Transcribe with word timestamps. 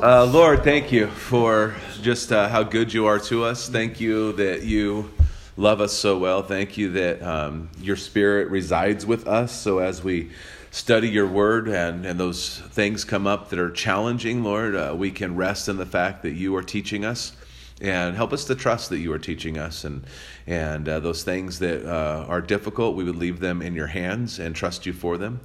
Uh, 0.00 0.24
Lord, 0.24 0.62
thank 0.62 0.92
you 0.92 1.08
for 1.08 1.74
just 2.02 2.30
uh, 2.30 2.48
how 2.48 2.62
good 2.62 2.94
you 2.94 3.06
are 3.06 3.18
to 3.18 3.42
us. 3.42 3.68
Thank 3.68 3.98
you 3.98 4.30
that 4.34 4.62
you 4.62 5.10
love 5.56 5.80
us 5.80 5.92
so 5.92 6.16
well. 6.16 6.40
Thank 6.40 6.76
you 6.76 6.92
that 6.92 7.20
um, 7.20 7.68
your 7.80 7.96
spirit 7.96 8.48
resides 8.48 9.04
with 9.04 9.26
us. 9.26 9.50
So 9.50 9.80
as 9.80 10.04
we 10.04 10.30
study 10.70 11.08
your 11.08 11.26
word 11.26 11.66
and, 11.66 12.06
and 12.06 12.18
those 12.18 12.60
things 12.70 13.04
come 13.04 13.26
up 13.26 13.48
that 13.48 13.58
are 13.58 13.72
challenging, 13.72 14.44
Lord, 14.44 14.76
uh, 14.76 14.94
we 14.96 15.10
can 15.10 15.34
rest 15.34 15.68
in 15.68 15.78
the 15.78 15.86
fact 15.86 16.22
that 16.22 16.34
you 16.34 16.54
are 16.54 16.62
teaching 16.62 17.04
us 17.04 17.32
and 17.80 18.16
help 18.16 18.32
us 18.32 18.44
to 18.44 18.54
trust 18.54 18.90
that 18.90 18.98
you 18.98 19.12
are 19.12 19.18
teaching 19.18 19.56
us 19.58 19.84
and 19.84 20.04
and 20.46 20.88
uh, 20.88 20.98
those 20.98 21.22
things 21.22 21.58
that 21.60 21.84
uh, 21.86 22.24
are 22.26 22.40
difficult 22.40 22.96
we 22.96 23.04
would 23.04 23.16
leave 23.16 23.38
them 23.38 23.62
in 23.62 23.74
your 23.74 23.86
hands 23.86 24.38
and 24.38 24.56
trust 24.56 24.84
you 24.84 24.92
for 24.92 25.16
them 25.16 25.40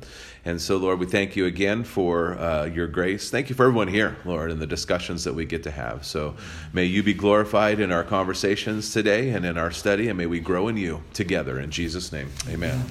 and 0.46 0.62
so 0.62 0.78
lord 0.78 1.00
we 1.00 1.06
thank 1.06 1.36
you 1.36 1.46
again 1.46 1.84
for 1.84 2.38
uh, 2.40 2.66
your 2.66 2.88
grace. 2.88 3.30
Thank 3.30 3.50
you 3.50 3.56
for 3.56 3.68
everyone 3.68 3.88
here 3.88 4.18
lord 4.26 4.52
and 4.52 4.62
the 4.62 4.68
discussions 4.68 5.24
that 5.24 5.34
we 5.34 5.46
get 5.46 5.64
to 5.64 5.72
have. 5.72 6.06
So 6.06 6.36
may 6.74 6.86
you 6.86 7.04
be 7.04 7.14
glorified 7.14 7.80
in 7.80 7.92
our 7.92 8.04
conversations 8.04 8.94
today 8.94 9.30
and 9.30 9.46
in 9.46 9.58
our 9.58 9.72
study 9.72 10.10
and 10.10 10.18
may 10.18 10.26
we 10.26 10.40
grow 10.40 10.68
in 10.68 10.78
you 10.78 11.04
together. 11.14 11.60
In 11.60 11.72
jesus 11.72 12.12
name 12.12 12.30
amen. 12.50 12.84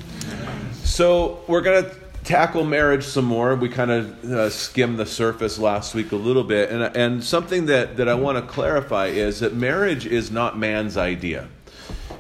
So 0.83 1.43
we're 1.47 1.63
going 1.63 1.85
to 1.85 2.03
tackle 2.25 2.65
marriage 2.65 3.05
some 3.05 3.25
more. 3.25 3.55
We 3.55 3.69
kind 3.69 3.91
of 3.91 4.25
uh, 4.25 4.51
skimmed 4.51 4.99
the 4.99 5.07
surface 5.07 5.59
last 5.59 5.95
week 5.95 6.13
a 6.13 6.17
little 6.17 6.45
bit, 6.45 6.71
and 6.71 6.97
and 6.97 7.25
something 7.25 7.67
that 7.67 7.97
that 7.97 8.09
I 8.09 8.15
want 8.15 8.39
to 8.39 8.43
clarify 8.43 9.07
is 9.07 9.41
that 9.41 9.55
marriage 9.55 10.07
is 10.07 10.31
not 10.31 10.59
man's 10.59 10.97
idea. 10.97 11.49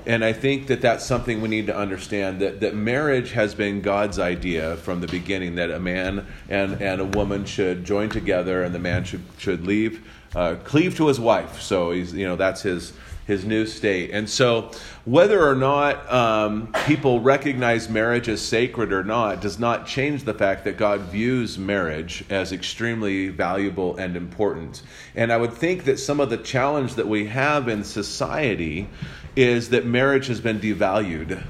And 0.05 0.25
I 0.25 0.33
think 0.33 0.67
that 0.67 0.81
that's 0.81 1.07
something 1.07 1.41
we 1.41 1.49
need 1.49 1.67
to 1.69 1.77
understand 1.77 2.41
that, 2.41 2.61
that 2.61 2.75
marriage 2.75 3.33
has 3.33 3.55
been 3.55 3.81
God's 3.81 4.19
idea 4.19 4.77
from 4.79 5.01
the 5.01 5.07
beginning 5.07 5.55
that 5.57 5.71
a 5.71 5.79
man 5.79 6.27
and, 6.49 6.83
and 6.83 7.01
a 7.01 7.05
woman 7.05 7.45
should 7.45 7.85
join 7.85 8.09
together 8.09 8.65
and 8.65 8.75
the 8.75 8.81
man 8.81 9.05
should, 9.05 9.23
should 9.39 9.65
leave, 9.67 10.05
uh, 10.35 10.57
cleave 10.65 10.97
to 10.97 11.07
his 11.07 11.21
wife. 11.21 11.61
So 11.61 11.93
he's, 11.93 12.13
you 12.13 12.27
know, 12.27 12.35
that's 12.35 12.63
his, 12.63 12.93
his 13.27 13.45
new 13.45 13.65
state. 13.65 14.11
And 14.11 14.29
so, 14.29 14.71
whether 15.05 15.47
or 15.47 15.55
not 15.55 16.13
um, 16.13 16.73
people 16.87 17.21
recognize 17.21 17.89
marriage 17.89 18.29
as 18.29 18.41
sacred 18.41 18.93
or 18.93 19.05
not 19.05 19.41
does 19.41 19.59
not 19.59 19.87
change 19.87 20.25
the 20.25 20.35
fact 20.35 20.65
that 20.65 20.77
God 20.77 21.01
views 21.03 21.59
marriage 21.59 22.25
as 22.31 22.53
extremely 22.53 23.29
valuable 23.29 23.97
and 23.97 24.17
important. 24.17 24.83
And 25.15 25.33
I 25.33 25.37
would 25.37 25.53
think 25.53 25.85
that 25.85 25.99
some 25.99 26.21
of 26.21 26.31
the 26.31 26.37
challenge 26.37 26.95
that 26.95 27.07
we 27.07 27.27
have 27.27 27.69
in 27.69 27.85
society 27.85 28.89
is 29.37 29.71
that 29.71 29.87
marriage 29.87 30.27
has 30.27 30.41
been 30.41 30.61
devalued. 30.61 31.43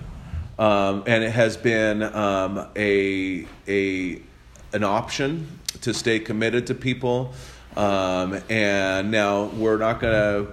Um, 0.59 1.03
and 1.07 1.25
it 1.25 1.33
has 1.33 1.57
been 1.57 2.03
um, 2.03 2.69
a, 2.77 3.47
a, 3.67 4.21
an 4.73 4.85
option 4.85 5.59
to 5.81 5.93
stay 5.93 6.21
committed 6.21 6.67
to 6.69 6.75
people. 6.75 7.33
Um, 7.77 8.41
and 8.49 9.11
now 9.11 9.45
we're 9.45 9.79
not 9.79 10.01
going 10.01 10.13
to 10.13 10.53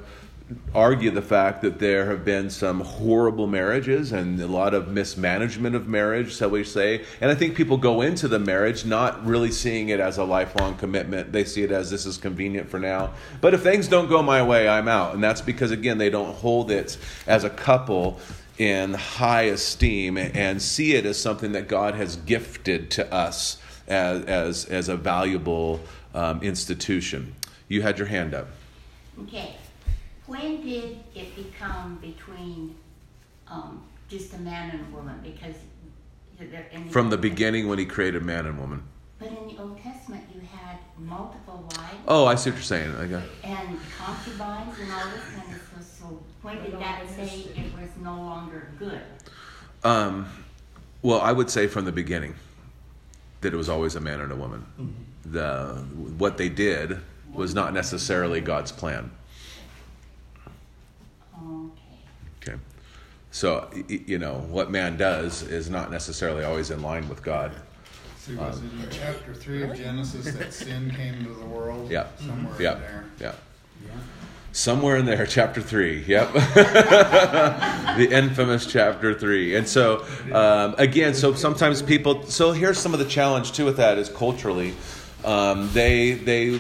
argue 0.74 1.12
the 1.12 1.22
fact 1.22 1.62
that 1.62 1.80
there 1.80 2.06
have 2.08 2.26
been 2.26 2.50
some 2.50 2.80
horrible 2.80 3.46
marriages 3.46 4.12
and 4.12 4.40
a 4.40 4.48
lot 4.48 4.74
of 4.74 4.88
mismanagement 4.88 5.76
of 5.76 5.88
marriage, 5.88 6.36
shall 6.36 6.50
we 6.50 6.64
say. 6.64 7.06
And 7.22 7.30
I 7.30 7.36
think 7.36 7.56
people 7.56 7.78
go 7.78 8.02
into 8.02 8.28
the 8.28 8.40
marriage 8.40 8.86
not 8.86 9.24
really 9.26 9.52
seeing 9.52 9.90
it 9.90 10.00
as 10.00 10.18
a 10.18 10.24
lifelong 10.24 10.76
commitment. 10.76 11.32
They 11.32 11.44
see 11.44 11.64
it 11.64 11.72
as 11.72 11.92
this 11.92 12.06
is 12.06 12.18
convenient 12.18 12.70
for 12.70 12.80
now. 12.80 13.14
But 13.42 13.54
if 13.54 13.62
things 13.62 13.88
don't 13.88 14.10
go 14.10 14.24
my 14.24 14.42
way, 14.42 14.68
I'm 14.68 14.88
out. 14.88 15.14
And 15.14 15.24
that's 15.24 15.42
because, 15.42 15.72
again, 15.72 15.98
they 15.98 16.10
don't 16.10 16.34
hold 16.36 16.72
it 16.72 16.98
as 17.28 17.44
a 17.44 17.50
couple 17.50 18.20
in 18.58 18.94
high 18.94 19.44
esteem 19.44 20.18
and 20.18 20.62
see 20.62 20.94
it 20.94 21.06
as 21.06 21.20
something 21.20 21.52
that 21.52 21.68
God 21.68 21.94
has 21.96 22.16
gifted 22.16 22.92
to 22.92 23.14
us 23.14 23.62
as, 23.88 24.24
as, 24.26 24.66
as 24.66 24.90
a 24.90 24.98
valuable 24.98 25.80
um, 26.14 26.42
institution. 26.42 27.36
You 27.68 27.84
had 27.84 28.00
your 28.00 28.08
hand 28.08 28.34
up. 28.34 28.48
Okay 29.24 29.56
when 30.30 30.62
did 30.62 31.00
it 31.16 31.36
become 31.36 31.98
between 32.02 32.76
um, 33.48 33.84
just 34.08 34.34
a 34.36 34.38
man 34.38 34.70
and 34.70 34.82
a 34.82 34.96
woman? 34.96 35.20
Because 35.24 35.56
from 36.92 37.10
the 37.10 37.18
beginning 37.18 37.68
when 37.68 37.80
he 37.80 37.86
created 37.86 38.24
man 38.24 38.46
and 38.46 38.58
woman. 38.58 38.84
But 39.18 39.30
in 39.30 39.48
the 39.50 39.62
Old 39.62 39.82
Testament, 39.82 40.24
you 40.34 40.40
had 40.40 40.78
multiple 40.98 41.68
wives. 41.76 41.98
Oh, 42.08 42.26
I 42.26 42.36
see 42.36 42.52
what 42.52 42.58
you're 42.58 42.64
saying. 42.64 42.96
I 42.96 43.02
Okay. 43.02 43.24
And 43.44 43.78
concubines 43.98 44.80
and 44.80 44.94
all 44.94 45.10
this 45.10 45.26
kind 45.36 45.54
of 45.54 45.62
stuff. 45.62 46.00
So 46.00 46.24
when 46.42 46.64
did 46.64 46.80
that 46.80 47.10
say 47.10 47.48
it 47.56 47.74
was 47.74 47.90
no 48.02 48.16
longer 48.16 48.70
good? 48.80 49.02
Um, 49.84 50.28
well, 51.02 51.20
I 51.20 51.34
would 51.34 51.50
say 51.50 51.68
from 51.68 51.84
the 51.84 51.92
beginning 51.92 52.36
that 53.42 53.54
it 53.54 53.58
was 53.58 53.68
always 53.68 53.96
a 53.96 54.00
man 54.00 54.22
and 54.22 54.32
a 54.32 54.36
woman. 54.36 54.66
Mm-hmm. 54.80 55.34
The 55.34 55.74
what 56.18 56.38
they 56.38 56.48
did 56.48 57.00
was 57.34 57.54
not 57.54 57.74
necessarily 57.74 58.40
God's 58.40 58.72
plan. 58.72 59.12
Okay. 62.42 62.58
So, 63.32 63.70
you 63.88 64.18
know, 64.18 64.46
what 64.50 64.72
man 64.72 64.98
does 64.98 65.44
is 65.44 65.70
not 65.70 65.92
necessarily 65.92 66.44
always 66.44 66.72
in 66.72 66.82
line 66.82 67.08
with 67.08 67.22
God. 67.22 67.52
See, 68.18 68.36
was 68.36 68.58
um, 68.58 68.66
it 68.66 68.86
in 68.86 68.92
chapter 68.92 69.34
3 69.34 69.64
of 69.64 69.78
Genesis 69.78 70.34
that 70.34 70.54
sin 70.66 70.92
came 70.92 71.24
to 71.24 71.34
the 71.34 71.46
world? 71.46 71.92
Yeah. 71.92 72.08
Somewhere 72.20 72.56
yeah. 72.60 72.74
in 72.74 72.82
there. 72.82 73.06
Yeah. 73.20 73.36
Yeah. 73.86 73.92
Somewhere 74.52 74.98
in 74.98 75.06
there, 75.06 75.28
chapter 75.28 75.62
3. 75.62 76.06
Yep. 76.08 76.34
the 76.34 78.10
infamous 78.12 78.66
chapter 78.66 79.14
3. 79.14 79.56
And 79.56 79.68
so, 79.68 80.06
um, 80.34 80.74
again, 80.80 81.14
so 81.14 81.36
sometimes 81.36 81.84
people, 81.84 82.24
so 82.24 82.52
here's 82.52 82.80
some 82.80 82.94
of 82.94 83.00
the 83.00 83.06
challenge 83.06 83.52
too 83.52 83.66
with 83.66 83.78
that 83.78 84.00
is 84.00 84.10
culturally. 84.10 84.74
Um, 85.26 85.70
they 85.74 86.14
they 86.14 86.56
uh, 86.56 86.60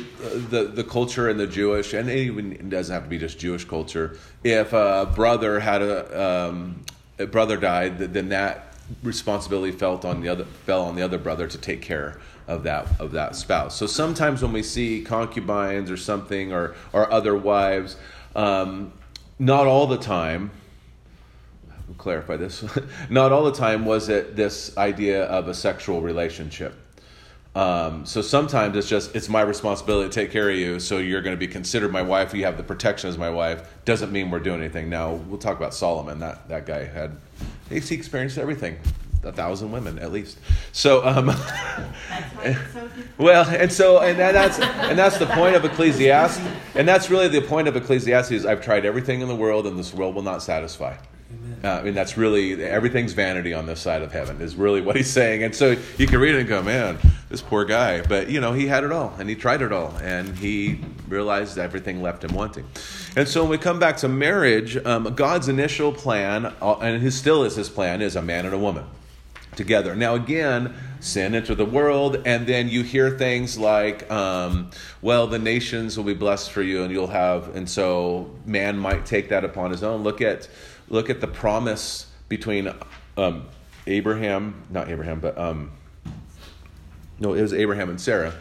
the 0.49 0.71
the 0.73 0.83
culture 0.83 1.29
and 1.29 1.39
the 1.39 1.47
Jewish 1.47 1.93
and 1.93 2.09
it 2.09 2.17
even 2.17 2.51
it 2.51 2.69
doesn't 2.69 2.93
have 2.93 3.03
to 3.03 3.09
be 3.09 3.17
just 3.17 3.39
Jewish 3.39 3.63
culture. 3.63 4.17
If 4.43 4.73
a 4.73 5.09
brother 5.15 5.61
had 5.61 5.81
a, 5.81 6.47
um, 6.49 6.83
a 7.17 7.25
brother 7.25 7.55
died, 7.55 7.99
then 7.99 8.29
that 8.29 8.73
responsibility 9.01 9.71
felt 9.71 10.03
on 10.03 10.21
the 10.21 10.27
other 10.27 10.43
fell 10.43 10.83
on 10.83 10.95
the 10.95 11.01
other 11.01 11.17
brother 11.17 11.47
to 11.47 11.57
take 11.57 11.81
care 11.81 12.19
of 12.47 12.63
that 12.63 12.87
of 12.99 13.13
that 13.13 13.37
spouse. 13.37 13.77
So 13.77 13.87
sometimes 13.87 14.41
when 14.41 14.51
we 14.51 14.63
see 14.63 15.03
concubines 15.03 15.89
or 15.89 15.97
something 15.97 16.51
or 16.51 16.75
or 16.91 17.09
other 17.13 17.37
wives, 17.37 17.95
um, 18.35 18.91
not 19.37 19.67
all 19.67 19.87
the 19.87 19.97
time. 19.97 20.51
I'll 21.87 21.95
clarify 21.95 22.35
this. 22.35 22.63
not 23.09 23.31
all 23.31 23.45
the 23.45 23.53
time 23.53 23.85
was 23.85 24.09
it 24.09 24.35
this 24.35 24.77
idea 24.77 25.23
of 25.25 25.47
a 25.47 25.53
sexual 25.53 26.01
relationship 26.01 26.75
um, 27.55 28.05
so 28.05 28.21
sometimes 28.21 28.77
it's 28.77 28.87
just 28.87 29.15
it's 29.15 29.27
my 29.27 29.41
responsibility 29.41 30.09
to 30.09 30.13
take 30.13 30.31
care 30.31 30.49
of 30.49 30.55
you. 30.55 30.79
So 30.79 30.99
you're 30.99 31.21
going 31.21 31.35
to 31.35 31.39
be 31.39 31.47
considered 31.47 31.91
my 31.91 32.01
wife. 32.01 32.33
You 32.33 32.45
have 32.45 32.57
the 32.57 32.63
protection 32.63 33.09
as 33.09 33.17
my 33.17 33.29
wife. 33.29 33.67
Doesn't 33.85 34.11
mean 34.11 34.29
we're 34.29 34.39
doing 34.39 34.59
anything. 34.59 34.89
Now 34.89 35.13
we'll 35.13 35.39
talk 35.39 35.57
about 35.57 35.73
Solomon. 35.73 36.19
That 36.19 36.47
that 36.49 36.65
guy 36.65 36.85
had 36.85 37.17
he 37.69 37.77
experienced 37.77 38.37
everything. 38.37 38.77
A 39.21 39.33
thousand 39.33 39.71
women 39.73 39.99
at 39.99 40.13
least. 40.13 40.37
So, 40.71 41.05
um, 41.05 41.25
well, 43.17 43.45
and 43.49 43.69
so 43.69 43.99
and 43.99 44.17
that's 44.17 44.59
and 44.59 44.97
that's 44.97 45.17
the 45.17 45.25
point 45.25 45.57
of 45.57 45.65
Ecclesiastes, 45.65 46.41
and 46.75 46.87
that's 46.87 47.09
really 47.09 47.27
the 47.27 47.41
point 47.41 47.67
of 47.67 47.75
Ecclesiastes. 47.75 48.45
I've 48.45 48.61
tried 48.61 48.85
everything 48.85 49.19
in 49.19 49.27
the 49.27 49.35
world, 49.35 49.67
and 49.67 49.77
this 49.77 49.93
world 49.93 50.15
will 50.15 50.21
not 50.21 50.41
satisfy. 50.41 50.95
Uh, 51.63 51.67
I 51.67 51.81
mean, 51.83 51.93
that's 51.93 52.17
really 52.17 52.63
everything's 52.63 53.13
vanity 53.13 53.53
on 53.53 53.65
this 53.65 53.81
side 53.81 54.01
of 54.01 54.11
heaven, 54.11 54.41
is 54.41 54.55
really 54.55 54.81
what 54.81 54.95
he's 54.95 55.09
saying. 55.09 55.43
And 55.43 55.53
so 55.53 55.75
you 55.97 56.07
can 56.07 56.19
read 56.19 56.35
it 56.35 56.39
and 56.39 56.47
go, 56.47 56.61
man, 56.61 56.97
this 57.29 57.41
poor 57.41 57.65
guy. 57.65 58.01
But, 58.01 58.29
you 58.29 58.39
know, 58.39 58.53
he 58.53 58.67
had 58.67 58.83
it 58.83 58.91
all 58.91 59.13
and 59.19 59.27
he 59.27 59.35
tried 59.35 59.61
it 59.61 59.73
all 59.73 59.93
and 60.01 60.37
he 60.37 60.79
realized 61.07 61.57
everything 61.57 62.01
left 62.01 62.23
him 62.23 62.33
wanting. 62.33 62.65
And 63.15 63.27
so 63.27 63.41
when 63.41 63.51
we 63.51 63.57
come 63.57 63.79
back 63.79 63.97
to 63.97 64.07
marriage, 64.07 64.77
um, 64.85 65.13
God's 65.15 65.49
initial 65.49 65.91
plan, 65.91 66.45
uh, 66.61 66.77
and 66.79 67.01
his 67.01 67.17
still 67.17 67.43
is 67.43 67.55
his 67.55 67.69
plan, 67.69 68.01
is 68.01 68.15
a 68.15 68.21
man 68.21 68.45
and 68.45 68.53
a 68.53 68.59
woman 68.59 68.85
together. 69.55 69.95
Now, 69.95 70.15
again, 70.15 70.73
sin 71.01 71.35
entered 71.35 71.57
the 71.57 71.65
world, 71.65 72.21
and 72.25 72.47
then 72.47 72.69
you 72.69 72.83
hear 72.83 73.09
things 73.09 73.57
like, 73.57 74.09
um, 74.09 74.69
well, 75.01 75.27
the 75.27 75.39
nations 75.39 75.97
will 75.97 76.05
be 76.05 76.13
blessed 76.13 76.51
for 76.51 76.61
you, 76.61 76.83
and 76.83 76.91
you'll 76.91 77.07
have, 77.07 77.55
and 77.55 77.69
so 77.69 78.31
man 78.45 78.77
might 78.77 79.05
take 79.05 79.29
that 79.29 79.43
upon 79.43 79.71
his 79.71 79.83
own. 79.83 80.03
Look 80.03 80.21
at 80.21 80.47
look 80.89 81.09
at 81.09 81.21
the 81.21 81.27
promise 81.27 82.07
between 82.27 82.73
um, 83.17 83.45
Abraham, 83.87 84.63
not 84.69 84.89
Abraham, 84.89 85.19
but 85.19 85.37
um, 85.37 85.71
no, 87.19 87.33
it 87.33 87.41
was 87.41 87.53
Abraham 87.53 87.89
and 87.89 87.99
Sarah. 87.99 88.33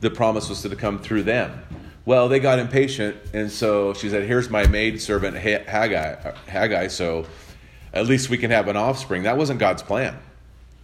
The 0.00 0.10
promise 0.10 0.48
was 0.48 0.62
to 0.62 0.74
come 0.76 0.98
through 0.98 1.24
them. 1.24 1.62
Well, 2.04 2.28
they 2.28 2.38
got 2.38 2.58
impatient, 2.58 3.16
and 3.32 3.50
so 3.50 3.92
she 3.94 4.08
said, 4.08 4.24
"Here's 4.24 4.48
my 4.48 4.66
maid 4.66 5.00
servant 5.00 5.36
Haggai. 5.36 6.32
Haggai. 6.46 6.86
So 6.88 7.26
at 7.92 8.06
least 8.06 8.30
we 8.30 8.38
can 8.38 8.50
have 8.50 8.68
an 8.68 8.76
offspring." 8.76 9.24
That 9.24 9.36
wasn't 9.36 9.58
God's 9.58 9.82
plan, 9.82 10.16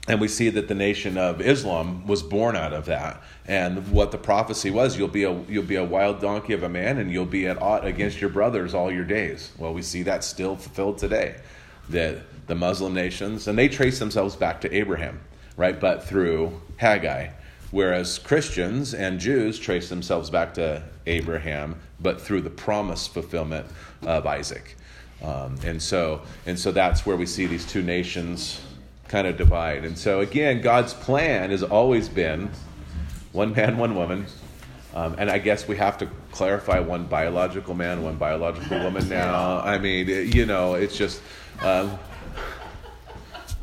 and 0.08 0.20
we 0.20 0.26
see 0.26 0.48
that 0.50 0.66
the 0.66 0.74
nation 0.74 1.16
of 1.16 1.40
Islam 1.40 2.06
was 2.06 2.22
born 2.22 2.56
out 2.56 2.72
of 2.72 2.86
that. 2.86 3.22
And 3.46 3.92
what 3.92 4.10
the 4.10 4.18
prophecy 4.18 4.70
was, 4.70 4.98
you'll 4.98 5.08
be 5.08 5.24
a 5.24 5.32
you'll 5.48 5.62
be 5.62 5.76
a 5.76 5.84
wild 5.84 6.20
donkey 6.20 6.52
of 6.54 6.62
a 6.62 6.68
man, 6.68 6.98
and 6.98 7.10
you'll 7.10 7.24
be 7.24 7.46
at 7.46 7.60
ought 7.60 7.86
against 7.86 8.20
your 8.20 8.30
brothers 8.30 8.74
all 8.74 8.90
your 8.90 9.04
days. 9.04 9.52
Well, 9.58 9.72
we 9.72 9.82
see 9.82 10.02
that 10.04 10.24
still 10.24 10.56
fulfilled 10.56 10.98
today. 10.98 11.36
That 11.90 12.18
the 12.46 12.54
Muslim 12.54 12.94
nations, 12.94 13.46
and 13.46 13.56
they 13.58 13.68
trace 13.68 13.98
themselves 13.98 14.34
back 14.34 14.60
to 14.62 14.74
Abraham, 14.74 15.20
right? 15.56 15.78
But 15.78 16.04
through 16.04 16.60
Haggai, 16.76 17.28
Whereas 17.72 18.18
Christians 18.18 18.92
and 18.92 19.18
Jews 19.18 19.58
trace 19.58 19.88
themselves 19.88 20.28
back 20.28 20.52
to 20.54 20.82
Abraham, 21.06 21.80
but 22.00 22.20
through 22.20 22.42
the 22.42 22.50
promise 22.50 23.06
fulfillment 23.06 23.66
of 24.02 24.26
Isaac. 24.26 24.76
Um, 25.22 25.56
and 25.64 25.82
so 25.82 26.20
and 26.44 26.58
so 26.58 26.70
that's 26.70 27.06
where 27.06 27.16
we 27.16 27.24
see 27.24 27.46
these 27.46 27.64
two 27.64 27.80
nations 27.80 28.60
kind 29.12 29.26
of 29.26 29.36
divide. 29.36 29.84
And 29.84 29.96
so 29.96 30.20
again, 30.20 30.62
God's 30.62 30.94
plan 30.94 31.50
has 31.50 31.62
always 31.62 32.08
been 32.08 32.50
one 33.32 33.52
man, 33.52 33.76
one 33.76 33.94
woman. 33.94 34.24
Um, 34.94 35.16
and 35.18 35.30
I 35.30 35.38
guess 35.38 35.68
we 35.68 35.76
have 35.76 35.98
to 35.98 36.08
clarify 36.30 36.80
one 36.80 37.04
biological 37.04 37.74
man, 37.74 38.02
one 38.02 38.16
biological 38.16 38.78
woman 38.82 39.08
now. 39.20 39.60
I 39.60 39.78
mean, 39.78 40.08
you 40.08 40.46
know, 40.46 40.74
it's 40.74 40.96
just. 40.96 41.20
Um, 41.60 41.98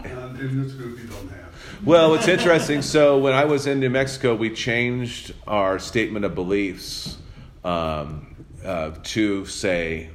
in 0.06 0.63
this 0.63 0.74
group, 0.74 1.00
you 1.00 1.07
don't 1.07 1.30
have. 1.30 1.54
Well, 1.84 2.13
it's 2.13 2.28
interesting. 2.28 2.81
So 2.84 3.18
when 3.18 3.34
I 3.34 3.46
was 3.46 3.66
in 3.68 3.80
New 3.80 3.90
Mexico, 3.90 4.36
we 4.36 4.51
changed 4.51 5.34
our 5.48 5.80
statement 5.80 6.25
of 6.25 6.36
beliefs 6.36 7.18
um, 7.63 8.36
uh, 8.63 8.92
to 9.04 9.46
say 9.46 10.12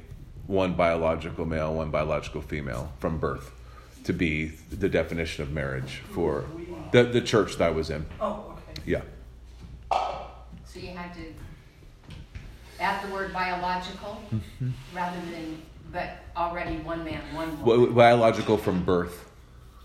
one 0.47 0.73
biological 0.75 1.45
male, 1.45 1.73
one 1.73 1.91
biological 1.91 2.41
female 2.41 2.91
from 2.99 3.17
birth 3.19 3.54
to 4.05 4.13
be 4.13 4.45
the 4.71 4.87
definition 4.87 5.43
of 5.43 5.51
marriage 5.51 6.01
for 6.11 6.45
the, 6.91 7.03
the 7.03 7.21
church 7.21 7.57
that 7.57 7.67
I 7.67 7.71
was 7.71 7.89
in. 7.89 8.05
Oh, 8.21 8.55
okay. 8.69 8.81
Yeah. 8.85 9.01
So 9.91 10.79
you 10.79 10.89
had 10.89 11.13
to 11.15 11.33
add 12.79 13.05
the 13.07 13.13
word 13.13 13.33
biological 13.33 14.21
Mm-hmm. 14.33 14.69
rather 14.95 15.17
than, 15.31 15.61
but 15.91 16.17
already 16.37 16.77
one 16.77 17.03
man, 17.03 17.21
one 17.33 17.55
Bi- 17.57 17.63
woman. 17.63 17.93
Biological 17.93 18.57
from 18.57 18.83
birth. 18.83 19.29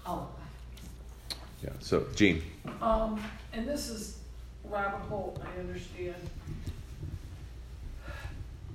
Oh, 0.06 0.28
Yeah. 1.62 1.70
So, 1.80 2.06
Gene. 2.14 2.42
Um, 2.82 3.22
and 3.52 3.66
this 3.66 3.88
is 3.88 4.18
rabbit 4.64 4.98
hole, 5.08 5.40
I 5.44 5.60
understand. 5.60 6.14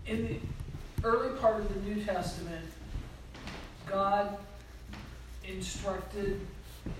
In 0.07 0.27
the 0.27 0.39
early 1.07 1.37
part 1.39 1.59
of 1.61 1.73
the 1.73 1.79
New 1.89 2.03
Testament, 2.03 2.65
God 3.87 4.37
instructed 5.47 6.41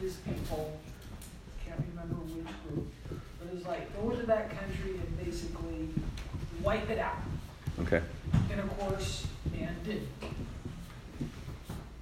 his 0.02 0.16
people, 0.18 0.78
can't 1.66 1.82
remember 1.90 2.16
which 2.16 2.46
group, 2.68 2.92
but 3.40 3.48
it 3.48 3.56
was 3.56 3.66
like, 3.66 3.94
go 4.02 4.12
into 4.12 4.26
that 4.26 4.50
country 4.50 4.92
and 4.92 5.24
basically 5.26 5.90
wipe 6.64 6.90
it 6.90 7.00
out. 7.00 7.18
Okay. 7.82 8.02
And 8.52 8.60
of 8.60 8.78
course, 8.80 9.28
man 9.52 9.76
did. 9.84 10.08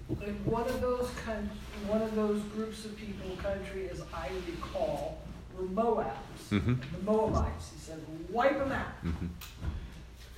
And 0.10 0.46
one 0.46 0.64
of 0.68 0.80
those 0.82 1.10
coun- 1.26 1.50
one 1.88 2.02
of 2.02 2.14
those 2.16 2.42
groups 2.44 2.86
of 2.86 2.96
people, 2.96 3.36
country, 3.38 3.90
as 3.90 4.02
I 4.14 4.30
recall, 4.48 5.22
were 5.58 5.66
Moabs, 5.68 6.50
Mhm. 6.50 6.80
the 6.92 7.00
Moabites. 7.12 7.72
He 7.74 7.80
said, 7.80 8.00
wipe 8.30 8.58
them 8.58 8.72
out. 8.72 9.04
Mhm. 9.04 9.30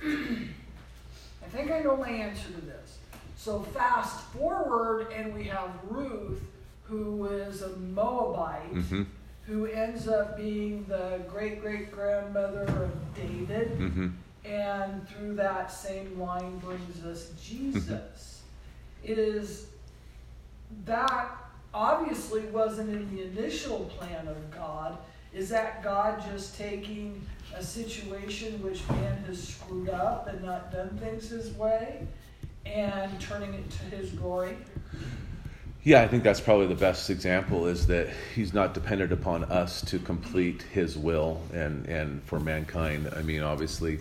I 1.44 1.48
think 1.48 1.70
I 1.70 1.80
know 1.80 1.96
my 1.96 2.08
answer 2.10 2.48
to 2.52 2.60
this. 2.60 2.98
So 3.46 3.60
fast 3.60 4.24
forward, 4.32 5.06
and 5.12 5.32
we 5.32 5.44
have 5.44 5.70
Ruth, 5.88 6.42
who 6.82 7.26
is 7.26 7.62
a 7.62 7.76
Moabite, 7.76 8.74
Mm-hmm. 8.74 9.02
who 9.46 9.66
ends 9.66 10.08
up 10.08 10.36
being 10.36 10.84
the 10.88 11.20
great 11.28 11.62
great 11.62 11.92
grandmother 11.92 12.64
of 12.64 12.90
David 13.14 13.78
Mm-hmm. 13.78 14.08
and 14.44 15.08
through 15.08 15.36
that 15.36 15.70
same 15.70 16.18
line 16.18 16.58
brings 16.58 17.04
us 17.04 17.30
Jesus. 17.40 18.42
it 19.04 19.16
is 19.16 19.66
that 20.84 21.30
obviously 21.72 22.40
wasn't 22.46 22.90
in 22.90 23.14
the 23.14 23.22
initial 23.22 23.84
plan 23.96 24.26
of 24.26 24.50
God. 24.50 24.98
Is 25.32 25.50
that 25.50 25.84
God 25.84 26.20
just 26.32 26.58
taking 26.58 27.24
a 27.54 27.62
situation 27.62 28.60
which 28.60 28.80
man 28.88 29.22
has 29.28 29.40
screwed 29.50 29.90
up 29.90 30.26
and 30.26 30.42
not 30.42 30.72
done 30.72 30.98
things 31.00 31.28
his 31.28 31.52
way 31.52 32.08
and 32.74 33.20
turning 33.20 33.54
it 33.54 33.70
to 33.70 33.96
his 33.96 34.10
glory? 34.10 34.56
Yeah, 35.82 36.02
I 36.02 36.08
think 36.08 36.24
that's 36.24 36.40
probably 36.40 36.66
the 36.66 36.74
best 36.74 37.10
example 37.10 37.66
is 37.66 37.86
that 37.86 38.08
he's 38.34 38.52
not 38.52 38.74
dependent 38.74 39.12
upon 39.12 39.44
us 39.44 39.80
to 39.82 40.00
complete 40.00 40.62
his 40.62 40.98
will 40.98 41.40
and, 41.52 41.86
and 41.86 42.22
for 42.24 42.40
mankind. 42.40 43.08
I 43.14 43.22
mean, 43.22 43.42
obviously, 43.42 44.00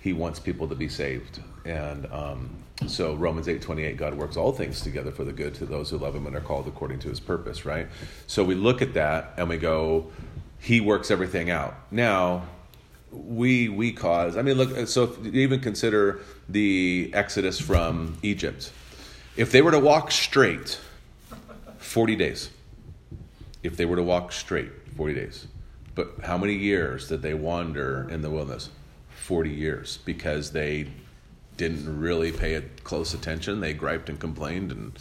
he 0.00 0.12
wants 0.12 0.40
people 0.40 0.66
to 0.66 0.74
be 0.74 0.88
saved. 0.88 1.40
And 1.64 2.06
um, 2.10 2.50
so 2.86 3.14
Romans 3.14 3.46
8:28 3.46 3.96
God 3.96 4.14
works 4.14 4.36
all 4.36 4.52
things 4.52 4.80
together 4.80 5.12
for 5.12 5.22
the 5.24 5.32
good 5.32 5.54
to 5.56 5.66
those 5.66 5.90
who 5.90 5.98
love 5.98 6.16
him 6.16 6.26
and 6.26 6.34
are 6.34 6.40
called 6.40 6.66
according 6.66 6.98
to 7.00 7.08
his 7.08 7.20
purpose, 7.20 7.64
right? 7.64 7.86
So 8.26 8.42
we 8.42 8.54
look 8.54 8.82
at 8.82 8.94
that 8.94 9.34
and 9.36 9.48
we 9.48 9.58
go 9.58 10.10
he 10.60 10.80
works 10.80 11.10
everything 11.10 11.50
out. 11.50 11.74
Now, 11.90 12.46
we 13.12 13.68
we 13.68 13.92
cause 13.92 14.36
I 14.36 14.42
mean 14.42 14.56
look 14.56 14.86
so 14.86 15.16
even 15.24 15.60
consider 15.60 16.20
the 16.48 17.10
exodus 17.14 17.60
from 17.60 18.16
Egypt. 18.22 18.72
If 19.36 19.52
they 19.52 19.62
were 19.62 19.70
to 19.70 19.78
walk 19.78 20.10
straight 20.10 20.78
40 21.80 22.14
days. 22.14 22.50
If 23.62 23.76
they 23.76 23.84
were 23.84 23.96
to 23.96 24.02
walk 24.02 24.32
straight, 24.32 24.70
40 24.96 25.14
days. 25.14 25.48
But 25.94 26.20
how 26.22 26.38
many 26.38 26.54
years 26.54 27.08
did 27.08 27.20
they 27.20 27.34
wander 27.34 28.08
in 28.08 28.22
the 28.22 28.30
wilderness? 28.30 28.70
40 29.24 29.50
years 29.50 29.98
because 30.04 30.52
they 30.52 30.88
didn't 31.56 32.00
really 32.00 32.32
pay 32.32 32.54
it 32.54 32.84
close 32.84 33.12
attention. 33.12 33.60
They 33.60 33.74
griped 33.74 34.08
and 34.08 34.20
complained 34.20 34.70
and 34.70 34.92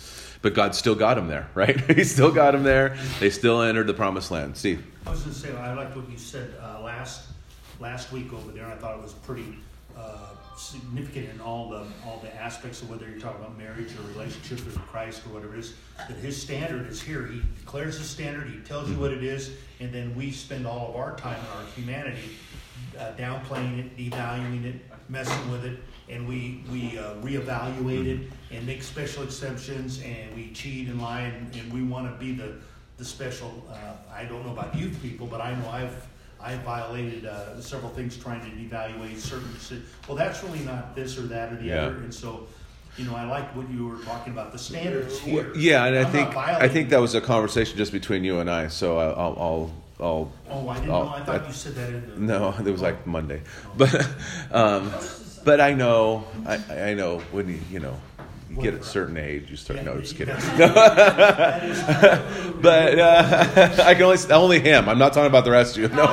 but 0.42 0.54
God 0.54 0.74
still 0.74 0.96
got 0.96 1.16
them 1.16 1.28
there, 1.28 1.50
right? 1.54 1.80
he 1.92 2.04
still 2.04 2.32
got 2.32 2.52
them 2.52 2.64
there. 2.64 2.98
They 3.20 3.30
still 3.30 3.62
entered 3.62 3.88
the 3.88 3.94
promised 3.94 4.32
land. 4.32 4.58
Steve. 4.58 4.86
I 5.06 5.12
was 5.12 5.22
going 5.22 5.34
to 5.34 5.40
say, 5.40 5.56
I 5.56 5.74
liked 5.74 5.96
what 5.96 6.10
you 6.10 6.18
said 6.18 6.56
uh, 6.62 6.82
last 6.82 7.28
last 7.80 8.12
week 8.12 8.34
over 8.34 8.52
there. 8.52 8.68
I 8.68 8.76
thought 8.76 8.98
it 8.98 9.02
was 9.02 9.14
pretty 9.14 9.58
uh, 9.98 10.28
significant 10.58 11.30
in 11.30 11.42
all 11.42 11.70
the 11.70 11.86
all 12.06 12.20
the 12.22 12.34
aspects 12.36 12.82
of 12.82 12.90
whether 12.90 13.10
you're 13.10 13.20
talking 13.20 13.42
about 13.42 13.58
marriage 13.58 13.92
or 13.98 14.08
relationship 14.14 14.64
with 14.66 14.78
Christ 14.78 15.26
or 15.26 15.34
whatever 15.34 15.56
it 15.56 15.60
is. 15.60 15.74
That 16.08 16.18
His 16.18 16.40
standard 16.42 16.88
is 16.88 17.02
here. 17.02 17.28
He 17.28 17.42
declares 17.60 17.98
His 17.98 18.10
standard. 18.10 18.50
He 18.50 18.60
tells 18.60 18.90
you 18.90 18.98
what 18.98 19.12
it 19.12 19.24
is, 19.24 19.52
and 19.80 19.92
then 19.92 20.16
we 20.16 20.32
spend 20.32 20.68
all 20.68 20.90
of 20.90 20.96
our 20.96 21.16
time 21.16 21.40
in 21.40 21.58
our 21.58 21.66
humanity 21.76 22.36
uh, 22.98 23.12
downplaying 23.18 23.80
it, 23.80 23.98
devaluing 23.98 24.66
it, 24.66 24.76
messing 25.08 25.52
with 25.52 25.66
it, 25.66 25.80
and 26.10 26.28
we 26.28 26.64
we 26.72 26.98
uh, 26.98 27.16
reevaluate 27.16 28.06
it 28.08 28.32
and 28.52 28.66
make 28.66 28.84
special 28.84 29.24
exceptions, 29.24 30.02
and 30.02 30.34
we 30.36 30.52
cheat 30.52 30.88
and 30.88 31.02
lie, 31.02 31.22
and, 31.22 31.56
and 31.56 31.74
we 31.74 31.84
want 31.84 32.12
to 32.12 32.18
be 32.24 32.34
the 32.34 32.56
the 32.98 33.06
special. 33.06 33.66
Uh, 33.70 33.94
I 34.14 34.26
don't 34.26 34.46
know 34.46 34.52
about 34.52 34.76
you 34.76 34.90
people, 35.02 35.26
but 35.26 35.42
I 35.42 35.56
know 35.56 35.70
I've 35.70 36.08
I 36.42 36.56
violated 36.58 37.26
uh, 37.26 37.60
several 37.62 37.92
things 37.92 38.18
trying 38.18 38.42
to 38.42 38.48
devaluate 38.56 39.18
certain. 39.18 39.50
Well, 40.08 40.16
that's 40.18 40.44
really 40.44 40.60
not 40.60 40.96
this 40.96 41.18
or 41.18 41.24
that 41.24 41.52
or 41.54 41.58
the 41.58 41.66
Yeah. 41.66 41.82
other, 41.84 41.98
and 41.98 42.14
so. 42.14 42.48
You 42.98 43.06
know, 43.06 43.16
I 43.16 43.24
like 43.26 43.56
what 43.56 43.70
you 43.70 43.88
were 43.88 44.04
talking 44.04 44.34
about. 44.34 44.52
The 44.52 44.58
standards 44.58 45.20
here. 45.20 45.54
Yeah, 45.56 45.86
and 45.86 45.96
I 45.96 46.00
I'm 46.00 46.04
not 46.04 46.12
think 46.12 46.36
I 46.36 46.68
think 46.68 46.90
that 46.90 47.00
was 47.00 47.16
a 47.16 47.22
conversation 47.22 47.78
just 47.78 47.94
between 47.94 48.26
you 48.26 48.40
and 48.40 48.50
I. 48.50 48.68
So 48.68 48.98
I'll 48.98 49.38
I'll 49.40 49.74
I'll, 50.02 50.32
Oh, 50.50 50.68
I 50.68 50.74
didn't 50.80 50.92
I'll- 50.92 51.06
know. 51.06 51.10
I 51.12 51.22
thought 51.24 51.48
you 51.48 51.54
said 51.54 51.76
that 51.76 51.90
in 51.90 52.10
the. 52.10 52.20
No, 52.20 52.54
it 52.60 52.70
was 52.70 52.82
like 52.82 53.06
Monday, 53.08 53.42
but 53.78 53.94
um, 54.52 54.92
but 55.46 55.62
I 55.62 55.74
know 55.74 56.26
I, 56.46 56.90
I 56.90 56.94
know 56.94 57.20
when 57.32 57.48
you 57.48 57.60
you 57.72 57.80
know 57.80 57.96
you 58.50 58.62
get 58.62 58.74
a 58.74 58.84
certain 58.84 59.18
age 59.18 59.50
you 59.50 59.56
start. 59.56 59.84
No, 59.84 60.00
just 60.00 60.16
kidding. 60.16 60.36
But 62.62 63.00
uh, 63.00 63.82
I 63.86 63.94
can 63.94 64.04
only 64.04 64.18
only 64.32 64.60
him. 64.60 64.90
I'm 64.90 64.98
not 64.98 65.14
talking 65.14 65.28
about 65.28 65.46
the 65.46 65.52
rest 65.52 65.78
of 65.78 65.84
you. 65.84 65.90
No. 65.90 66.06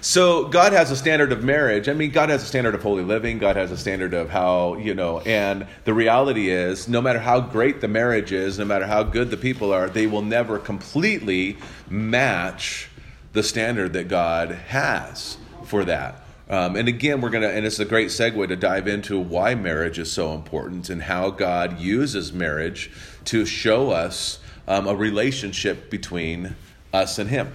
so 0.00 0.48
God 0.48 0.72
has 0.72 0.90
a 0.90 0.96
standard 0.96 1.32
of 1.32 1.44
marriage. 1.44 1.88
I 1.88 1.92
mean, 1.92 2.10
God 2.10 2.30
has 2.30 2.42
a 2.42 2.46
standard 2.46 2.74
of 2.74 2.82
holy 2.82 3.04
living. 3.04 3.38
God 3.38 3.56
has 3.56 3.70
a 3.70 3.76
standard 3.76 4.14
of 4.14 4.30
how 4.30 4.76
you 4.76 4.94
know. 4.94 5.20
And 5.20 5.66
the 5.84 5.92
reality 5.92 6.48
is, 6.48 6.88
no 6.88 7.02
matter 7.02 7.18
how 7.18 7.40
great 7.40 7.80
the 7.80 7.88
marriage 7.88 8.32
is, 8.32 8.58
no 8.58 8.64
matter 8.64 8.86
how 8.86 9.02
good 9.02 9.30
the 9.30 9.36
people 9.36 9.72
are, 9.72 9.88
they 9.88 10.06
will 10.06 10.22
never 10.22 10.58
completely 10.58 11.58
match 11.90 12.88
the 13.34 13.42
standard 13.42 13.92
that 13.92 14.08
God 14.08 14.50
has 14.50 15.36
for 15.64 15.84
that. 15.84 16.23
Um, 16.48 16.76
and 16.76 16.88
again, 16.88 17.20
we're 17.20 17.30
gonna, 17.30 17.48
and 17.48 17.64
it's 17.64 17.78
a 17.78 17.84
great 17.84 18.08
segue 18.08 18.48
to 18.48 18.56
dive 18.56 18.86
into 18.86 19.18
why 19.18 19.54
marriage 19.54 19.98
is 19.98 20.12
so 20.12 20.34
important 20.34 20.90
and 20.90 21.02
how 21.02 21.30
God 21.30 21.80
uses 21.80 22.32
marriage 22.32 22.90
to 23.26 23.46
show 23.46 23.90
us 23.90 24.40
um, 24.68 24.86
a 24.86 24.94
relationship 24.94 25.90
between 25.90 26.54
us 26.92 27.18
and 27.18 27.30
Him. 27.30 27.52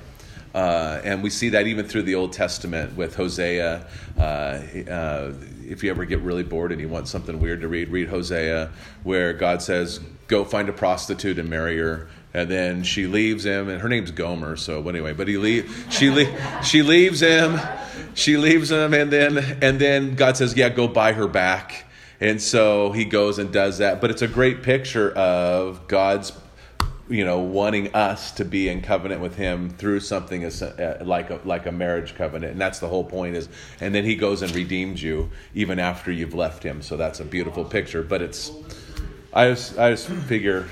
Uh, 0.54 1.00
and 1.04 1.22
we 1.22 1.30
see 1.30 1.50
that 1.50 1.68
even 1.68 1.88
through 1.88 2.02
the 2.02 2.16
Old 2.16 2.34
Testament 2.34 2.96
with 2.98 3.16
Hosea. 3.16 3.86
Uh, 4.18 4.22
uh, 4.22 5.34
if 5.68 5.84
you 5.84 5.92
ever 5.92 6.06
get 6.06 6.20
really 6.22 6.42
bored 6.42 6.72
and 6.72 6.82
you 6.82 6.90
want 6.90 7.08
something 7.08 7.40
weird 7.40 7.62
to 7.62 7.68
read, 7.68 7.90
read 7.90 8.10
Hosea, 8.10 8.72
where 9.04 9.34
God 9.34 9.62
says, 9.62 10.00
"Go 10.28 10.44
find 10.44 10.68
a 10.68 10.74
prostitute 10.74 11.38
and 11.38 11.48
marry 11.48 11.78
her." 11.78 12.08
And 12.34 12.50
then 12.50 12.84
she 12.84 13.08
leaves 13.08 13.44
him, 13.44 13.70
and 13.70 13.82
her 13.82 13.90
name's 13.90 14.12
Gomer. 14.12 14.56
So 14.56 14.88
anyway, 14.88 15.14
but 15.14 15.28
he 15.28 15.38
leave, 15.38 15.88
she 15.90 16.10
leave 16.10 16.30
she 16.64 16.84
leaves 16.84 17.20
him, 17.20 17.60
she 18.14 18.38
leaves 18.38 18.70
him, 18.70 18.94
and 18.94 19.12
then 19.12 19.38
and 19.62 19.80
then 19.80 20.16
God 20.16 20.38
says, 20.38 20.56
"Yeah, 20.56 20.70
go 20.70 20.88
buy 20.88 21.14
her 21.14 21.28
back." 21.28 21.86
And 22.22 22.42
so 22.42 22.92
he 22.92 23.06
goes 23.06 23.40
and 23.40 23.52
does 23.52 23.80
that. 23.80 24.00
But 24.02 24.12
it's 24.12 24.22
a 24.22 24.28
great 24.28 24.62
picture 24.62 25.12
of 25.12 25.88
God's 25.88 26.34
you 27.10 27.26
know, 27.26 27.40
wanting 27.40 27.96
us 27.96 28.32
to 28.34 28.46
be 28.46 28.70
in 28.70 28.82
covenant 28.82 29.20
with 29.20 29.36
Him 29.36 29.72
through 29.72 30.00
something 30.02 30.44
as, 30.44 30.62
uh, 30.62 31.02
like 31.04 31.32
a 31.32 31.40
like 31.44 31.66
a 31.66 31.72
marriage 31.72 32.16
covenant, 32.16 32.52
and 32.52 32.62
that's 32.62 32.80
the 32.80 32.88
whole 32.88 33.04
point. 33.04 33.36
Is 33.36 33.50
and 33.82 33.94
then 33.94 34.06
He 34.06 34.16
goes 34.16 34.44
and 34.44 34.54
redeems 34.54 35.02
you 35.02 35.32
even 35.56 35.80
after 35.80 36.12
you've 36.12 36.36
left 36.36 36.62
Him. 36.62 36.82
So 36.84 36.98
that's 36.98 37.20
a 37.20 37.26
beautiful 37.26 37.66
picture. 37.66 38.04
But 38.04 38.22
it's, 38.22 38.52
I 39.34 39.50
just 39.50 39.78
I 39.78 39.90
just 39.90 40.08
figure. 40.08 40.68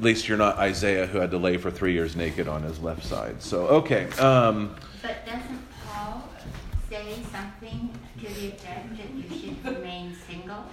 At 0.00 0.04
least 0.04 0.28
you're 0.28 0.38
not 0.38 0.56
Isaiah 0.56 1.06
who 1.06 1.18
had 1.18 1.30
to 1.32 1.36
lay 1.36 1.58
for 1.58 1.70
three 1.70 1.92
years 1.92 2.16
naked 2.16 2.48
on 2.48 2.62
his 2.62 2.78
left 2.80 3.04
side. 3.04 3.42
So 3.42 3.66
okay, 3.66 4.08
um, 4.12 4.74
But 5.02 5.26
doesn't 5.26 5.60
Paul 5.86 6.26
say 6.88 7.18
something 7.30 7.90
to 8.18 8.24
the 8.24 8.48
effect 8.48 8.96
that 8.96 9.10
you 9.10 9.24
should 9.28 9.62
remain 9.62 10.16
single? 10.26 10.64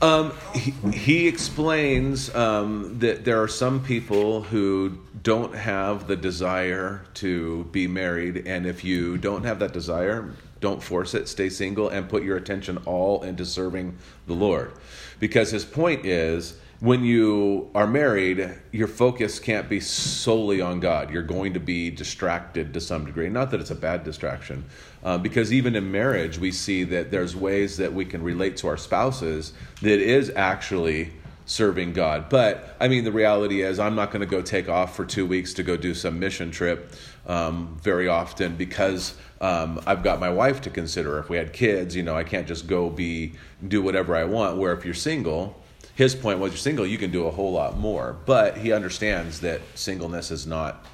Um, 0.00 0.32
he, 0.54 0.70
he 0.92 1.28
explains 1.28 2.34
um, 2.34 2.98
that 3.00 3.26
there 3.26 3.42
are 3.42 3.48
some 3.48 3.84
people 3.84 4.40
who 4.40 4.96
don't 5.22 5.54
have 5.54 6.06
the 6.06 6.16
desire 6.16 7.04
to 7.14 7.64
be 7.64 7.86
married, 7.86 8.46
and 8.46 8.64
if 8.64 8.82
you 8.82 9.18
don't 9.18 9.44
have 9.44 9.58
that 9.58 9.74
desire, 9.74 10.32
don't 10.60 10.82
force 10.82 11.12
it. 11.12 11.28
Stay 11.28 11.50
single 11.50 11.90
and 11.90 12.08
put 12.08 12.22
your 12.22 12.38
attention 12.38 12.78
all 12.86 13.24
into 13.24 13.44
serving 13.44 13.98
the 14.26 14.32
Lord. 14.32 14.72
Because 15.20 15.50
his 15.50 15.66
point 15.66 16.06
is 16.06 16.58
when 16.80 17.02
you 17.04 17.70
are 17.74 17.88
married, 17.88 18.54
your 18.70 18.86
focus 18.86 19.40
can't 19.40 19.68
be 19.68 19.80
solely 19.80 20.60
on 20.60 20.78
God. 20.78 21.10
You're 21.10 21.24
going 21.24 21.54
to 21.54 21.60
be 21.60 21.90
distracted 21.90 22.72
to 22.74 22.80
some 22.80 23.04
degree. 23.04 23.28
Not 23.28 23.50
that 23.50 23.60
it's 23.60 23.72
a 23.72 23.74
bad 23.74 24.04
distraction, 24.04 24.64
uh, 25.02 25.18
because 25.18 25.52
even 25.52 25.74
in 25.74 25.90
marriage, 25.90 26.38
we 26.38 26.52
see 26.52 26.84
that 26.84 27.10
there's 27.10 27.34
ways 27.34 27.76
that 27.78 27.92
we 27.92 28.04
can 28.04 28.22
relate 28.22 28.56
to 28.58 28.68
our 28.68 28.76
spouses 28.76 29.54
that 29.82 29.98
is 29.98 30.30
actually 30.36 31.12
serving 31.46 31.94
God. 31.94 32.28
But 32.28 32.76
I 32.78 32.86
mean, 32.86 33.02
the 33.02 33.12
reality 33.12 33.62
is, 33.62 33.80
I'm 33.80 33.96
not 33.96 34.12
going 34.12 34.20
to 34.20 34.26
go 34.26 34.40
take 34.40 34.68
off 34.68 34.94
for 34.94 35.04
two 35.04 35.26
weeks 35.26 35.54
to 35.54 35.64
go 35.64 35.76
do 35.76 35.94
some 35.94 36.20
mission 36.20 36.52
trip 36.52 36.92
um, 37.26 37.76
very 37.82 38.06
often 38.06 38.54
because 38.54 39.16
um, 39.40 39.80
I've 39.84 40.04
got 40.04 40.20
my 40.20 40.30
wife 40.30 40.60
to 40.62 40.70
consider. 40.70 41.18
If 41.18 41.28
we 41.28 41.38
had 41.38 41.52
kids, 41.52 41.96
you 41.96 42.04
know, 42.04 42.14
I 42.14 42.22
can't 42.22 42.46
just 42.46 42.68
go 42.68 42.88
be 42.88 43.32
do 43.66 43.82
whatever 43.82 44.14
I 44.14 44.24
want. 44.24 44.58
Where 44.58 44.72
if 44.74 44.84
you're 44.84 44.94
single, 44.94 45.60
his 45.98 46.14
point 46.14 46.38
was 46.38 46.52
you're 46.52 46.58
single, 46.58 46.86
you 46.86 46.96
can 46.96 47.10
do 47.10 47.26
a 47.26 47.30
whole 47.32 47.50
lot 47.50 47.76
more. 47.76 48.16
But 48.24 48.56
he 48.56 48.70
understands 48.70 49.40
that 49.40 49.60
singleness 49.74 50.30
is 50.30 50.46
not 50.46 50.86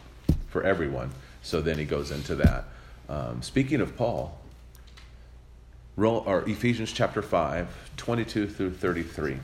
for 0.48 0.62
everyone. 0.62 1.10
So 1.42 1.60
then 1.60 1.76
he 1.76 1.84
goes 1.84 2.10
into 2.10 2.34
that. 2.36 2.64
Um, 3.10 3.42
speaking 3.42 3.82
of 3.82 3.98
Paul, 3.98 4.40
roll, 5.96 6.24
or 6.26 6.48
Ephesians 6.48 6.90
chapter 6.90 7.20
5, 7.20 7.68
22 7.98 8.48
through 8.48 8.72
33. 8.72 9.36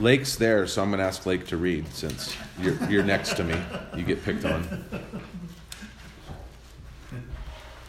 Lake's 0.00 0.34
there, 0.34 0.66
so 0.66 0.82
I'm 0.82 0.90
going 0.90 0.98
to 0.98 1.04
ask 1.04 1.26
Lake 1.26 1.46
to 1.46 1.56
read 1.56 1.86
since 1.94 2.36
you're, 2.60 2.90
you're 2.90 3.04
next 3.04 3.36
to 3.36 3.44
me. 3.44 3.54
You 3.96 4.02
get 4.02 4.24
picked 4.24 4.44
on. 4.44 4.84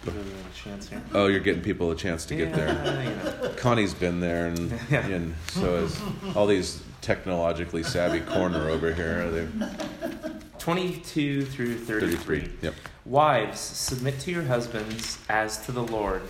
chance 0.63 0.89
here. 0.89 1.01
Oh, 1.13 1.27
you're 1.27 1.39
getting 1.39 1.61
people 1.61 1.91
a 1.91 1.95
chance 1.95 2.25
to 2.25 2.35
get 2.35 2.53
there. 2.53 2.67
Yeah, 2.67 3.03
you 3.03 3.15
know. 3.43 3.53
Connie's 3.57 3.93
been 3.93 4.19
there, 4.19 4.47
and, 4.47 4.71
Yeah. 4.89 5.05
and 5.07 5.35
so 5.51 5.75
is 5.77 5.99
all 6.35 6.47
these 6.47 6.81
technologically 7.01 7.83
savvy 7.83 8.19
corner 8.19 8.69
over 8.69 8.93
here. 8.93 9.29
They're 9.31 9.69
22 10.59 11.45
through 11.45 11.77
33. 11.77 12.39
33. 12.41 12.51
Yep. 12.61 12.73
Wives, 13.05 13.59
submit 13.59 14.19
to 14.21 14.31
your 14.31 14.43
husbands 14.43 15.17
as 15.29 15.57
to 15.65 15.71
the 15.71 15.83
Lord. 15.83 16.23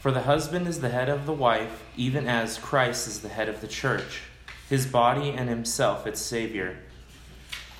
For 0.00 0.10
the 0.10 0.22
husband 0.22 0.68
is 0.68 0.80
the 0.80 0.90
head 0.90 1.08
of 1.08 1.26
the 1.26 1.32
wife, 1.32 1.82
even 1.96 2.26
as 2.26 2.58
Christ 2.58 3.08
is 3.08 3.20
the 3.20 3.28
head 3.28 3.48
of 3.48 3.60
the 3.60 3.66
church, 3.68 4.22
his 4.68 4.86
body 4.86 5.30
and 5.30 5.48
himself 5.48 6.06
its 6.06 6.20
Savior. 6.20 6.78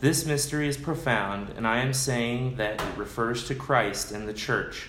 This 0.00 0.26
mystery 0.26 0.68
is 0.68 0.76
profound, 0.76 1.50
and 1.56 1.66
I 1.66 1.78
am 1.78 1.92
saying 1.94 2.56
that 2.56 2.80
it 2.80 2.96
refers 2.96 3.46
to 3.48 3.54
Christ 3.54 4.12
and 4.12 4.28
the 4.28 4.34
church. 4.34 4.88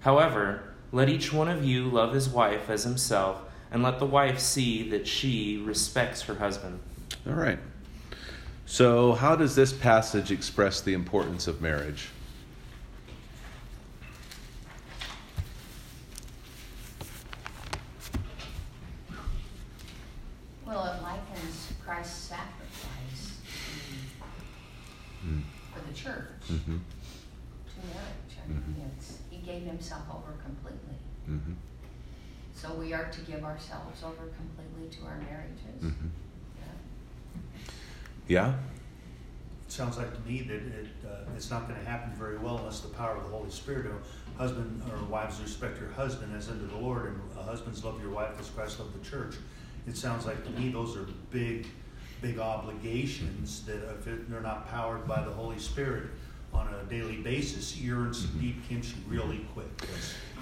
However, 0.00 0.62
let 0.90 1.08
each 1.08 1.32
one 1.32 1.48
of 1.48 1.64
you 1.64 1.84
love 1.84 2.14
his 2.14 2.28
wife 2.28 2.70
as 2.70 2.84
himself, 2.84 3.42
and 3.70 3.82
let 3.82 3.98
the 3.98 4.06
wife 4.06 4.38
see 4.38 4.88
that 4.90 5.06
she 5.06 5.58
respects 5.58 6.22
her 6.22 6.36
husband. 6.36 6.80
All 7.26 7.34
right. 7.34 7.58
So, 8.64 9.12
how 9.12 9.36
does 9.36 9.54
this 9.54 9.72
passage 9.72 10.30
express 10.30 10.80
the 10.80 10.94
importance 10.94 11.46
of 11.46 11.60
marriage? 11.60 12.08
Well, 20.66 20.84
it 20.84 21.02
likens 21.02 21.72
Christ's 21.84 22.28
sacrifice 22.28 23.38
Mm. 25.24 25.42
for 25.74 25.80
the 25.80 25.87
church 26.04 26.24
Mm-hmm. 26.50 26.76
to 26.78 27.86
marriage. 27.94 28.34
I 28.44 28.48
mean, 28.48 28.90
it's, 28.96 29.18
he 29.30 29.38
gave 29.38 29.62
himself 29.62 30.02
over 30.10 30.32
completely. 30.42 30.96
Mm-hmm. 31.28 31.52
So 32.54 32.74
we 32.74 32.92
are 32.94 33.04
to 33.10 33.20
give 33.22 33.44
ourselves 33.44 34.02
over 34.02 34.28
completely 34.36 34.88
to 34.98 35.06
our 35.06 35.18
marriages. 35.18 35.82
Mm-hmm. 35.82 36.08
Yeah. 38.28 38.42
Yeah. 38.48 38.54
It 39.66 39.72
sounds 39.72 39.98
like 39.98 40.12
to 40.14 40.28
me 40.28 40.40
that 40.42 40.54
it, 40.56 40.86
uh, 41.06 41.10
it's 41.36 41.50
not 41.50 41.68
gonna 41.68 41.84
happen 41.84 42.12
very 42.18 42.38
well 42.38 42.56
unless 42.58 42.80
the 42.80 42.88
power 42.88 43.16
of 43.16 43.24
the 43.24 43.28
Holy 43.36 43.50
Spirit, 43.50 43.86
a 43.86 44.38
husband 44.38 44.82
or 44.90 45.04
wives 45.04 45.40
respect 45.40 45.78
your 45.78 45.90
husband 45.90 46.34
as 46.34 46.48
unto 46.48 46.66
the 46.66 46.76
Lord, 46.76 47.06
and 47.06 47.20
husbands 47.44 47.84
love 47.84 48.00
your 48.00 48.10
wife 48.10 48.38
as 48.40 48.48
Christ 48.48 48.78
loved 48.80 48.98
the 48.98 49.08
church. 49.08 49.34
It 49.86 49.96
sounds 49.96 50.24
like 50.26 50.42
to 50.44 50.50
me 50.58 50.70
those 50.70 50.96
are 50.96 51.06
big, 51.30 51.66
big 52.20 52.38
obligations 52.38 53.64
that 53.66 53.76
if 54.06 54.28
they're 54.28 54.40
not 54.40 54.68
powered 54.68 55.06
by 55.06 55.22
the 55.24 55.30
Holy 55.30 55.58
Spirit 55.58 56.04
on 56.52 56.72
a 56.74 56.82
daily 56.90 57.16
basis, 57.16 57.78
you're 57.80 58.06
in 58.06 58.14
some 58.14 58.30
deep 58.40 58.66
kimchi 58.68 58.94
really 59.06 59.46
quick. 59.54 59.66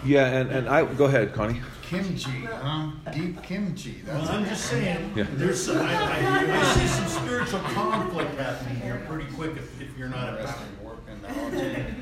Yeah, 0.05 0.27
and, 0.27 0.51
and 0.51 0.69
I 0.69 0.85
go 0.85 1.07
ahead, 1.07 1.33
Connie. 1.33 1.61
Kimchi, 1.83 2.45
huh? 2.45 2.91
Deep 3.13 3.43
kimchi. 3.43 4.03
That's 4.05 4.29
Well, 4.29 4.39
I'm 4.39 4.45
just 4.47 4.67
saying, 4.67 5.13
Yeah. 5.17 5.27
there's 5.33 5.65
some, 5.65 5.79
I, 5.79 5.95
I, 5.95 6.61
I 6.61 6.75
see 6.75 6.87
some 6.87 7.07
spiritual 7.25 7.61
conflict 7.61 8.35
happening 8.39 8.77
here 8.81 9.03
pretty 9.09 9.31
quick 9.33 9.57
if, 9.57 9.81
if 9.81 9.97
you're 9.99 10.09
not 10.09 10.39
empowered. 10.39 10.41
interesting 10.41 10.85
working 10.85 11.23
that 11.23 11.81
out. 11.81 11.95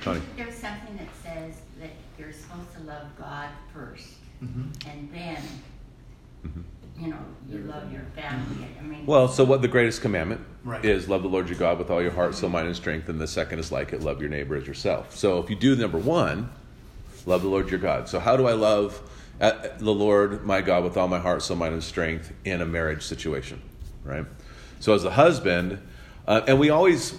Connie. 0.00 0.20
There's 0.36 0.54
something 0.56 0.96
that 0.96 1.08
says 1.22 1.60
that 1.80 1.90
you're 2.18 2.32
supposed 2.32 2.72
to 2.76 2.82
love 2.84 3.06
God 3.18 3.48
first, 3.74 4.08
Mhm. 4.42 4.70
and 4.88 5.08
then, 5.12 5.42
Mhm. 6.46 6.62
You 7.00 7.08
know, 7.08 7.18
you 7.48 7.58
love 7.60 7.92
your 7.92 8.02
family. 8.14 8.68
I 8.78 8.82
mean, 8.82 9.06
Well, 9.06 9.28
so 9.28 9.44
what 9.44 9.62
the 9.62 9.68
greatest 9.68 10.02
commandment 10.02 10.40
Right. 10.64 10.84
is 10.84 11.08
love 11.08 11.22
the 11.22 11.28
Lord 11.28 11.48
your 11.48 11.58
God 11.58 11.78
with 11.78 11.90
all 11.90 12.00
your 12.00 12.12
heart, 12.12 12.34
soul, 12.34 12.50
mind, 12.50 12.66
and 12.66 12.76
strength, 12.76 13.08
and 13.08 13.20
the 13.20 13.26
second 13.26 13.58
is 13.58 13.72
like 13.72 13.92
it, 13.92 14.02
love 14.02 14.20
your 14.20 14.30
neighbor 14.30 14.54
as 14.54 14.66
yourself. 14.66 15.16
So 15.16 15.38
if 15.38 15.50
you 15.50 15.56
do 15.56 15.74
number 15.74 15.98
one, 15.98 16.50
love 17.26 17.42
the 17.42 17.48
Lord 17.48 17.70
your 17.70 17.80
God. 17.80 18.08
So 18.08 18.20
how 18.20 18.36
do 18.36 18.46
I 18.46 18.52
love 18.52 19.00
uh, 19.40 19.68
the 19.78 19.92
Lord 19.92 20.44
my 20.44 20.60
God 20.60 20.84
with 20.84 20.96
all 20.96 21.08
my 21.08 21.18
heart, 21.18 21.42
soul, 21.42 21.56
mind, 21.56 21.74
and 21.74 21.82
strength 21.82 22.32
in 22.44 22.60
a 22.60 22.66
marriage 22.66 23.02
situation, 23.02 23.60
right? 24.04 24.24
So 24.78 24.94
as 24.94 25.04
a 25.04 25.10
husband, 25.10 25.80
uh, 26.28 26.42
and 26.46 26.60
we 26.60 26.70
always, 26.70 27.18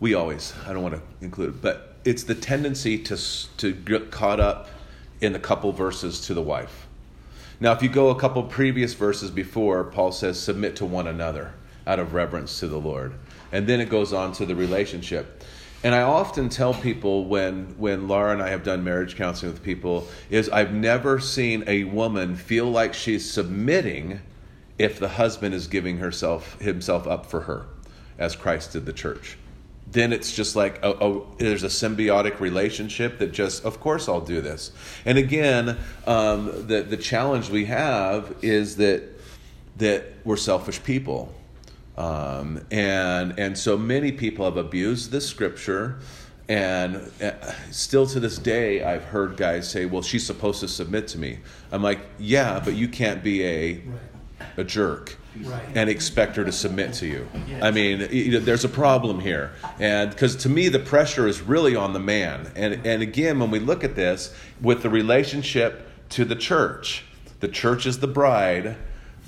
we 0.00 0.14
always, 0.14 0.52
I 0.66 0.72
don't 0.72 0.82
want 0.82 0.96
to 0.96 1.02
include, 1.20 1.50
it, 1.50 1.62
but 1.62 1.96
it's 2.04 2.24
the 2.24 2.34
tendency 2.34 2.98
to 2.98 3.16
to 3.58 3.72
get 3.72 4.10
caught 4.10 4.40
up 4.40 4.68
in 5.20 5.32
the 5.32 5.38
couple 5.38 5.70
verses 5.72 6.20
to 6.22 6.34
the 6.34 6.42
wife. 6.42 6.87
Now, 7.60 7.72
if 7.72 7.82
you 7.82 7.88
go 7.88 8.10
a 8.10 8.14
couple 8.14 8.42
previous 8.44 8.94
verses 8.94 9.30
before, 9.30 9.84
Paul 9.84 10.12
says, 10.12 10.38
submit 10.38 10.76
to 10.76 10.84
one 10.84 11.08
another 11.08 11.54
out 11.86 11.98
of 11.98 12.14
reverence 12.14 12.60
to 12.60 12.68
the 12.68 12.78
Lord. 12.78 13.14
and 13.50 13.66
then 13.66 13.80
it 13.80 13.88
goes 13.88 14.12
on 14.12 14.32
to 14.32 14.44
the 14.46 14.54
relationship. 14.54 15.42
And 15.82 15.94
I 15.94 16.02
often 16.02 16.48
tell 16.48 16.74
people 16.74 17.24
when 17.26 17.74
when 17.78 18.08
Laura 18.08 18.32
and 18.32 18.42
I 18.42 18.48
have 18.50 18.64
done 18.64 18.82
marriage 18.82 19.16
counseling 19.16 19.52
with 19.52 19.62
people 19.62 20.08
is 20.28 20.48
I've 20.50 20.74
never 20.74 21.20
seen 21.20 21.64
a 21.66 21.84
woman 21.84 22.36
feel 22.36 22.70
like 22.70 22.94
she's 22.94 23.30
submitting 23.30 24.20
if 24.76 24.98
the 24.98 25.08
husband 25.08 25.54
is 25.54 25.66
giving 25.66 25.98
herself 25.98 26.60
himself 26.60 27.06
up 27.06 27.26
for 27.26 27.42
her 27.42 27.66
as 28.18 28.34
Christ 28.34 28.72
did 28.72 28.86
the 28.86 28.92
church. 28.92 29.38
Then 29.90 30.12
it's 30.12 30.34
just 30.34 30.54
like 30.54 30.84
a, 30.84 30.90
a, 30.90 31.36
there's 31.38 31.62
a 31.62 31.68
symbiotic 31.68 32.40
relationship 32.40 33.18
that 33.18 33.32
just, 33.32 33.64
of 33.64 33.80
course, 33.80 34.08
I'll 34.08 34.20
do 34.20 34.40
this. 34.40 34.72
And 35.04 35.16
again, 35.16 35.78
um, 36.06 36.66
the 36.66 36.82
the 36.82 36.96
challenge 36.96 37.48
we 37.48 37.64
have 37.66 38.34
is 38.42 38.76
that 38.76 39.02
that 39.78 40.04
we're 40.24 40.36
selfish 40.36 40.82
people, 40.82 41.32
um, 41.96 42.60
and 42.70 43.38
and 43.38 43.56
so 43.56 43.78
many 43.78 44.12
people 44.12 44.44
have 44.44 44.56
abused 44.56 45.10
this 45.10 45.26
scripture. 45.26 45.98
And 46.50 47.10
uh, 47.22 47.32
still 47.70 48.06
to 48.06 48.20
this 48.20 48.38
day, 48.38 48.82
I've 48.82 49.04
heard 49.04 49.36
guys 49.36 49.70
say, 49.70 49.84
"Well, 49.84 50.02
she's 50.02 50.24
supposed 50.26 50.60
to 50.60 50.68
submit 50.68 51.08
to 51.08 51.18
me." 51.18 51.40
I'm 51.70 51.82
like, 51.82 52.00
"Yeah, 52.18 52.60
but 52.64 52.74
you 52.74 52.88
can't 52.88 53.22
be 53.22 53.44
a 53.44 53.82
a 54.56 54.64
jerk." 54.64 55.17
Right. 55.42 55.62
and 55.74 55.88
expect 55.88 56.36
her 56.36 56.44
to 56.44 56.50
submit 56.50 56.94
to 56.94 57.06
you. 57.06 57.28
I 57.62 57.70
mean, 57.70 58.08
you 58.10 58.32
know, 58.32 58.38
there's 58.40 58.64
a 58.64 58.68
problem 58.68 59.20
here, 59.20 59.52
and 59.78 60.10
because 60.10 60.34
to 60.36 60.48
me 60.48 60.68
the 60.68 60.78
pressure 60.78 61.28
is 61.28 61.40
really 61.42 61.76
on 61.76 61.92
the 61.92 62.00
man. 62.00 62.50
And 62.56 62.86
and 62.86 63.02
again, 63.02 63.38
when 63.38 63.50
we 63.50 63.58
look 63.60 63.84
at 63.84 63.94
this 63.94 64.34
with 64.60 64.82
the 64.82 64.90
relationship 64.90 65.86
to 66.10 66.24
the 66.24 66.34
church, 66.34 67.04
the 67.40 67.48
church 67.48 67.86
is 67.86 68.00
the 68.00 68.08
bride 68.08 68.76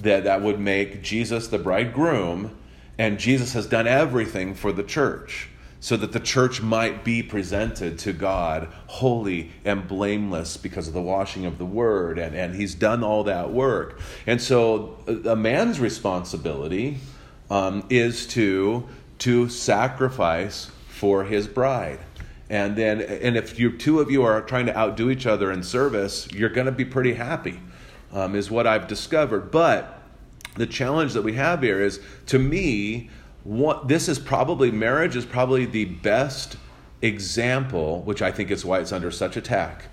that 0.01 0.25
that 0.25 0.43
would 0.43 0.59
make 0.59 1.03
Jesus 1.03 1.49
the 1.49 1.59
bridegroom, 1.59 2.57
and 2.99 3.19
Jesus 3.19 3.53
has 3.53 3.67
done 3.67 3.87
everything 3.87 4.55
for 4.55 4.73
the 4.73 4.83
church 4.83 5.49
so 5.81 5.97
that 5.97 6.13
the 6.13 6.21
church 6.21 6.61
might 6.61 7.05
be 7.05 7.23
presented 7.23 7.99
to 7.99 8.13
God 8.13 8.69
holy 8.87 9.51
and 9.65 9.89
blameless 9.89 10.59
because 10.59 10.87
of 10.87 10.93
the 10.95 11.01
washing 11.01 11.47
of 11.47 11.57
the 11.57 11.65
word. 11.65 12.19
And, 12.19 12.37
and 12.37 12.55
he's 12.55 12.75
done 12.75 13.03
all 13.03 13.25
that 13.25 13.51
work. 13.51 13.99
And 14.27 14.41
so 14.41 14.99
a 15.25 15.35
man's 15.35 15.81
responsibility 15.81 16.99
um, 17.49 17.87
is 17.89 18.27
to, 18.29 18.87
to 19.21 19.49
sacrifice 19.49 20.71
for 20.89 21.25
his 21.25 21.49
bride. 21.49 21.99
And 22.51 22.77
then, 22.77 23.01
and 23.01 23.37
if 23.37 23.59
you 23.59 23.77
two 23.79 24.01
of 24.01 24.11
you 24.11 24.23
are 24.23 24.43
trying 24.43 24.67
to 24.67 24.77
outdo 24.77 25.09
each 25.09 25.25
other 25.25 25.51
in 25.51 25.63
service, 25.63 26.29
you're 26.31 26.51
going 26.51 26.67
to 26.67 26.73
be 26.73 26.85
pretty 26.85 27.15
happy, 27.15 27.59
um, 28.13 28.35
is 28.35 28.51
what 28.51 28.67
I've 28.67 28.87
discovered. 28.87 29.51
But 29.51 30.03
the 30.57 30.67
challenge 30.67 31.15
that 31.15 31.23
we 31.23 31.35
have 31.35 31.63
here 31.63 31.81
is, 31.81 32.01
to 32.27 32.39
me, 32.39 33.09
what, 33.45 33.89
this 33.89 34.09
is 34.09 34.19
probably 34.19 34.71
marriage 34.71 35.17
is 35.17 35.25
probably 35.25 35.65
the 35.65 35.87
best 35.87 36.57
example, 37.03 38.03
which 38.03 38.23
I 38.23 38.31
think 38.31 38.51
is 38.51 38.65
why 38.65 38.81
it's 38.81 38.93
under 38.93 39.11
such 39.11 39.37
attack, 39.37 39.85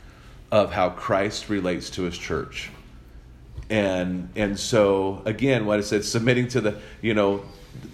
of 0.52 0.72
how 0.72 0.90
Christ 0.90 1.50
relates 1.50 1.90
to 1.92 2.04
his 2.04 2.18
church. 2.18 2.70
And 3.70 4.30
and 4.36 4.58
so 4.58 5.22
again, 5.26 5.66
what 5.66 5.78
I 5.80 5.82
said, 5.82 6.06
submitting 6.06 6.48
to 6.50 6.62
the 6.62 6.80
you 7.02 7.14
know, 7.14 7.44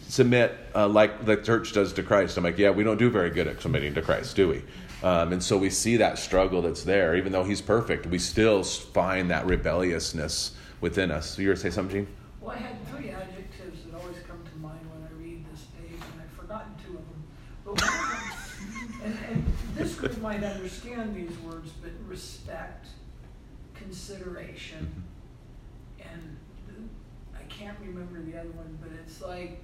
submit 0.08 0.56
uh, 0.76 0.88
like 0.88 1.26
the 1.26 1.38
church 1.38 1.74
does 1.74 1.94
to 1.94 2.04
Christ. 2.04 2.38
I'm 2.38 2.44
like, 2.44 2.60
yeah, 2.60 2.70
we 2.70 2.84
don't 2.84 2.98
do 2.98 3.10
very 3.10 3.32
good 3.32 3.48
at 3.48 3.62
submitting 3.62 3.96
to 3.96 4.02
Christ, 4.02 4.36
do 4.36 4.50
we? 4.50 4.64
Um, 5.04 5.34
and 5.34 5.44
so 5.44 5.58
we 5.58 5.70
see 5.70 5.98
that 5.98 6.18
struggle 6.18 6.62
that's 6.62 6.84
there, 6.84 7.16
even 7.16 7.32
though 7.32 7.44
He's 7.44 7.62
perfect. 7.62 8.06
We 8.06 8.20
still 8.20 8.64
find 8.64 9.32
that 9.32 9.46
rebelliousness 9.46 10.56
within 10.80 11.12
us. 11.12 11.38
You 11.40 11.50
were 11.50 11.56
to 11.56 11.60
say 11.60 11.72
something, 11.72 12.06
Gene? 12.06 12.08
Well, 12.40 12.52
I 12.52 12.60
had 12.60 12.88
three 12.88 13.08
that 13.08 14.00
always 14.00 14.18
come 14.28 14.40
to 14.44 14.58
mind 14.60 14.80
when 14.92 15.04
I 15.04 15.12
read 15.22 15.46
this 15.52 15.66
page, 15.80 16.00
and 16.00 16.22
I've 16.22 16.32
forgotten 16.38 16.72
two 16.86 16.98
of 16.98 17.04
them. 17.10 17.24
But 17.66 17.82
one 17.82 17.90
of 17.90 19.02
them, 19.02 19.24
and, 19.30 19.46
and 19.78 19.90
this 20.04 20.18
might 20.18 20.44
understand 20.44 21.16
these 21.16 21.38
words, 21.40 21.72
but 21.82 21.92
respect, 22.08 22.88
consideration, 23.74 25.04
and 26.00 26.38
I 27.38 27.44
can't 27.44 27.78
remember 27.80 28.22
the 28.22 28.38
other 28.38 28.50
one, 28.52 28.78
but 28.82 28.92
it's 29.04 29.22
like 29.22 29.63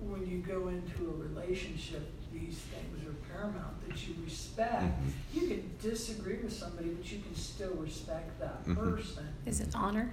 when 0.00 0.26
you 0.26 0.38
go 0.38 0.68
into 0.68 1.10
a 1.10 1.12
relationship, 1.28 2.10
these 2.32 2.58
things 2.58 3.06
are 3.06 3.12
paramount 3.32 3.86
that 3.88 4.08
you 4.08 4.14
respect. 4.24 4.82
Mhm. 4.82 5.10
You 5.34 5.48
can 5.48 5.70
disagree 5.80 6.38
with 6.38 6.52
somebody, 6.52 6.88
but 6.90 7.10
you 7.12 7.20
can 7.20 7.34
still 7.34 7.74
respect 7.74 8.38
that 8.40 8.64
Mhm. 8.64 8.76
person. 8.76 9.28
Is 9.46 9.60
it 9.60 9.74
honor? 9.74 10.12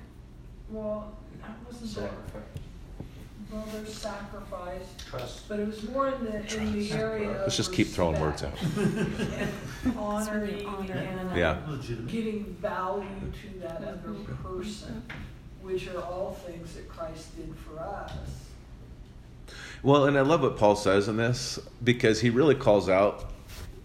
Well, 0.70 1.18
that 1.42 1.58
wasn't 1.66 1.96
there. 1.96 2.44
Well, 3.52 3.68
there's 3.74 3.94
sacrifice, 3.94 4.86
Trust. 5.10 5.50
but 5.50 5.60
it 5.60 5.68
was 5.68 5.84
more 5.90 6.08
in 6.08 6.24
the, 6.24 6.58
in 6.58 6.72
the 6.72 6.92
area 6.94 7.32
of 7.32 7.42
Let's 7.42 7.58
just 7.58 7.74
keep 7.74 7.88
throwing 7.88 8.18
words 8.22 8.44
out. 8.44 8.54
honoring 9.98 10.66
honor 10.66 10.94
and 10.94 11.38
Yeah. 11.38 11.58
Legitimate. 11.68 12.10
giving 12.10 12.46
value 12.62 13.06
to 13.44 13.60
that 13.60 13.82
mm-hmm. 13.82 14.12
other 14.12 14.36
person, 14.42 15.04
which 15.62 15.90
are 15.90 16.02
all 16.02 16.40
things 16.46 16.76
that 16.76 16.88
Christ 16.88 17.36
did 17.36 17.54
for 17.58 17.82
us. 17.82 18.14
Well, 19.84 20.06
and 20.06 20.18
I 20.18 20.22
love 20.22 20.42
what 20.42 20.56
Paul 20.58 20.78
says 20.78 21.10
in 21.10 21.18
this 21.18 21.60
because 21.84 22.22
he 22.22 22.30
really 22.30 22.56
calls 22.56 22.88
out 22.88 23.32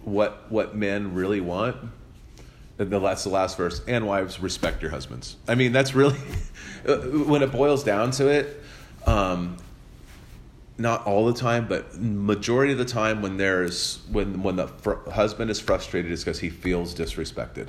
what 0.04 0.48
what 0.48 0.76
men 0.76 1.12
really 1.14 1.40
want. 1.40 1.76
And 2.78 2.90
the- 2.90 3.00
that's 3.00 3.24
the 3.24 3.30
last 3.30 3.56
verse. 3.56 3.80
And 3.88 4.06
wives, 4.06 4.38
respect 4.38 4.80
your 4.80 4.92
husbands. 4.92 5.36
I 5.48 5.56
mean, 5.56 5.72
that's 5.72 5.92
really 5.92 6.18
when 6.84 7.42
it 7.42 7.50
boils 7.50 7.82
down 7.82 8.12
to 8.12 8.28
it. 8.28 8.62
Um, 9.06 9.56
not 10.78 11.06
all 11.06 11.26
the 11.26 11.32
time, 11.32 11.68
but 11.68 11.98
majority 12.00 12.72
of 12.72 12.78
the 12.78 12.84
time, 12.84 13.22
when 13.22 13.36
there's 13.36 14.00
when 14.10 14.42
when 14.42 14.56
the 14.56 14.68
fr- 14.68 15.08
husband 15.10 15.50
is 15.50 15.58
frustrated, 15.58 16.12
is 16.12 16.22
because 16.24 16.40
he 16.40 16.50
feels 16.50 16.94
disrespected, 16.94 17.68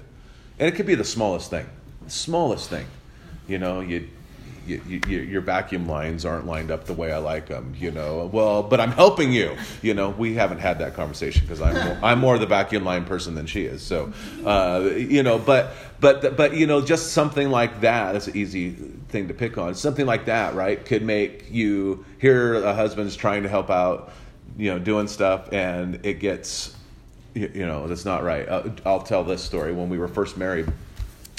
and 0.59 0.67
it 0.67 0.75
could 0.75 0.85
be 0.85 0.95
the 0.95 1.05
smallest 1.05 1.49
thing, 1.49 1.67
smallest 2.07 2.69
thing. 2.69 2.85
You 3.47 3.59
know, 3.59 3.79
you, 3.79 4.09
you, 4.67 5.01
you 5.07 5.19
your 5.19 5.41
vacuum 5.41 5.87
lines 5.87 6.25
aren't 6.25 6.45
lined 6.45 6.71
up 6.71 6.85
the 6.85 6.93
way 6.93 7.11
I 7.11 7.17
like 7.17 7.47
them. 7.47 7.73
You 7.77 7.91
know, 7.91 8.29
well, 8.31 8.63
but 8.63 8.79
I'm 8.79 8.91
helping 8.91 9.31
you. 9.31 9.55
You 9.81 9.93
know, 9.93 10.09
we 10.09 10.33
haven't 10.35 10.59
had 10.59 10.79
that 10.79 10.93
conversation 10.93 11.41
because 11.41 11.61
I'm 11.61 11.73
more, 11.73 11.99
I'm 12.03 12.19
more 12.19 12.37
the 12.37 12.45
vacuum 12.45 12.83
line 12.83 13.05
person 13.05 13.35
than 13.35 13.45
she 13.47 13.65
is. 13.65 13.81
So, 13.81 14.13
uh, 14.45 14.89
you 14.95 15.23
know, 15.23 15.39
but 15.39 15.73
but 15.99 16.37
but 16.37 16.55
you 16.55 16.67
know, 16.67 16.81
just 16.81 17.13
something 17.13 17.49
like 17.49 17.81
that. 17.81 18.13
That's 18.13 18.27
an 18.27 18.35
easy 18.35 18.71
thing 19.09 19.27
to 19.29 19.33
pick 19.33 19.57
on. 19.57 19.75
Something 19.75 20.05
like 20.05 20.25
that, 20.25 20.55
right, 20.55 20.83
could 20.83 21.03
make 21.03 21.51
you 21.51 22.05
hear 22.19 22.55
a 22.55 22.73
husband's 22.73 23.15
trying 23.15 23.43
to 23.43 23.49
help 23.49 23.69
out, 23.69 24.11
you 24.57 24.71
know, 24.71 24.79
doing 24.79 25.07
stuff, 25.07 25.51
and 25.53 26.05
it 26.05 26.19
gets, 26.19 26.75
you, 27.33 27.49
you 27.53 27.65
know, 27.65 27.87
that's 27.87 28.05
not 28.05 28.23
right. 28.23 28.47
Uh, 28.47 28.69
I'll 28.85 29.01
tell 29.01 29.23
this 29.23 29.43
story. 29.43 29.71
When 29.71 29.89
we 29.89 29.97
were 29.97 30.07
first 30.07 30.37
married, 30.37 30.71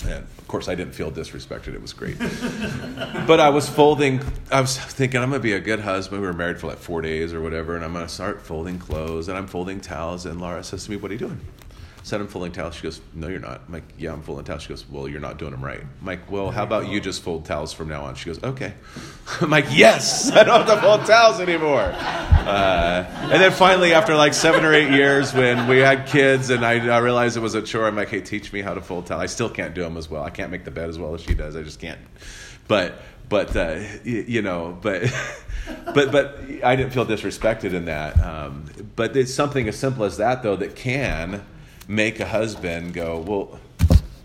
and 0.05 0.25
of 0.39 0.49
course, 0.49 0.69
I 0.69 0.75
didn't 0.75 0.95
feel 0.95 1.11
disrespected. 1.11 1.75
It 1.75 1.83
was 1.83 1.93
great. 1.93 2.19
but 3.27 3.41
I 3.41 3.51
was 3.51 3.69
folding, 3.69 4.21
I 4.51 4.61
was 4.61 4.79
thinking, 4.79 5.21
I'm 5.21 5.31
going 5.31 5.41
to 5.41 5.43
be 5.43 5.53
a 5.53 5.61
good 5.61 5.81
husband. 5.81 6.23
We 6.23 6.27
were 6.27 6.33
married 6.33 6.59
for 6.61 6.69
like 6.69 6.79
four 6.79 7.03
days 7.03 7.35
or 7.35 7.41
whatever, 7.41 7.77
and 7.77 7.85
I'm 7.85 7.93
going 7.93 8.07
to 8.07 8.13
start 8.13 8.41
folding 8.41 8.79
clothes. 8.79 9.29
And 9.29 9.37
I'm 9.37 9.47
folding 9.47 9.81
towels. 9.81 10.25
And 10.25 10.41
Laura 10.41 10.63
says 10.63 10.85
to 10.85 10.91
me, 10.91 10.97
What 10.97 11.11
are 11.11 11.15
you 11.15 11.21
doing? 11.21 11.41
Said, 12.09 12.23
I'm 12.23 12.27
folding 12.27 12.53
towels. 12.53 12.75
She 12.75 12.85
goes, 12.85 13.03
No, 13.13 13.29
you're 13.29 13.39
not. 13.39 13.61
I'm 13.67 13.75
like, 13.75 13.85
Yeah, 13.99 14.15
I'm 14.15 14.23
folding 14.23 14.47
towels. 14.47 14.63
She 14.63 14.71
goes, 14.71 14.89
Well, 14.89 15.07
you're 15.07 15.21
not 15.21 15.39
doing 15.39 15.51
them 15.51 15.63
right. 15.63 15.83
I'm 15.83 16.07
like, 16.07 16.31
Well, 16.31 16.51
how 16.51 16.63
about 16.63 16.89
you 16.89 17.03
just 17.03 17.23
fold 17.23 17.45
towels 17.45 17.75
from 17.75 17.91
now 17.91 18.05
on? 18.07 18.15
She 18.15 18.25
goes, 18.25 18.43
Okay. 18.43 18.73
I'm 19.43 19.51
like, 19.51 19.67
Yes, 19.69 20.33
I 20.33 20.43
don't 20.43 20.67
have 20.67 20.75
to 20.75 20.81
fold 20.81 21.05
towels 21.05 21.39
anymore. 21.39 21.83
Uh, 21.83 23.05
and 23.25 23.43
then 23.43 23.53
finally, 23.53 23.93
after 23.93 24.17
like 24.17 24.33
seven 24.33 24.65
or 24.65 24.73
eight 24.73 24.91
years, 24.91 25.35
when 25.35 25.69
we 25.69 25.81
had 25.81 26.07
kids 26.07 26.49
and 26.49 26.65
I, 26.65 26.79
I 26.89 26.97
realized 27.01 27.37
it 27.37 27.41
was 27.41 27.55
a 27.55 27.61
chore, 27.61 27.87
I'm 27.87 27.97
like, 27.97 28.09
Hey, 28.09 28.23
teach 28.23 28.55
me 28.55 28.63
how 28.63 28.73
to 28.73 28.81
fold 28.81 29.05
towels. 29.05 29.23
I 29.25 29.27
still 29.27 29.51
can't 29.51 29.75
do 29.75 29.83
them 29.83 29.99
as 29.99 30.09
well. 30.09 30.25
I 30.25 30.31
can't 30.31 30.51
make 30.51 30.65
the 30.65 30.71
bed 30.71 30.89
as 30.89 30.99
well 30.99 31.15
as 31.15 31.21
she 31.21 31.35
does. 31.35 31.57
I 31.57 31.63
just 31.63 31.79
can't. 31.79 32.01
But, 32.69 33.03
but, 33.29 33.55
uh, 33.55 33.81
you, 34.03 34.25
you 34.27 34.41
know, 34.41 34.79
but. 34.81 35.13
but 35.95 36.11
but 36.11 36.41
I 36.65 36.75
didn't 36.75 36.93
feel 36.95 37.05
disrespected 37.05 37.75
in 37.75 37.85
that. 37.85 38.19
Um, 38.19 38.65
but 38.97 39.15
it's 39.15 39.35
something 39.35 39.69
as 39.69 39.77
simple 39.77 40.05
as 40.05 40.17
that, 40.17 40.43
though, 40.43 40.57
that 40.57 40.75
can 40.75 41.45
make 41.89 42.21
a 42.21 42.27
husband 42.27 42.93
go, 42.93 43.19
well, 43.19 43.61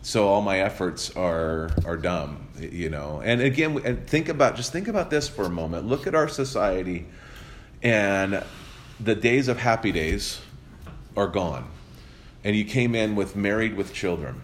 so 0.04 0.28
all 0.28 0.42
my 0.42 0.60
efforts 0.60 1.16
are 1.16 1.72
are 1.86 1.96
dumb, 1.96 2.48
you 2.60 2.90
know. 2.90 3.22
And 3.24 3.42
again, 3.42 3.82
and 3.86 4.06
think 4.06 4.28
about 4.28 4.58
just 4.58 4.72
think 4.72 4.90
about 4.90 5.10
this 5.10 5.30
for 5.30 5.46
a 5.46 5.50
moment. 5.50 5.88
Look 5.88 6.06
at 6.06 6.14
our 6.14 6.28
society, 6.28 7.06
and 7.82 8.44
the 9.00 9.16
days 9.16 9.48
of 9.48 9.58
happy 9.58 9.94
days 9.94 10.40
are 11.16 11.28
gone, 11.28 11.66
and 12.44 12.56
you 12.56 12.66
came 12.66 12.96
in 12.96 13.16
with 13.16 13.38
married 13.38 13.78
with 13.78 13.94
children, 13.94 14.42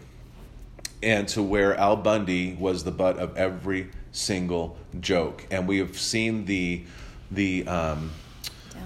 and 1.03 1.27
to 1.27 1.43
where 1.43 1.75
Al 1.75 1.97
Bundy 1.97 2.55
was 2.55 2.85
the 2.85 2.91
butt 2.91 3.17
of 3.17 3.35
every 3.35 3.89
single 4.13 4.77
joke, 5.01 5.45
and 5.51 5.67
we 5.67 5.79
have 5.79 5.99
seen 5.99 6.45
the 6.45 6.83
the 7.31 7.67
um, 7.67 8.11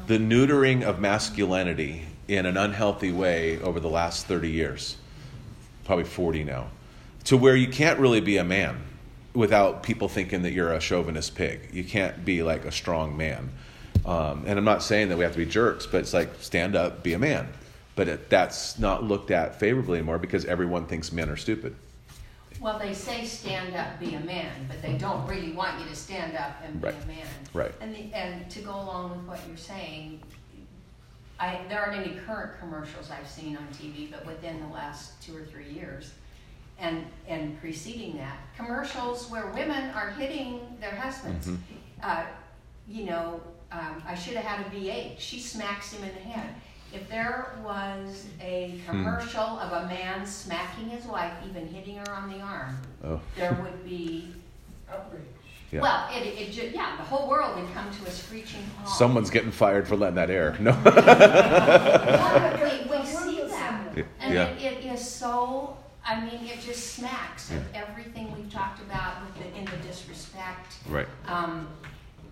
the 0.08 0.18
neutering 0.18 0.82
of 0.82 1.00
masculinity 1.00 2.08
in 2.28 2.46
an 2.46 2.58
unhealthy 2.58 3.12
way 3.12 3.60
over 3.62 3.80
the 3.80 3.90
last 3.90 4.26
30 4.28 4.50
years, 4.50 4.98
probably 5.86 6.06
40 6.06 6.44
now, 6.44 6.68
to 7.26 7.38
where 7.38 7.56
you 7.56 7.68
can't 7.68 8.00
really 8.00 8.22
be 8.22 8.38
a 8.38 8.44
man 8.44 8.82
without 9.34 9.84
people 9.84 10.08
thinking 10.08 10.44
that 10.44 10.52
you're 10.52 10.72
a 10.74 10.80
chauvinist 10.80 11.36
pig. 11.36 11.70
You 11.74 11.84
can't 11.84 12.24
be 12.24 12.44
like 12.44 12.66
a 12.66 12.72
strong 12.72 13.18
man. 13.18 13.50
Um, 14.06 14.44
and 14.46 14.60
I'm 14.60 14.66
not 14.66 14.84
saying 14.84 15.10
that 15.10 15.18
we 15.18 15.24
have 15.24 15.34
to 15.34 15.40
be 15.40 15.46
jerks, 15.46 15.86
but 15.86 16.00
it's 16.02 16.14
like 16.14 16.30
stand 16.40 16.76
up, 16.76 17.04
be 17.04 17.14
a 17.14 17.20
man. 17.20 17.48
But 17.96 18.08
it, 18.08 18.30
that's 18.30 18.80
not 18.80 19.04
looked 19.04 19.32
at 19.32 19.60
favorably 19.60 20.00
anymore 20.00 20.18
because 20.18 20.46
everyone 20.46 20.86
thinks 20.86 21.12
men 21.12 21.30
are 21.30 21.38
stupid. 21.38 21.76
Well, 22.60 22.80
they 22.80 22.94
say 22.94 23.26
stand 23.26 23.76
up, 23.76 24.00
be 24.00 24.16
a 24.16 24.20
man, 24.22 24.52
but 24.68 24.82
they 24.82 24.94
don't 24.94 25.28
really 25.28 25.52
want 25.52 25.80
you 25.80 25.86
to 25.88 25.96
stand 25.96 26.36
up 26.38 26.56
and 26.64 26.80
be 26.80 26.88
Right. 26.88 26.96
a 27.04 27.08
man. 27.08 27.28
Right. 27.54 27.72
And 27.82 27.94
the, 27.94 28.14
and 28.14 28.50
to 28.50 28.60
go 28.60 28.72
along 28.72 29.12
with 29.12 29.28
what 29.28 29.40
you're 29.48 29.58
saying, 29.58 30.22
I, 31.40 31.60
there 31.68 31.82
aren't 31.82 32.00
any 32.06 32.16
current 32.26 32.60
commercials 32.60 33.10
I've 33.12 33.28
seen 33.30 33.58
on 33.58 33.68
TV, 33.74 34.10
but 34.12 34.26
within 34.26 34.60
the 34.62 34.68
last 34.68 35.22
two 35.22 35.36
or 35.36 35.44
three 35.44 35.70
years, 35.70 36.12
and, 36.80 37.06
and 37.28 37.60
preceding 37.60 38.18
that, 38.18 38.38
commercials 38.56 39.30
where 39.30 39.48
women 39.48 39.90
are 39.92 40.12
hitting 40.12 40.62
their 40.80 40.96
husbands. 40.96 41.48
Mhm. 41.48 41.58
Uh, 42.02 42.24
you 42.88 43.06
know, 43.06 43.42
um, 43.72 44.04
I 44.06 44.16
should 44.16 44.36
have 44.36 44.46
had 44.46 44.66
a 44.68 44.70
V8. 44.70 45.20
She 45.20 45.40
smacks 45.40 45.94
him 45.94 46.04
in 46.04 46.14
the 46.14 46.22
head. 46.22 46.50
If 46.94 47.10
there 47.10 47.56
was 47.64 48.28
a 48.40 48.80
commercial 48.86 49.42
of 49.42 49.72
a 49.86 49.88
man 49.88 50.26
smacking 50.28 50.90
his 50.90 51.06
wife, 51.06 51.34
even 51.50 51.68
hitting 51.68 51.98
her 51.98 52.12
on 52.12 52.30
the 52.30 52.40
arm, 52.40 52.78
Oh, 53.04 53.20
there 53.36 53.54
would 53.64 53.84
be 53.84 54.32
Outrage. 54.92 55.24
Yeah. 55.74 55.82
well, 55.82 56.08
it, 56.12 56.22
it 56.26 56.52
ju- 56.52 56.72
yeah, 56.74 56.96
the 56.98 57.04
whole 57.04 57.28
world 57.28 57.60
would 57.60 57.74
come 57.74 57.90
to 57.92 58.06
a 58.06 58.12
screeching 58.12 58.62
halt. 58.78 58.96
Someone's 58.96 59.30
getting 59.30 59.52
fired 59.52 59.88
for 59.88 59.96
letting 59.96 60.16
that 60.16 60.30
air. 60.30 60.56
No. 60.60 60.72
Well, 60.86 62.60
we, 62.90 62.98
we 63.00 63.06
see 63.06 63.42
that, 63.50 63.96
and 64.20 64.34
yeah. 64.34 64.48
it, 64.50 64.84
it 64.84 64.86
is 64.94 65.08
so. 65.08 65.78
I 66.06 66.20
mean, 66.20 66.46
it 66.46 66.60
just 66.62 66.94
smacks 66.96 67.50
of 67.52 67.64
everything 67.74 68.34
we've 68.36 68.52
talked 68.52 68.82
about 68.82 69.16
with 69.26 69.36
the 69.52 69.58
in 69.58 69.66
the 69.66 69.78
disrespect, 69.88 70.74
Right. 70.90 71.08
um, 71.28 71.68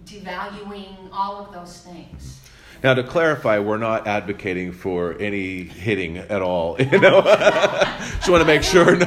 devaluing 0.06 1.10
all 1.12 1.38
of 1.46 1.54
those 1.54 1.80
things. 1.80 2.40
Now, 2.84 2.96
to 2.96 3.04
clarify, 3.04 3.60
we're 3.60 3.78
not 3.78 4.08
advocating 4.08 4.72
for 4.72 5.16
any 5.20 5.64
hitting 5.64 6.18
at 6.18 6.42
all. 6.42 6.76
You 6.92 7.00
know, 7.00 7.22
just 8.18 8.30
want 8.30 8.42
to 8.42 8.46
make 8.46 8.64
sure. 8.64 8.96
No, 8.96 9.06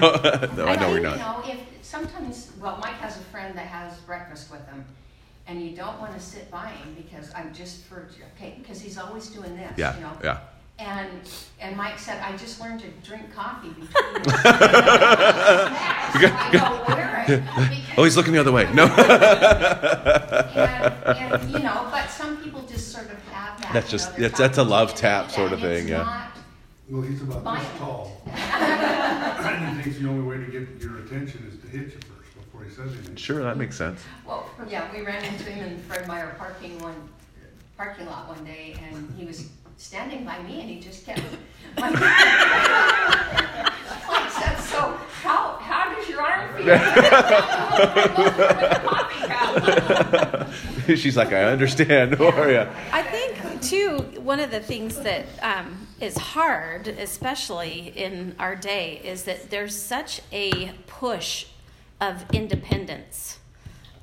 no, 0.56 0.64
I 0.66 0.76
know 0.76 0.90
we're 0.90 1.00
not. 1.00 1.16
You 1.16 1.22
know, 1.22 1.42
if 1.44 1.58
sometimes, 1.94 2.50
well, 2.61 2.76
Mike 2.80 2.94
has 2.96 3.16
a 3.16 3.20
friend 3.24 3.57
that 3.57 3.66
has 3.66 3.96
breakfast 4.00 4.50
with 4.50 4.66
him, 4.66 4.85
and 5.46 5.62
you 5.62 5.76
don't 5.76 5.98
want 6.00 6.12
to 6.14 6.20
sit 6.20 6.50
by 6.50 6.68
him 6.68 6.94
because 6.96 7.33
I'm 7.35 7.54
just 7.54 7.85
for 7.85 8.09
okay, 8.37 8.57
because 8.59 8.80
he's 8.80 8.98
always 8.98 9.28
doing 9.28 9.54
this. 9.57 9.72
Yeah, 9.76 9.94
You 9.96 10.00
know, 10.02 10.12
yeah. 10.22 10.38
And 10.76 11.09
and 11.61 11.76
Mike 11.76 12.00
said, 12.00 12.20
I 12.20 12.37
just 12.37 12.61
learned 12.61 12.80
to 12.80 12.88
drink 13.09 13.33
coffee 13.33 13.68
between. 13.68 13.87
the. 13.92 14.22
I 16.35 16.50
go, 16.52 16.59
"Where?" 16.92 17.24
Because- 17.28 17.78
Oh, 17.96 18.02
he's 18.02 18.16
looking 18.16 18.33
the 18.33 18.40
other 18.40 18.50
way. 18.50 18.64
No. 18.74 18.87
and, 18.87 18.96
and 21.33 21.50
you 21.52 21.61
know, 21.61 21.87
but 21.92 22.11
some 22.11 22.38
people 22.42 22.62
just 22.62 22.90
sort 22.90 23.07
of 23.09 23.22
have 23.28 23.61
that. 23.61 23.72
That's 23.72 23.92
you 23.92 23.98
just- 23.98 24.11
know, 24.18 24.22
that's- 24.22 24.38
that's 24.38 24.59
a 24.59 24.64
love 24.64 24.96
tap 24.96 25.30
sort 25.30 25.52
of 25.52 25.61
thing, 25.61 25.87
yeah. 25.87 26.30
Well, 26.90 27.02
he's 27.02 27.22
about 27.22 27.44
Fine. 27.44 27.61
this 27.62 27.68
tall. 27.78 28.20
And 28.26 29.76
he 29.76 29.83
thinks 29.85 29.98
the 30.00 30.09
only 30.09 30.24
way 30.26 30.44
to 30.44 30.50
get 30.50 30.83
your 30.83 30.98
attention 30.98 31.46
is 31.48 31.53
to 31.74 31.80
you 31.80 31.90
first 31.90 32.34
before 32.34 32.64
he 32.64 32.70
says 32.70 32.92
anything. 32.92 33.16
Sure, 33.16 33.42
that 33.42 33.56
makes 33.56 33.76
sense. 33.76 34.00
Well, 34.26 34.48
yeah, 34.68 34.90
we 34.92 35.02
ran 35.02 35.24
into 35.24 35.50
him 35.50 35.72
in 35.72 35.78
Fred 35.78 36.06
Meyer 36.06 36.34
parking 36.38 36.78
one, 36.80 36.94
parking 37.76 38.06
lot 38.06 38.28
one 38.28 38.44
day, 38.44 38.76
and 38.90 39.12
he 39.18 39.24
was 39.24 39.50
standing 39.76 40.24
by 40.24 40.40
me, 40.42 40.60
and 40.60 40.70
he 40.70 40.80
just 40.80 41.04
kept. 41.04 41.20
Mike 41.76 41.98
said, 44.30 44.56
"So 44.60 44.96
how 45.22 45.58
how 45.60 45.94
does 45.94 46.08
your 46.08 46.22
arm 46.22 46.54
feel?" 46.56 46.78
She's 50.96 51.16
like, 51.16 51.32
I 51.32 51.44
understand. 51.44 52.20
Or 52.20 52.50
yeah. 52.50 52.72
I 52.92 53.02
think 53.02 53.60
too 53.62 53.98
one 54.20 54.40
of 54.40 54.50
the 54.50 54.60
things 54.60 55.00
that 55.00 55.26
um, 55.42 55.87
is 56.00 56.16
hard, 56.16 56.88
especially 56.88 57.92
in 57.96 58.34
our 58.38 58.54
day, 58.54 59.00
is 59.02 59.24
that 59.24 59.50
there's 59.50 59.76
such 59.76 60.20
a 60.32 60.72
push 60.87 61.46
of 62.00 62.24
independence, 62.33 63.38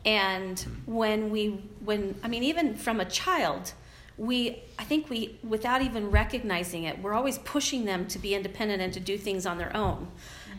and 0.06 0.60
when 0.86 1.30
we, 1.30 1.62
when 1.84 2.16
I 2.24 2.28
mean, 2.28 2.44
even 2.44 2.76
from 2.76 3.00
a 3.00 3.06
child, 3.06 3.74
we, 4.18 4.64
I 4.80 4.84
think 4.84 5.10
we, 5.10 5.38
without 5.44 5.82
even 5.82 6.12
recognizing 6.12 6.84
it, 6.84 7.02
we're 7.02 7.14
always 7.14 7.38
pushing 7.40 7.86
them 7.86 8.08
to 8.08 8.20
be 8.20 8.34
independent 8.34 8.82
and 8.82 8.94
to 8.94 9.00
do 9.00 9.18
things 9.18 9.46
on 9.46 9.58
their 9.58 9.76
own, 9.76 10.08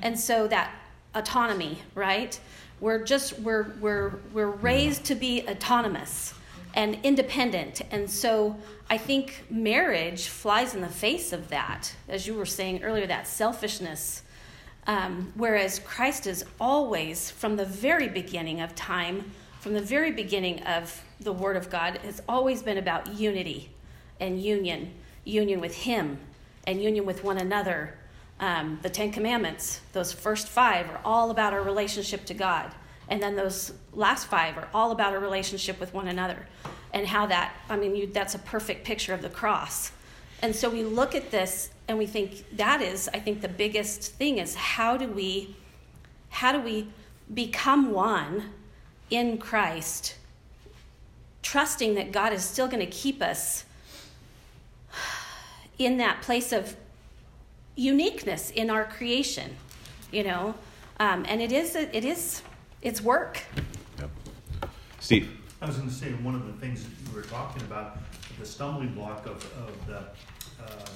and 0.03 0.19
so 0.19 0.47
that 0.49 0.73
autonomy, 1.15 1.79
right? 1.95 2.39
We're 2.81 3.05
just 3.05 3.39
we're 3.41 3.75
we're 3.81 4.15
we're 4.33 4.51
raised 4.51 5.05
to 5.05 5.15
be 5.15 5.47
autonomous 5.49 6.35
and 6.75 6.99
independent. 7.03 7.83
And 7.91 8.11
so 8.11 8.57
I 8.89 8.99
think 8.99 9.45
marriage 9.51 10.29
flies 10.29 10.75
in 10.75 10.81
the 10.81 10.89
face 10.89 11.33
of 11.33 11.49
that, 11.49 11.95
as 12.09 12.27
you 12.27 12.35
were 12.35 12.47
saying 12.47 12.83
earlier, 12.83 13.07
that 13.07 13.27
selfishness. 13.27 14.23
Um, 14.87 15.33
whereas 15.37 15.79
Christ 15.79 16.27
is 16.27 16.45
always, 16.61 17.31
from 17.31 17.57
the 17.57 17.65
very 17.65 18.09
beginning 18.09 18.61
of 18.61 18.75
time, 18.75 19.31
from 19.61 19.75
the 19.75 19.81
very 19.81 20.11
beginning 20.11 20.61
of 20.65 21.03
the 21.21 21.33
Word 21.33 21.57
of 21.57 21.71
God, 21.71 21.99
has 21.99 22.21
always 22.29 22.63
been 22.63 22.79
about 22.79 23.15
unity 23.15 23.71
and 24.19 24.43
union, 24.43 24.93
union 25.25 25.61
with 25.61 25.75
Him 25.75 26.19
and 26.67 26.83
union 26.83 27.07
with 27.07 27.23
one 27.23 27.39
another. 27.39 27.97
Um, 28.41 28.81
the 28.83 28.91
Ten 28.91 29.13
Commandments, 29.13 29.81
those 29.93 30.13
first 30.13 30.49
five, 30.49 30.91
are 30.91 31.01
all 31.05 31.31
about 31.31 31.53
our 31.53 31.63
relationship 31.63 32.25
to 32.25 32.35
God. 32.35 32.73
And 33.09 33.23
then 33.23 33.37
those 33.37 33.73
last 33.93 34.27
five 34.27 34.57
are 34.57 34.69
all 34.75 34.91
about 34.91 35.13
our 35.13 35.21
relationship 35.21 35.79
with 35.79 35.95
one 35.95 36.09
another. 36.09 36.47
And 36.93 37.07
how 37.07 37.27
that, 37.27 37.55
I 37.69 37.77
mean, 37.77 37.95
you, 37.95 38.07
that's 38.07 38.35
a 38.35 38.39
perfect 38.41 38.85
picture 38.85 39.15
of 39.15 39.23
the 39.23 39.29
cross. 39.29 39.93
And 40.41 40.57
so 40.57 40.69
we 40.69 40.83
look 40.83 41.15
at 41.15 41.31
this 41.31 41.71
and 41.89 41.99
we 41.99 42.07
think 42.07 42.57
that 42.57 42.81
is, 42.81 43.09
I 43.13 43.19
think, 43.19 43.41
the 43.41 43.49
biggest 43.49 44.13
thing 44.13 44.39
is 44.39 44.55
how 44.55 44.97
do 44.97 45.07
we, 45.09 45.57
how 46.31 46.53
do 46.53 46.61
we 46.61 46.89
become 47.33 47.93
one 47.93 48.51
in 49.11 49.39
Christ, 49.39 50.17
trusting 51.43 51.95
that 51.97 52.13
God 52.13 52.33
is 52.33 52.45
still 52.45 52.67
going 52.67 52.81
to 52.81 52.91
keep 52.91 53.21
us 53.21 53.65
in 55.79 55.99
that 55.99 56.23
place 56.23 56.53
of 56.53 56.77
uniqueness 57.75 58.51
in 58.51 58.71
our 58.71 58.85
creation, 58.85 59.57
you 60.11 60.23
know, 60.23 60.55
um, 61.01 61.25
and 61.29 61.43
it 61.43 61.53
is 61.53 61.75
it 61.75 62.05
is 62.05 62.43
it's 62.81 63.01
work. 63.01 63.43
yeah. 63.99 64.07
Steve. 65.01 65.39
I 65.61 65.67
was 65.67 65.77
going 65.77 65.89
to 65.89 65.95
say, 65.95 66.11
one 66.15 66.35
of 66.35 66.45
the 66.47 66.53
things 66.55 66.83
that 66.83 66.91
you 67.09 67.15
were 67.15 67.23
talking 67.23 67.63
about, 67.63 67.99
the 68.37 68.45
stumbling 68.45 68.95
block 68.95 69.27
of, 69.27 69.37
of 69.57 69.87
the 69.87 69.99
uh, 70.61 70.89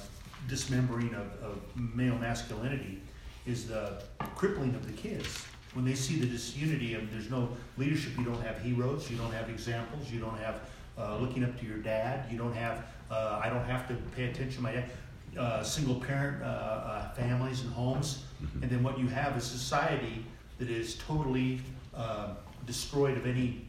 dismembering 0.47 1.13
of, 1.13 1.27
of 1.43 1.61
male 1.75 2.17
masculinity 2.17 3.01
is 3.45 3.67
the 3.67 4.01
crippling 4.35 4.75
of 4.75 4.85
the 4.85 4.93
kids. 4.93 5.45
When 5.73 5.85
they 5.85 5.95
see 5.95 6.15
the 6.15 6.25
disunity 6.25 6.95
of 6.95 7.11
there's 7.11 7.29
no 7.29 7.49
leadership, 7.77 8.13
you 8.17 8.25
don't 8.25 8.41
have 8.41 8.61
heroes, 8.61 9.09
you 9.11 9.17
don't 9.17 9.33
have 9.33 9.49
examples, 9.49 10.11
you 10.11 10.19
don't 10.19 10.37
have 10.39 10.61
uh, 10.97 11.17
looking 11.17 11.43
up 11.43 11.59
to 11.59 11.65
your 11.65 11.77
dad, 11.77 12.31
you 12.31 12.37
don't 12.37 12.55
have, 12.55 12.85
uh, 13.11 13.39
I 13.43 13.49
don't 13.49 13.65
have 13.65 13.87
to 13.89 13.95
pay 14.15 14.25
attention 14.25 14.57
to 14.57 14.61
my 14.61 14.71
dad. 14.71 14.89
Uh, 15.37 15.61
single 15.61 15.95
parent 15.95 16.41
uh, 16.41 16.45
uh, 16.45 17.09
families 17.11 17.61
and 17.61 17.71
homes, 17.71 18.23
and 18.61 18.71
then 18.71 18.81
what 18.81 18.97
you 18.97 19.07
have 19.07 19.37
is 19.37 19.43
society 19.43 20.25
that 20.57 20.69
is 20.69 20.95
totally 20.95 21.61
uh, 21.93 22.29
destroyed 22.65 23.17
of 23.17 23.27
any 23.27 23.66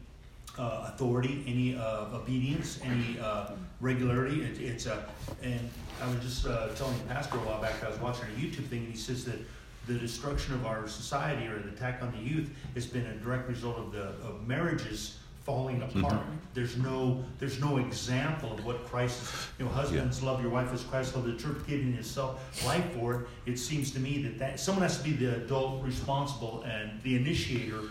uh, 0.59 0.91
authority, 0.93 1.43
any 1.47 1.75
uh, 1.75 2.05
obedience, 2.13 2.79
any 2.83 3.17
uh, 3.19 3.51
regularity. 3.79 4.43
It, 4.43 4.59
it's 4.59 4.85
a, 4.85 5.05
and 5.41 5.69
I 6.01 6.07
was 6.07 6.19
just 6.19 6.45
uh, 6.45 6.69
telling 6.75 6.97
the 6.97 7.13
pastor 7.13 7.37
a 7.37 7.39
while 7.39 7.61
back. 7.61 7.83
I 7.83 7.89
was 7.89 7.99
watching 7.99 8.25
a 8.25 8.39
YouTube 8.39 8.67
thing, 8.67 8.79
and 8.79 8.89
he 8.91 8.97
says 8.97 9.25
that 9.25 9.39
the 9.87 9.93
destruction 9.95 10.53
of 10.53 10.65
our 10.65 10.87
society 10.87 11.47
or 11.47 11.57
the 11.59 11.69
attack 11.69 12.03
on 12.03 12.11
the 12.11 12.17
youth 12.19 12.49
has 12.75 12.85
been 12.85 13.05
a 13.05 13.15
direct 13.15 13.47
result 13.47 13.77
of 13.77 13.91
the 13.91 14.03
of 14.27 14.45
marriages 14.45 15.17
falling 15.49 15.81
apart. 15.81 16.21
There's 16.53 16.77
no 16.77 17.23
there's 17.39 17.59
no 17.59 17.77
example 17.77 18.53
of 18.53 18.65
what 18.65 18.85
Christ 18.85 19.23
is. 19.23 19.47
You 19.57 19.65
know, 19.65 19.71
husbands 19.71 20.21
love 20.21 20.41
your 20.41 20.51
wife 20.51 20.71
as 20.73 20.83
Christ 20.83 21.15
loved 21.15 21.27
the 21.27 21.41
church, 21.41 21.65
giving 21.65 21.93
Himself 21.93 22.63
life 22.65 22.85
for 22.93 23.13
it. 23.15 23.27
It 23.45 23.57
seems 23.57 23.91
to 23.91 23.99
me 23.99 24.21
that 24.23 24.37
that 24.37 24.59
someone 24.59 24.83
has 24.83 24.97
to 24.97 25.03
be 25.03 25.13
the 25.13 25.37
adult, 25.37 25.83
responsible, 25.83 26.63
and 26.67 27.01
the 27.03 27.15
initiator. 27.15 27.81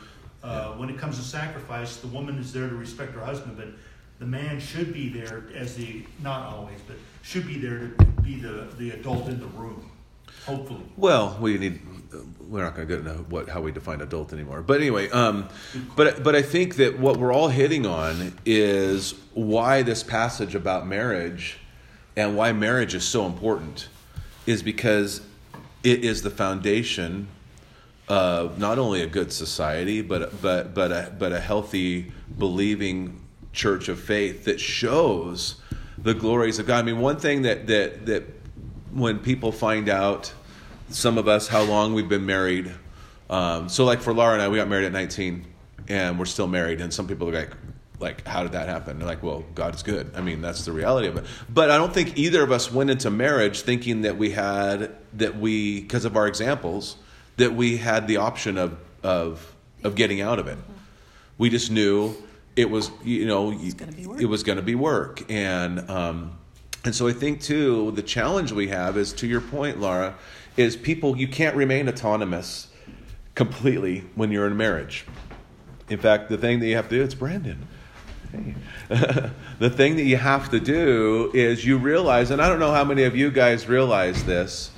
Uh, 0.43 0.73
When 0.73 0.89
it 0.89 0.99
comes 0.99 1.17
to 1.19 1.25
sacrifice, 1.25 1.97
the 1.97 2.07
woman 2.09 2.39
is 2.39 2.53
there 2.53 2.69
to 2.69 2.75
respect 2.77 3.13
her 3.15 3.25
husband, 3.25 3.57
but 3.57 3.69
the 4.19 4.27
man 4.27 4.61
should 4.61 4.93
be 4.93 5.09
there 5.09 5.45
as 5.55 5.75
the 5.77 6.05
not 6.23 6.53
always, 6.53 6.79
but 6.87 6.97
should 7.23 7.47
be 7.47 7.59
there 7.59 7.79
to 7.99 8.05
be 8.23 8.37
the 8.41 8.69
the 8.79 8.91
adult 8.93 9.29
in 9.29 9.41
the 9.41 9.47
room. 9.47 9.91
Hopefully. 10.47 10.83
Well, 10.97 11.37
we 11.41 11.59
need. 11.59 11.81
We're 12.49 12.65
not 12.65 12.75
going 12.75 12.89
to 12.89 12.97
get 12.97 13.07
into 13.07 13.23
what 13.25 13.49
how 13.49 13.61
we 13.61 13.71
define 13.73 14.01
adult 14.01 14.33
anymore. 14.33 14.63
But 14.63 14.81
anyway, 14.81 15.11
um, 15.11 15.49
but 15.97 16.23
but 16.23 16.35
I 16.35 16.43
think 16.43 16.77
that 16.77 16.99
what 16.99 17.17
we're 17.19 17.33
all 17.33 17.49
hitting 17.49 17.85
on 17.85 18.33
is 18.47 19.15
why 19.35 19.83
this 19.83 20.03
passage 20.03 20.55
about 20.55 20.87
marriage 20.87 21.59
and 22.17 22.37
why 22.37 22.53
marriage 22.53 22.95
is 22.95 23.05
so 23.05 23.27
important 23.27 23.89
is 24.47 24.63
because 24.63 25.21
it 25.85 26.05
is 26.05 26.23
the 26.23 26.31
foundation 26.31 27.29
of 28.09 28.59
not 28.59 28.79
only 28.79 29.03
a 29.03 29.07
good 29.07 29.33
society, 29.33 30.03
but 30.03 30.41
but 30.41 30.75
but 30.75 30.93
a, 30.93 31.13
but 31.19 31.33
a 31.33 31.41
healthy, 31.41 32.13
believing 32.39 33.21
church 33.53 33.89
of 33.89 34.01
faith 34.01 34.45
that 34.45 34.61
shows 34.61 35.57
the 35.97 36.15
glories 36.15 36.59
of 36.59 36.67
God. 36.67 36.79
I 36.79 36.83
mean, 36.83 37.01
one 37.01 37.19
thing 37.19 37.43
that 37.43 37.67
that 37.67 38.07
that 38.07 38.25
when 38.93 39.19
people 39.19 39.53
find 39.53 39.89
out, 39.89 40.33
some 40.91 41.19
of 41.19 41.29
us 41.29 41.49
how 41.49 41.63
long 41.63 41.95
we've 41.95 42.09
been 42.09 42.27
married. 42.27 42.73
Um, 43.31 43.69
so, 43.69 43.85
like 43.85 44.01
for 44.01 44.15
Laura 44.15 44.33
and 44.33 44.43
I, 44.43 44.49
we 44.49 44.57
got 44.57 44.69
married 44.69 44.87
at 44.87 44.93
19, 44.93 45.45
and 45.89 46.19
we're 46.19 46.25
still 46.25 46.47
married. 46.47 46.81
And 46.81 46.93
some 46.93 47.07
people 47.07 47.29
are 47.29 47.33
like, 47.33 47.53
like, 48.01 48.27
how 48.27 48.43
did 48.43 48.53
that 48.53 48.69
happen? 48.69 48.99
They're 48.99 49.09
like, 49.09 49.23
well, 49.23 49.45
God 49.55 49.75
is 49.75 49.83
good. 49.83 50.13
I 50.15 50.21
mean, 50.21 50.41
that's 50.41 50.65
the 50.65 50.73
reality 50.73 51.09
of 51.09 51.17
it. 51.17 51.25
But 51.49 51.71
I 51.71 51.77
don't 51.77 51.93
think 51.93 52.17
either 52.17 52.43
of 52.43 52.53
us 52.53 52.73
went 52.73 52.91
into 52.91 53.11
marriage 53.11 53.63
thinking 53.63 54.03
that 54.03 54.17
we 54.17 54.31
had 54.31 54.95
that 55.15 55.37
we, 55.37 55.81
because 55.81 56.05
of 56.05 56.17
our 56.17 56.27
examples, 56.27 56.97
that 57.39 57.55
we 57.55 57.79
had 57.79 58.07
the 58.07 58.19
option 58.19 58.59
of 58.59 58.79
of 59.03 59.55
of 59.83 59.95
getting 59.95 60.21
out 60.21 60.39
of 60.39 60.47
it. 60.47 60.59
We 61.39 61.51
just 61.51 61.71
knew 61.71 62.15
it 62.57 62.69
was, 62.69 62.91
you 63.05 63.27
know, 63.27 63.53
it 63.53 64.27
was 64.27 64.43
going 64.43 64.57
to 64.57 64.63
be 64.63 64.75
work, 64.75 65.23
and 65.31 65.89
um, 65.89 66.39
and 66.85 66.95
so 66.95 67.09
I 67.09 67.13
think 67.13 67.41
too, 67.41 67.93
the 67.93 68.03
challenge 68.03 68.53
we 68.53 68.69
have 68.69 68.97
is 68.97 69.13
to 69.15 69.27
your 69.27 69.41
point, 69.41 69.81
Laura, 69.81 70.17
is 70.57 70.77
people 70.77 71.17
you 71.17 71.29
can't 71.29 71.57
remain 71.57 71.89
autonomous 71.89 72.69
completely 73.35 74.05
when 74.17 74.33
you're 74.33 74.47
in 74.47 74.57
marriage. 74.57 75.05
In 75.89 75.99
fact, 75.99 76.29
the 76.29 76.37
thing 76.37 76.59
that 76.59 76.67
you 76.67 76.77
have 76.77 76.89
to 76.89 76.97
do, 76.97 77.03
it's 77.03 77.15
Brandon. 77.15 77.67
Hey. 78.33 78.55
the 79.59 79.71
thing 79.71 79.97
that 79.97 80.03
you 80.03 80.17
have 80.17 80.51
to 80.51 80.61
do 80.61 81.31
is 81.33 81.65
you 81.65 81.79
realize, 81.79 82.31
and 82.31 82.43
I 82.43 82.49
don't 82.49 82.59
know 82.59 82.73
how 82.73 82.85
many 82.85 83.05
of 83.05 83.17
you 83.17 83.31
guys 83.31 83.69
realize 83.69 84.25
this, 84.25 84.71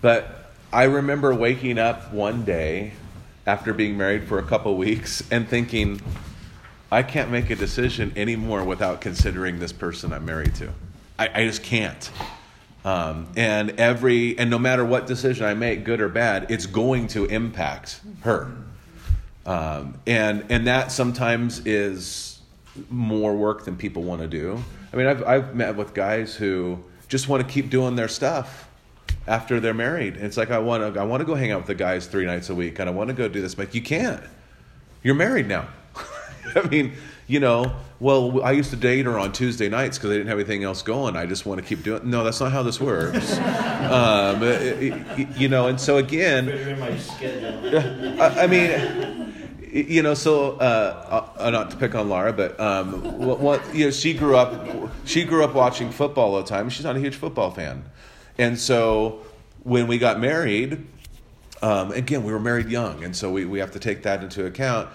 but 0.00 0.35
I 0.72 0.84
remember 0.84 1.34
waking 1.34 1.78
up 1.78 2.12
one 2.12 2.44
day 2.44 2.92
after 3.46 3.72
being 3.72 3.96
married 3.96 4.24
for 4.24 4.38
a 4.38 4.42
couple 4.42 4.76
weeks 4.76 5.22
and 5.30 5.48
thinking, 5.48 6.00
I 6.90 7.02
can't 7.02 7.30
make 7.30 7.50
a 7.50 7.56
decision 7.56 8.12
anymore 8.16 8.64
without 8.64 9.00
considering 9.00 9.58
this 9.58 9.72
person 9.72 10.12
I'm 10.12 10.24
married 10.24 10.54
to. 10.56 10.72
I, 11.18 11.42
I 11.42 11.46
just 11.46 11.62
can't. 11.62 12.10
Um, 12.84 13.28
and 13.36 13.70
every 13.80 14.38
and 14.38 14.50
no 14.50 14.58
matter 14.58 14.84
what 14.84 15.06
decision 15.06 15.46
I 15.46 15.54
make, 15.54 15.84
good 15.84 16.00
or 16.00 16.08
bad, 16.08 16.50
it's 16.50 16.66
going 16.66 17.08
to 17.08 17.24
impact 17.26 18.00
her. 18.20 18.52
Um, 19.44 19.98
and 20.06 20.44
and 20.50 20.66
that 20.66 20.92
sometimes 20.92 21.64
is 21.66 22.40
more 22.90 23.34
work 23.34 23.64
than 23.64 23.76
people 23.76 24.02
want 24.02 24.20
to 24.20 24.28
do. 24.28 24.62
I 24.92 24.96
mean, 24.96 25.06
I've 25.06 25.24
I've 25.24 25.54
met 25.54 25.76
with 25.76 25.94
guys 25.94 26.34
who 26.36 26.78
just 27.08 27.28
want 27.28 27.46
to 27.46 27.52
keep 27.52 27.70
doing 27.70 27.96
their 27.96 28.08
stuff 28.08 28.65
after 29.26 29.60
they're 29.60 29.74
married. 29.74 30.16
It's 30.16 30.36
like 30.36 30.50
I 30.50 30.58
want 30.58 30.94
to 30.94 31.00
I 31.00 31.04
want 31.04 31.20
to 31.20 31.24
go 31.24 31.34
hang 31.34 31.52
out 31.52 31.58
with 31.58 31.66
the 31.66 31.74
guys 31.74 32.06
three 32.06 32.26
nights 32.26 32.50
a 32.50 32.54
week, 32.54 32.78
and 32.78 32.88
I 32.88 32.92
want 32.92 33.08
to 33.08 33.14
go 33.14 33.28
do 33.28 33.40
this, 33.40 33.54
but 33.54 33.74
you 33.74 33.82
can't. 33.82 34.22
You're 35.02 35.14
married 35.14 35.48
now. 35.48 35.68
I 36.54 36.62
mean, 36.68 36.94
you 37.26 37.40
know, 37.40 37.74
well, 37.98 38.42
I 38.42 38.52
used 38.52 38.70
to 38.70 38.76
date 38.76 39.06
her 39.06 39.18
on 39.18 39.32
Tuesday 39.32 39.68
nights 39.68 39.98
because 39.98 40.10
I 40.10 40.14
didn't 40.14 40.28
have 40.28 40.38
anything 40.38 40.64
else 40.64 40.82
going. 40.82 41.16
I 41.16 41.26
just 41.26 41.46
want 41.46 41.60
to 41.60 41.66
keep 41.66 41.82
doing. 41.82 42.08
No, 42.08 42.22
that's 42.24 42.40
not 42.40 42.52
how 42.52 42.62
this 42.62 42.80
works. 42.80 43.36
um, 43.38 44.42
it, 44.42 45.18
it, 45.18 45.36
you 45.36 45.48
know, 45.48 45.66
and 45.66 45.80
so 45.80 45.96
again, 45.96 46.48
I, 48.20 48.42
I 48.42 48.46
mean, 48.46 49.34
you 49.72 50.02
know, 50.02 50.14
so 50.14 50.52
uh, 50.52 51.30
uh, 51.36 51.50
not 51.50 51.70
to 51.72 51.76
pick 51.76 51.94
on 51.94 52.08
Laura, 52.08 52.32
but 52.32 52.58
um, 52.60 53.18
what, 53.18 53.40
what, 53.40 53.74
you 53.74 53.86
know, 53.86 53.90
she 53.90 54.14
grew 54.14 54.36
up. 54.36 54.90
She 55.04 55.24
grew 55.24 55.44
up 55.44 55.54
watching 55.54 55.90
football 55.90 56.34
all 56.34 56.42
the 56.42 56.48
time. 56.48 56.68
She's 56.68 56.84
not 56.84 56.96
a 56.96 57.00
huge 57.00 57.16
football 57.16 57.50
fan, 57.50 57.84
and 58.38 58.58
so 58.58 59.22
when 59.64 59.86
we 59.86 59.98
got 59.98 60.20
married, 60.20 60.86
um, 61.62 61.92
again, 61.92 62.22
we 62.22 62.32
were 62.32 62.40
married 62.40 62.68
young, 62.68 63.02
and 63.02 63.16
so 63.16 63.30
we, 63.30 63.44
we 63.44 63.58
have 63.58 63.72
to 63.72 63.78
take 63.78 64.02
that 64.02 64.22
into 64.22 64.46
account. 64.46 64.88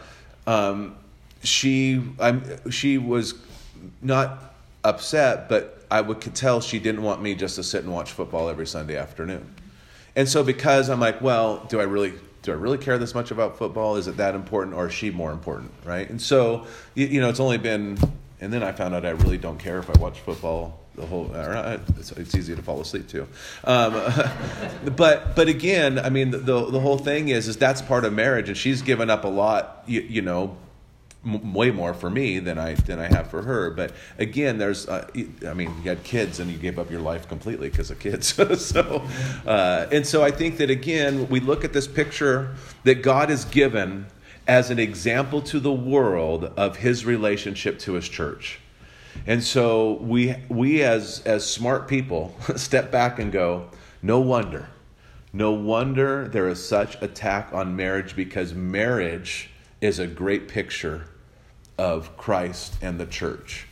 Um, 0.48 0.96
she 1.44 2.02
I'm, 2.20 2.70
she 2.72 2.98
was 2.98 3.36
not 4.02 4.56
upset, 4.84 5.50
but 5.50 5.86
I 5.90 6.02
would 6.02 6.22
could 6.22 6.36
tell 6.36 6.62
she 6.62 6.80
didn't 6.80 7.04
want 7.04 7.22
me 7.22 7.36
just 7.36 7.56
to 7.56 7.64
sit 7.64 7.84
and 7.84 7.92
watch 7.92 8.12
football 8.12 8.50
every 8.50 8.68
Sunday 8.68 8.96
afternoon. 8.96 9.54
And 10.16 10.28
so 10.28 10.44
because 10.44 10.90
I'm 10.90 11.00
like, 11.00 11.22
well, 11.22 11.66
do 11.70 11.80
I 11.80 11.84
really 11.84 12.14
do 12.44 12.52
I 12.52 12.56
really 12.56 12.78
care 12.78 12.98
this 12.98 13.14
much 13.14 13.32
about 13.32 13.58
football? 13.58 13.98
Is 13.98 14.08
it 14.08 14.18
that 14.18 14.36
important, 14.36 14.76
or 14.76 14.88
is 14.88 14.94
she 14.94 15.12
more 15.12 15.32
important, 15.32 15.72
right? 15.86 16.10
And 16.10 16.22
so 16.22 16.66
you, 16.96 17.08
you 17.08 17.22
know, 17.22 17.30
it's 17.30 17.40
only 17.40 17.58
been, 17.58 17.98
and 18.40 18.52
then 18.52 18.64
I 18.64 18.72
found 18.72 18.96
out 18.96 19.06
I 19.06 19.12
really 19.12 19.38
don't 19.38 19.60
care 19.60 19.80
if 19.80 19.90
I 19.90 20.00
watch 20.00 20.20
football 20.20 20.80
the 20.96 21.06
whole. 21.06 21.32
It's, 21.34 22.12
it's 22.12 22.36
easy 22.36 22.56
to 22.56 22.62
fall 22.62 22.82
asleep 22.82 23.08
too, 23.08 23.28
um, 23.64 23.94
but 24.96 25.36
but 25.36 25.48
again, 25.48 26.00
I 26.00 26.10
mean, 26.10 26.32
the, 26.32 26.38
the, 26.38 26.66
the 26.72 26.80
whole 26.80 26.98
thing 26.98 27.30
is 27.30 27.48
is 27.48 27.58
that's 27.58 27.82
part 27.82 28.06
of 28.06 28.14
marriage, 28.14 28.50
and 28.50 28.58
she's 28.58 28.82
given 28.82 29.10
up 29.10 29.24
a 29.24 29.30
lot, 29.30 29.84
you, 29.88 30.02
you 30.02 30.22
know, 30.22 30.58
m- 31.26 31.54
way 31.54 31.72
more 31.72 31.94
for 31.94 32.10
me 32.10 32.40
than 32.40 32.58
I 32.58 32.76
than 32.76 33.00
I 33.00 33.08
have 33.08 33.30
for 33.30 33.42
her. 33.44 33.70
But 33.70 33.94
again, 34.18 34.58
there's 34.58 34.88
uh, 34.88 35.08
I 35.48 35.54
mean, 35.54 35.74
you 35.84 35.90
had 35.90 36.04
kids 36.04 36.40
and 36.40 36.52
you 36.52 36.58
gave 36.58 36.78
up 36.80 36.92
your 36.92 37.02
life 37.02 37.28
completely 37.28 37.70
because 37.70 37.92
of 37.92 38.00
kids. 38.00 38.34
so 38.66 39.04
uh, 39.46 39.88
and 39.92 40.06
so 40.06 40.24
I 40.24 40.32
think 40.32 40.58
that 40.58 40.70
again, 40.70 41.28
we 41.30 41.40
look 41.40 41.64
at 41.64 41.74
this 41.74 41.88
picture 41.88 42.56
that 42.84 42.96
God 42.96 43.30
has 43.30 43.46
given 43.46 44.08
as 44.48 44.70
an 44.70 44.80
example 44.80 45.42
to 45.42 45.60
the 45.60 45.72
world 45.72 46.46
of 46.58 46.78
His 46.78 47.06
relationship 47.06 47.80
to 47.80 47.94
His 47.94 48.10
church. 48.10 48.60
And 49.28 49.44
so 49.44 49.94
we 50.02 50.36
we 50.50 50.84
as 50.84 51.22
as 51.26 51.50
smart 51.50 51.88
people 51.88 52.36
step 52.56 52.92
back 52.92 53.20
and 53.20 53.32
go, 53.32 53.70
no 54.02 54.20
wonder. 54.20 54.70
No 55.34 55.52
wonder 55.52 56.28
there 56.28 56.50
is 56.50 56.66
such 56.66 57.02
attack 57.02 57.50
on 57.54 57.76
marriage 57.76 58.16
because 58.16 58.54
marriage 58.54 59.50
is 59.80 60.00
a 60.00 60.08
great 60.08 60.48
picture 60.48 61.06
of 61.78 62.18
Christ 62.18 62.76
and 62.82 63.00
the 63.00 63.06
church. 63.06 63.68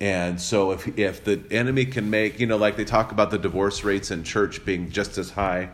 And 0.00 0.40
so 0.40 0.72
if 0.72 0.98
if 0.98 1.24
the 1.24 1.42
enemy 1.50 1.84
can 1.86 2.10
make, 2.10 2.40
you 2.40 2.46
know, 2.46 2.56
like 2.56 2.76
they 2.76 2.84
talk 2.84 3.12
about 3.12 3.30
the 3.30 3.38
divorce 3.38 3.84
rates 3.84 4.10
in 4.10 4.24
church 4.24 4.64
being 4.64 4.90
just 4.90 5.18
as 5.18 5.30
high 5.30 5.70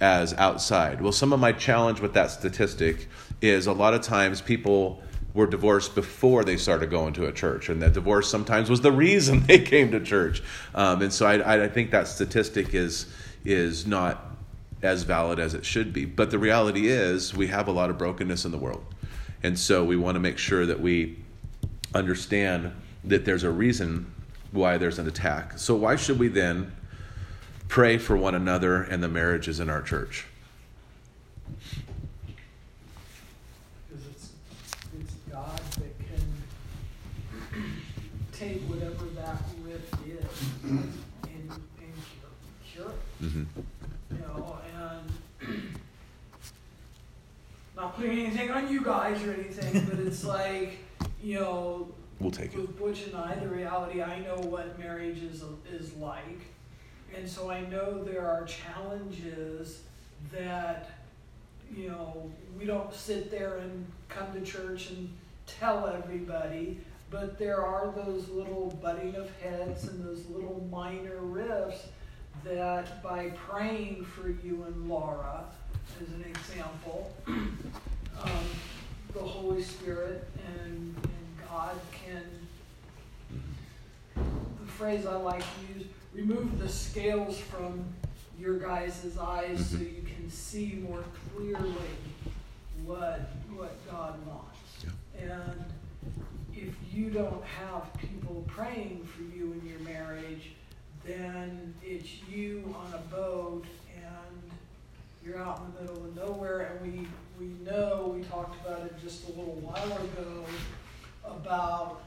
as 0.00 0.34
outside. 0.34 1.00
Well, 1.00 1.12
some 1.12 1.32
of 1.32 1.40
my 1.40 1.52
challenge 1.52 2.00
with 2.00 2.14
that 2.14 2.30
statistic 2.30 3.08
is 3.40 3.66
a 3.66 3.72
lot 3.72 3.94
of 3.94 4.02
times 4.02 4.40
people 4.40 5.02
were 5.36 5.46
divorced 5.46 5.94
before 5.94 6.42
they 6.42 6.56
started 6.56 6.90
going 6.90 7.12
to 7.12 7.26
a 7.26 7.32
church, 7.32 7.68
and 7.68 7.80
that 7.82 7.92
divorce 7.92 8.28
sometimes 8.28 8.68
was 8.68 8.80
the 8.80 8.90
reason 8.90 9.40
they 9.46 9.60
came 9.60 9.92
to 9.92 10.00
church. 10.00 10.42
Um, 10.74 11.02
and 11.02 11.12
so 11.12 11.26
I, 11.26 11.64
I 11.64 11.68
think 11.68 11.92
that 11.92 12.08
statistic 12.08 12.74
is 12.74 13.06
is 13.44 13.86
not 13.86 14.36
as 14.82 15.04
valid 15.04 15.38
as 15.38 15.54
it 15.54 15.64
should 15.64 15.92
be. 15.92 16.04
But 16.04 16.30
the 16.30 16.38
reality 16.38 16.88
is, 16.88 17.34
we 17.34 17.46
have 17.46 17.68
a 17.68 17.72
lot 17.72 17.90
of 17.90 17.98
brokenness 17.98 18.44
in 18.44 18.50
the 18.50 18.58
world, 18.58 18.84
and 19.42 19.58
so 19.58 19.84
we 19.84 19.96
want 19.96 20.16
to 20.16 20.20
make 20.20 20.38
sure 20.38 20.66
that 20.66 20.80
we 20.80 21.18
understand 21.94 22.72
that 23.04 23.24
there's 23.24 23.44
a 23.44 23.50
reason 23.50 24.12
why 24.52 24.78
there's 24.78 24.98
an 24.98 25.06
attack. 25.06 25.58
So, 25.58 25.74
why 25.74 25.96
should 25.96 26.18
we 26.18 26.28
then 26.28 26.72
pray 27.68 27.98
for 27.98 28.16
one 28.16 28.34
another 28.34 28.82
and 28.82 29.02
the 29.02 29.08
marriages 29.08 29.60
in 29.60 29.70
our 29.70 29.82
church? 29.82 30.26
Because 33.88 34.06
it's, 34.06 34.30
it's 35.00 35.14
God 35.30 35.60
that 35.78 35.98
can 35.98 36.20
take 38.32 38.62
whatever 38.62 39.04
that 39.16 39.42
rift 39.64 39.94
is 40.06 40.55
and, 40.70 40.92
and 41.24 41.50
cure, 42.72 42.84
cure 42.84 42.90
it. 42.90 43.24
Mm-hmm. 43.24 43.44
You 44.12 44.18
know, 44.18 44.58
and 44.74 45.78
not 47.76 47.96
putting 47.96 48.18
anything 48.18 48.50
on 48.50 48.70
you 48.72 48.82
guys 48.82 49.22
or 49.22 49.32
anything, 49.32 49.84
but 49.88 49.98
it's 50.00 50.24
like, 50.36 50.78
you 51.22 51.38
know, 51.40 51.88
We'll 52.18 52.30
take 52.30 52.54
it. 52.54 52.56
with 52.60 52.78
Butch 52.78 53.04
and 53.06 53.14
I, 53.16 53.34
the 53.34 53.48
reality, 53.48 54.02
I 54.02 54.20
know 54.20 54.36
what 54.36 54.78
marriage 54.78 55.22
is 55.22 55.42
is 55.70 55.92
like, 55.96 56.40
and 57.14 57.28
so 57.28 57.50
I 57.50 57.60
know 57.66 58.02
there 58.02 58.26
are 58.26 58.44
challenges 58.46 59.82
that, 60.32 60.90
you 61.74 61.88
know, 61.88 62.30
we 62.58 62.64
don't 62.64 62.92
sit 62.94 63.30
there 63.30 63.58
and 63.58 63.86
come 64.08 64.32
to 64.32 64.40
church 64.40 64.90
and 64.90 65.10
tell 65.46 65.86
everybody, 65.86 66.78
but 67.18 67.38
there 67.38 67.64
are 67.64 67.92
those 67.96 68.28
little 68.28 68.78
butting 68.82 69.14
of 69.14 69.30
heads 69.40 69.84
and 69.88 70.04
those 70.04 70.26
little 70.26 70.68
minor 70.70 71.16
rifts 71.20 71.86
that 72.44 73.02
by 73.02 73.30
praying 73.48 74.04
for 74.04 74.28
you 74.28 74.64
and 74.66 74.86
Laura, 74.88 75.44
as 76.00 76.08
an 76.08 76.24
example, 76.28 77.10
um, 77.26 78.30
the 79.14 79.20
Holy 79.20 79.62
Spirit 79.62 80.28
and, 80.46 80.94
and 80.94 81.48
God 81.48 81.76
can, 82.04 82.22
the 84.14 84.72
phrase 84.72 85.06
I 85.06 85.16
like 85.16 85.40
to 85.40 85.74
use, 85.78 85.86
remove 86.12 86.58
the 86.58 86.68
scales 86.68 87.38
from 87.38 87.82
your 88.38 88.58
guys' 88.58 89.16
eyes 89.18 89.70
so 89.70 89.78
Mhm. 89.78 89.96
you 89.96 90.02
can 90.02 90.30
see 90.30 90.84
more 90.86 91.02
clearly 91.34 91.96
what, 92.84 93.20
what 93.56 93.74
God 93.90 94.14
wants. 94.26 94.52
And 95.18 95.64
if 95.70 95.75
you 96.96 97.10
don't 97.10 97.44
have 97.44 97.92
people 97.98 98.42
praying 98.46 99.06
for 99.14 99.22
you 99.36 99.52
in 99.52 99.68
your 99.68 99.80
marriage, 99.80 100.52
then 101.04 101.74
it's 101.82 102.08
you 102.26 102.74
on 102.74 102.94
a 102.94 103.14
boat 103.14 103.64
and 103.94 104.50
you're 105.22 105.38
out 105.38 105.60
in 105.60 105.74
the 105.74 105.92
middle 105.92 106.06
of 106.06 106.16
nowhere. 106.16 106.72
And 106.72 106.80
we, 106.80 107.06
we 107.38 107.52
know, 107.70 108.14
we 108.16 108.22
talked 108.24 108.58
about 108.66 108.86
it 108.86 108.94
just 109.02 109.28
a 109.28 109.28
little 109.28 109.60
while 109.60 109.92
ago, 109.92 110.44
about 111.24 112.02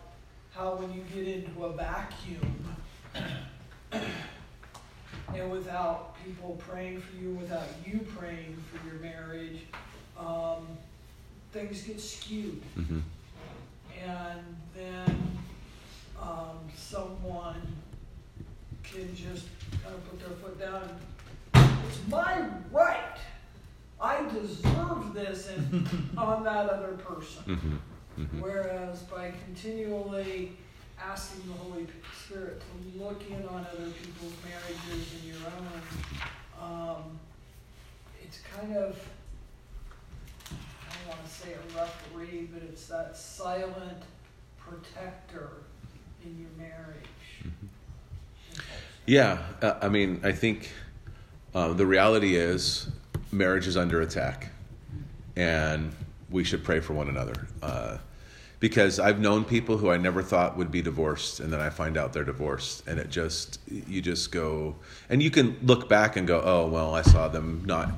how 0.52 0.76
when 0.76 0.92
you 0.92 1.04
get 1.14 1.28
into 1.28 1.66
a 1.66 1.74
vacuum 1.74 2.76
and 3.92 5.52
without 5.52 6.16
people 6.26 6.60
praying 6.68 7.00
for 7.00 7.16
you, 7.22 7.36
without 7.36 7.68
you 7.86 8.00
praying 8.18 8.58
for 8.72 8.88
your 8.88 9.00
marriage, 9.00 9.60
um, 10.18 10.68
things 11.52 11.84
get 11.84 12.02
skewed. 12.02 12.64
hmm 12.74 13.00
And 14.06 14.42
then 14.76 15.38
um, 16.22 16.60
someone 16.76 17.62
can 18.84 19.16
just 19.16 19.46
kind 19.84 19.96
of 19.96 20.10
put 20.10 20.20
their 20.20 20.38
foot 20.38 20.60
down. 20.60 21.00
It's 21.88 22.00
my 22.10 22.46
right. 22.72 23.18
I 24.02 24.24
deserve 24.30 25.14
this 25.14 25.50
and 25.50 25.88
on 26.18 26.44
that 26.44 26.70
other 26.70 26.94
person. 26.94 27.44
hmm 27.44 28.24
hmm 28.24 28.42
Whereas 28.42 29.04
by 29.04 29.32
continually 29.46 30.54
asking 31.02 31.48
the 31.48 31.54
Holy 31.54 31.88
Spirit 32.26 32.62
to 32.62 33.04
look 33.04 33.22
in 33.30 33.48
on 33.48 33.66
other 33.72 33.90
people's 33.90 34.34
marriages 34.44 35.14
and 35.14 35.24
your 35.24 35.38
own, 35.58 35.82
um, 36.62 37.20
it's 38.22 38.40
kind 38.40 38.76
of, 38.76 38.96
I 38.96 38.98
don't 38.98 39.19
want 41.10 41.26
to 41.26 41.30
say 41.32 41.54
a 41.54 41.78
referee, 41.78 42.50
but 42.54 42.62
it's 42.64 42.88
that 42.88 43.18
silent 43.18 44.04
protector 44.58 45.54
in 46.24 46.40
your 46.40 46.50
marriage. 46.58 47.54
Yeah, 49.06 49.40
uh, 49.62 49.74
I 49.82 49.90
mean, 49.90 50.22
I 50.24 50.32
think 50.32 50.72
uh, 51.56 51.74
the 51.74 51.86
reality 51.86 52.36
is 52.36 52.90
marriage 53.32 53.66
is 53.66 53.76
under 53.76 54.02
attack, 54.02 54.52
and 55.36 55.92
we 56.30 56.44
should 56.44 56.64
pray 56.64 56.80
for 56.80 56.94
one 56.94 57.10
another. 57.10 57.48
Uh, 57.62 57.98
because 58.60 59.00
I've 59.00 59.20
known 59.20 59.46
people 59.46 59.78
who 59.78 59.90
I 59.90 59.98
never 59.98 60.22
thought 60.22 60.58
would 60.58 60.70
be 60.70 60.82
divorced, 60.82 61.40
and 61.40 61.52
then 61.52 61.62
I 61.62 61.70
find 61.70 61.98
out 61.98 62.14
they're 62.14 62.24
divorced, 62.26 62.88
and 62.88 63.00
it 63.00 63.10
just 63.10 63.60
you 63.68 64.02
just 64.02 64.32
go, 64.32 64.76
and 65.10 65.24
you 65.24 65.32
can 65.32 65.58
look 65.64 65.90
back 65.90 66.18
and 66.18 66.28
go, 66.28 66.42
oh 66.44 66.68
well, 66.68 66.94
I 66.94 67.02
saw 67.02 67.30
them 67.30 67.64
not 67.66 67.90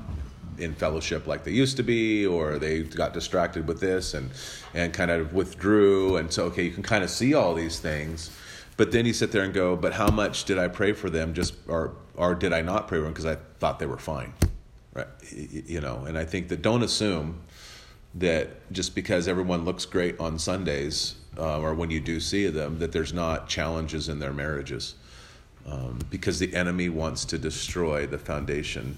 in 0.58 0.74
fellowship 0.74 1.26
like 1.26 1.44
they 1.44 1.52
used 1.52 1.76
to 1.76 1.82
be, 1.82 2.26
or 2.26 2.58
they 2.58 2.82
got 2.82 3.12
distracted 3.12 3.66
with 3.66 3.80
this 3.80 4.14
and 4.14 4.30
and 4.74 4.92
kind 4.92 5.10
of 5.10 5.32
withdrew, 5.32 6.16
and 6.16 6.32
so 6.32 6.44
okay, 6.46 6.62
you 6.64 6.70
can 6.70 6.82
kind 6.82 7.04
of 7.04 7.10
see 7.10 7.34
all 7.34 7.54
these 7.54 7.78
things. 7.78 8.30
But 8.76 8.90
then 8.90 9.04
you 9.04 9.12
sit 9.12 9.32
there 9.32 9.42
and 9.42 9.52
go, 9.52 9.76
but 9.76 9.92
how 9.92 10.08
much 10.10 10.44
did 10.44 10.58
I 10.58 10.68
pray 10.68 10.92
for 10.92 11.10
them? 11.10 11.34
Just 11.34 11.54
or 11.68 11.94
or 12.16 12.34
did 12.34 12.52
I 12.52 12.60
not 12.62 12.88
pray 12.88 12.98
for 12.98 13.04
them 13.04 13.12
because 13.12 13.26
I 13.26 13.36
thought 13.58 13.78
they 13.78 13.86
were 13.86 13.98
fine, 13.98 14.32
right? 14.94 15.06
You 15.30 15.80
know, 15.80 16.04
and 16.06 16.18
I 16.18 16.24
think 16.24 16.48
that 16.48 16.62
don't 16.62 16.82
assume 16.82 17.40
that 18.14 18.70
just 18.72 18.94
because 18.94 19.26
everyone 19.28 19.64
looks 19.64 19.86
great 19.86 20.18
on 20.20 20.38
Sundays 20.38 21.14
uh, 21.38 21.60
or 21.60 21.74
when 21.74 21.90
you 21.90 22.00
do 22.00 22.20
see 22.20 22.46
them, 22.48 22.78
that 22.78 22.92
there's 22.92 23.12
not 23.12 23.48
challenges 23.48 24.08
in 24.08 24.18
their 24.18 24.32
marriages, 24.32 24.94
um, 25.66 25.98
because 26.10 26.38
the 26.38 26.54
enemy 26.54 26.88
wants 26.88 27.24
to 27.24 27.38
destroy 27.38 28.06
the 28.06 28.18
foundation 28.18 28.96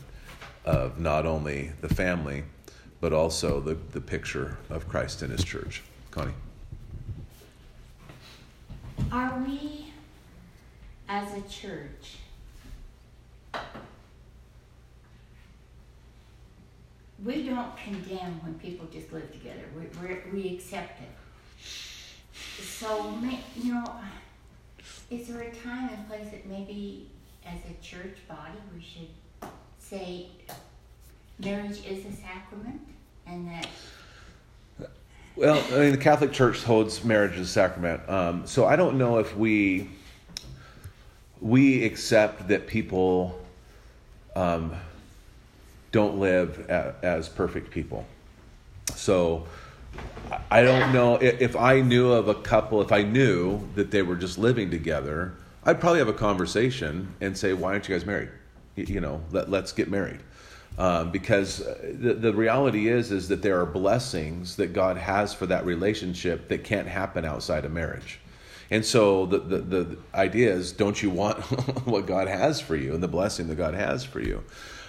of 0.65 0.99
not 0.99 1.27
only 1.27 1.73
the 1.81 1.89
family, 1.89 2.45
but 3.01 3.13
also 3.13 3.61
the 3.61 3.75
the 3.93 4.01
picture 4.01 4.59
of 4.71 4.89
Christ 4.89 5.23
and 5.23 5.31
His 5.31 5.45
church. 5.45 5.83
Connie. 6.11 6.33
Are 9.11 9.39
we, 9.47 9.93
as 11.09 11.33
a 11.35 11.43
church, 11.49 12.17
we 17.25 17.47
don't 17.49 17.77
condemn 17.77 18.41
when 18.43 18.55
people 18.55 18.87
just 18.93 19.13
live 19.13 19.31
together. 19.33 19.63
We, 19.77 20.07
we, 20.07 20.17
we 20.33 20.55
accept 20.55 21.01
it. 21.01 21.09
So, 22.63 23.15
you 23.57 23.75
know, 23.75 23.85
is 25.11 25.29
there 25.29 25.43
a 25.43 25.55
time 25.55 25.91
and 25.91 26.09
place 26.09 26.31
that 26.31 26.47
maybe 26.47 27.09
as 27.47 27.59
a 27.71 27.83
church 27.83 28.19
body 28.29 28.59
we 28.75 28.83
should 28.83 29.09
say 29.89 30.27
marriage 31.39 31.85
is 31.87 32.05
a 32.07 32.13
sacrament 32.13 32.81
and 33.27 33.49
that 33.49 33.69
Well, 35.37 35.63
I 35.73 35.79
mean, 35.79 35.91
the 35.93 35.99
Catholic 35.99 36.33
Church 36.33 36.63
holds 36.63 37.05
marriage 37.05 37.33
as 37.33 37.41
a 37.49 37.53
sacrament. 37.53 38.09
Um, 38.09 38.47
so 38.47 38.65
I 38.67 38.77
don't 38.77 38.99
know 38.99 39.19
if 39.19 39.37
we 39.37 39.91
we 41.41 41.85
accept 41.85 42.49
that 42.49 42.67
people 42.67 43.39
um, 44.35 44.75
don't 45.93 46.19
live 46.19 46.59
a, 46.71 46.95
as 47.03 47.29
perfect 47.29 47.71
people. 47.71 48.07
So 48.95 49.47
I- 50.51 50.63
don't 50.63 50.93
know 50.93 51.17
if, 51.17 51.41
if 51.41 51.57
I 51.57 51.81
knew 51.81 52.13
of 52.13 52.29
a 52.29 52.35
couple. 52.35 52.81
If 52.81 52.93
I 52.93 53.03
knew 53.03 53.61
that 53.75 53.91
they 53.91 54.03
were 54.03 54.17
just 54.17 54.39
living 54.39 54.71
together, 54.71 55.35
I'd 55.65 55.81
probably 55.81 55.99
have 55.99 56.09
a 56.09 56.15
conversation 56.15 57.15
and 57.21 57.37
say, 57.37 57.53
"Why 57.53 57.73
aren't 57.73 57.89
you 57.89 57.95
guys 57.95 58.07
married? 58.07 58.31
You 58.77 59.01
know, 59.01 59.21
let, 59.31 59.51
let's 59.51 59.73
get 59.73 59.91
married." 59.91 60.21
um, 60.79 61.11
because 61.11 61.63
uh, 61.63 61.77
the, 61.83 62.15
the 62.15 62.33
reality 62.33 62.89
is 62.89 63.13
is 63.13 63.29
that 63.29 63.43
there 63.43 63.61
are 63.61 63.67
blessings 63.67 64.57
that 64.57 64.73
God 64.73 64.97
has 64.97 65.33
for 65.33 65.47
that 65.47 65.65
relationship 65.65 66.49
that 66.49 66.65
can't 66.65 66.89
happen 66.89 67.25
outside 67.25 67.65
of 67.65 67.73
marriage. 67.73 68.19
And 68.71 68.85
so 68.85 69.27
the, 69.27 69.39
the, 69.39 69.59
the 69.59 69.99
idea 70.15 70.53
is 70.53 70.73
don't 70.73 71.01
you 71.01 71.11
want 71.11 71.39
what 71.87 72.07
God 72.07 72.29
has 72.29 72.61
for 72.61 72.77
you 72.77 72.95
and 72.95 73.03
the 73.03 73.09
blessing 73.09 73.47
that 73.49 73.57
God 73.57 73.75
has 73.75 74.05
for 74.05 74.21
you? 74.21 74.43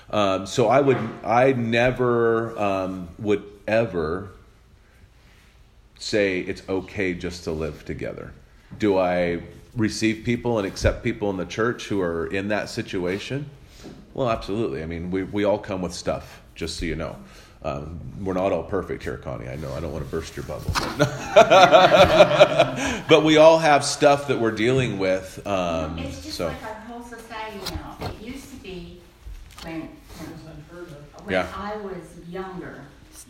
Um, 0.09 0.45
so 0.45 0.67
I 0.67 0.81
would 0.81 0.97
I 1.23 1.53
never 1.53 2.57
um, 2.59 3.09
would 3.19 3.43
ever 3.67 4.29
say 5.99 6.39
it's 6.39 6.61
okay 6.67 7.13
just 7.13 7.43
to 7.45 7.51
live 7.51 7.85
together. 7.85 8.33
Do 8.79 8.97
I 8.97 9.41
receive 9.75 10.23
people 10.23 10.57
and 10.57 10.67
accept 10.67 11.03
people 11.03 11.29
in 11.29 11.37
the 11.37 11.45
church 11.45 11.87
who 11.87 12.01
are 12.01 12.27
in 12.27 12.47
that 12.49 12.69
situation? 12.69 13.49
Well, 14.15 14.29
absolutely. 14.29 14.81
I 14.81 14.85
mean, 14.87 15.11
we, 15.11 15.23
we 15.23 15.43
all 15.43 15.59
come 15.59 15.81
with 15.83 15.93
stuff, 15.93 16.41
just 16.55 16.79
so 16.79 16.85
you 16.85 16.95
know. 16.95 17.17
Um, 17.63 17.99
we're 18.23 18.33
not 18.33 18.51
all 18.53 18.63
perfect 18.63 19.03
here, 19.03 19.17
Connie. 19.17 19.49
I 19.49 19.55
know. 19.57 19.73
I 19.73 19.79
don't 19.81 19.91
want 19.91 20.05
to 20.05 20.09
burst 20.11 20.37
your 20.37 20.45
bubble. 20.45 20.71
but 23.09 23.23
we 23.25 23.35
all 23.37 23.59
have 23.59 23.83
stuff 23.83 24.27
that 24.29 24.39
we're 24.39 24.51
dealing 24.51 24.99
with. 24.99 25.45
Um, 25.45 25.99
it's 25.99 26.23
just 26.23 26.37
so, 26.37 26.47
like 26.47 26.63
our 26.63 26.73
whole 26.75 27.03
society 27.03 27.59
now. 27.75 27.97
It 28.07 28.21
used 28.25 28.49
to 28.51 28.55
be 28.57 29.01
when, 29.63 29.81
when 29.81 29.89
It's 30.31 30.43
unheard 30.45 30.87
of. 30.87 31.25
when 31.25 31.33
Yeah. 31.33 31.47
I 31.57 31.75
was 31.77 32.17
younger, 32.29 32.85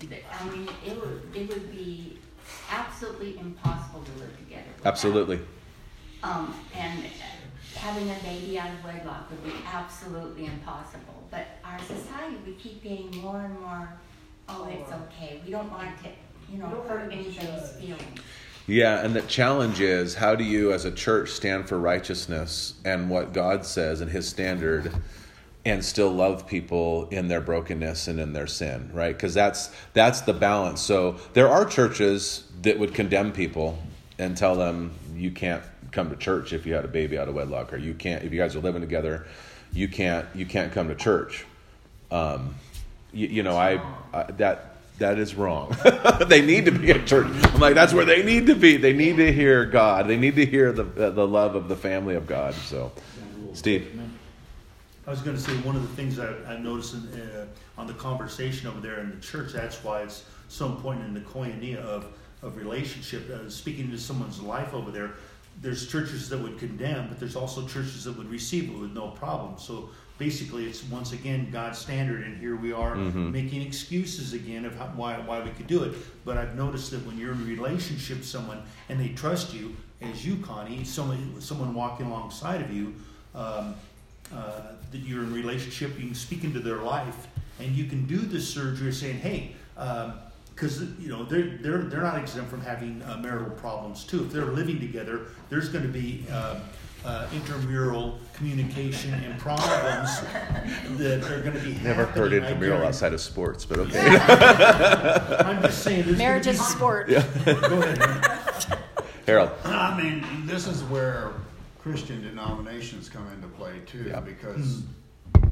that- 0.10 0.24
I 0.40 0.50
mean, 0.50 0.68
it 0.86 1.00
would, 1.02 1.22
it 1.34 1.50
would 1.50 1.72
be 1.72 2.20
absolutely 2.70 3.40
impossible 3.40 4.04
to 4.04 4.12
live 4.20 4.38
together. 4.38 4.64
absolutely. 4.84 5.40
Um, 6.22 6.54
and 6.76 7.06
uh, 7.06 7.10
having 7.76 8.10
a 8.10 8.16
baby 8.24 8.58
out 8.58 8.70
of 8.70 8.84
wedlock 8.84 9.30
would 9.30 9.44
be 9.44 9.54
absolutely 9.72 10.46
impossible. 10.46 11.24
But 11.30 11.46
our 11.64 11.80
society, 11.80 12.38
we 12.46 12.54
keep 12.54 12.84
getting 12.84 13.16
more 13.22 13.42
and 13.42 13.60
more, 13.60 13.94
oh, 14.50 14.68
it's 14.70 14.92
okay. 14.92 15.42
We 15.46 15.52
don't 15.52 15.72
want 15.72 15.90
to, 16.04 16.10
you 16.52 16.58
know, 16.58 16.68
hurt 16.88 17.02
want 17.02 17.12
anybody's 17.12 17.72
feelings. 17.72 18.20
Yeah, 18.68 19.06
and 19.06 19.16
the 19.16 19.22
challenge 19.22 19.80
is 19.80 20.16
how 20.16 20.36
do 20.36 20.44
you, 20.44 20.74
as 20.74 20.86
a 20.86 20.92
church, 20.92 21.30
stand 21.30 21.70
for 21.70 21.78
righteousness 21.78 22.74
and 22.84 23.10
what 23.10 23.32
God 23.32 23.64
says 23.64 24.02
and 24.02 24.10
His 24.10 24.28
standard, 24.28 24.92
and 25.66 25.84
still 25.84 26.10
love 26.10 26.48
people 26.48 27.08
in 27.10 27.28
their 27.28 27.42
brokenness 27.42 28.08
and 28.08 28.20
in 28.20 28.34
their 28.34 28.48
sin, 28.48 28.90
right? 28.94 29.16
Because 29.16 29.34
that's 29.34 29.72
that's 29.94 30.22
the 30.22 30.34
balance. 30.34 30.82
So 30.82 31.18
there 31.34 31.48
are 31.48 31.66
churches 31.66 32.48
that 32.62 32.78
would 32.80 32.94
condemn 32.94 33.32
people 33.32 33.78
and 34.18 34.36
tell 34.38 34.56
them 34.56 34.92
you 35.16 35.32
can't 35.32 35.64
come 35.96 36.10
to 36.10 36.16
church 36.16 36.54
if 36.54 36.66
you 36.66 36.74
had 36.74 36.86
a 36.86 36.90
baby 36.90 37.18
out 37.18 37.28
of 37.28 37.34
wedlock, 37.34 37.74
or 37.74 37.78
you 37.78 37.94
can't 37.94 38.24
if 38.24 38.32
you 38.32 38.40
guys 38.40 38.56
are 38.56 38.60
living 38.60 38.82
together, 38.82 39.26
you 39.74 39.88
can't 39.88 40.28
you 40.36 40.46
can't 40.46 40.72
come 40.72 40.90
to 40.90 40.96
church. 40.96 41.46
Um, 42.12 42.56
you, 43.12 43.28
you 43.28 43.44
know, 43.44 43.58
I, 43.58 43.82
I 44.14 44.32
that 44.34 44.76
that 45.00 45.18
is 45.18 45.36
wrong. 45.36 45.76
they 46.28 46.46
need 46.46 46.66
to 46.66 46.72
be 46.72 46.92
at 46.92 47.08
church. 47.08 47.28
I'm 47.28 47.60
like, 47.60 47.74
that's 47.74 47.94
where 47.94 48.06
they 48.06 48.24
need 48.24 48.48
to 48.48 48.56
be. 48.56 48.78
They 48.78 48.94
need 48.94 49.18
to 49.18 49.32
hear 49.32 49.66
God. 49.66 50.08
They 50.08 50.18
need 50.18 50.36
to 50.36 50.46
hear 50.46 50.72
the 50.72 50.84
the 50.84 51.28
love 51.28 51.56
of 51.56 51.68
the 51.68 51.76
family 51.76 52.16
of 52.16 52.28
God. 52.28 52.54
So, 52.54 52.92
Steve. 53.54 54.00
I 55.08 55.12
was 55.12 55.22
going 55.22 55.36
to 55.36 55.42
say 55.42 55.52
one 55.58 55.76
of 55.76 55.84
the 55.84 55.96
things 55.96 56.18
I, 56.18 56.34
I 56.52 56.58
noticed 56.58 56.96
in, 56.96 57.22
uh, 57.22 57.46
on 57.78 57.86
the 57.86 57.94
conversation 57.94 58.68
over 58.68 58.82
there 58.82 59.02
in 59.02 59.12
the 59.12 59.22
church. 59.22 59.54
That's 59.54 59.84
why 59.84 60.02
it's 60.02 60.26
so 60.48 60.66
important 60.66 61.06
in 61.06 61.14
the 61.14 61.20
koinonia 61.20 61.78
of 61.78 62.08
of 62.42 62.58
relationship. 62.58 63.30
Uh, 63.30 63.50
speaking 63.50 63.92
to 63.92 63.98
someone's 63.98 64.42
life 64.42 64.74
over 64.74 64.92
there, 64.92 65.12
there's 65.62 65.88
churches 65.88 66.30
that 66.30 66.38
would 66.40 66.58
condemn, 66.60 67.08
but 67.08 67.20
there's 67.20 67.36
also 67.36 67.68
churches 67.68 68.04
that 68.04 68.18
would 68.18 68.30
receive 68.30 68.70
it 68.70 68.78
with 68.78 68.92
no 68.94 69.10
problem. 69.10 69.58
So 69.58 69.90
basically, 70.18 70.66
it's 70.66 70.84
once 70.84 71.14
again 71.14 71.50
God's 71.52 71.78
standard, 71.80 72.24
and 72.24 72.38
here 72.38 72.56
we 72.56 72.72
are 72.72 72.96
Mhm. 72.96 73.32
making 73.32 73.62
excuses 73.62 74.34
again 74.34 74.66
of 74.66 74.76
how, 74.78 74.88
why 74.96 75.18
why 75.20 75.44
we 75.44 75.50
could 75.52 75.68
do 75.68 75.84
it. 75.84 75.94
But 76.26 76.38
I've 76.38 76.56
noticed 76.56 76.92
that 76.92 77.06
when 77.06 77.18
you're 77.18 77.32
in 77.34 77.42
a 77.42 77.46
relationship 77.46 78.18
with 78.20 78.28
someone 78.28 78.62
and 78.90 79.00
they 79.00 79.10
trust 79.10 79.54
you, 79.54 79.76
as 80.02 80.26
you, 80.26 80.38
Connie, 80.38 80.84
someone 80.84 81.36
someone 81.40 81.74
walking 81.74 82.06
alongside 82.08 82.62
of 82.62 82.72
you. 82.74 82.94
Um, 83.34 83.76
uh, 84.34 84.62
that 84.92 84.98
you're 85.00 85.22
in 85.22 85.32
relationship, 85.32 85.92
you 86.00 86.08
can 86.08 86.16
speak 86.16 86.44
into 86.44 86.60
their 86.60 86.78
life, 86.78 87.28
and 87.60 87.76
you 87.76 87.86
can 87.86 88.06
do 88.08 88.18
this 88.18 88.48
surgery 88.52 88.92
saying, 88.92 89.20
"Hey, 89.20 89.56
um, 89.78 90.14
because 90.56 90.82
you 91.00 91.10
know 91.10 91.24
they're 91.26 91.58
they're 91.62 91.80
they're 91.80 92.02
not 92.02 92.18
exempt 92.18 92.50
from 92.50 92.62
having 92.62 93.02
uh, 93.04 93.18
marital 93.18 93.52
problems 93.52 94.04
too. 94.06 94.24
If 94.26 94.32
they're 94.32 94.46
living 94.46 94.80
together, 94.80 95.22
there's 95.50 95.70
going 95.70 95.84
to 95.84 95.92
be 95.92 96.26
uh, 96.32 96.60
uh, 97.04 97.28
intramural 97.34 98.20
communication 98.34 99.14
and 99.14 99.38
problems 99.40 100.22
that 100.98 101.24
are 101.30 101.42
going 101.42 101.54
to 101.54 101.60
be 101.64 101.74
Never 101.84 102.06
heard 102.06 102.32
happening, 102.32 102.34
intramural 102.44 102.60
guarantee- 102.60 102.88
outside 102.88 103.14
of 103.14 103.22
sports, 103.22 103.66
but 103.66 103.80
okay. 103.80 104.00
I'm 105.46 105.62
just 105.62 105.84
saying. 105.84 106.06
there's 106.06 106.18
Marriage 106.18 106.48
is 106.48 106.58
a 106.60 106.64
be- 106.64 106.70
sport. 106.70 107.08
Go 107.10 107.16
ahead. 107.18 108.00
man. 108.00 108.80
Harold. 109.28 109.52
I 109.66 110.00
mean, 110.02 110.24
this 110.46 110.68
is 110.68 110.84
where 110.84 111.32
Christian 111.82 112.22
denominations 112.22 113.10
come 113.10 113.28
into 113.34 113.48
play 113.50 113.82
too, 113.86 114.06
Yeah. 114.10 114.20
because 114.22 114.84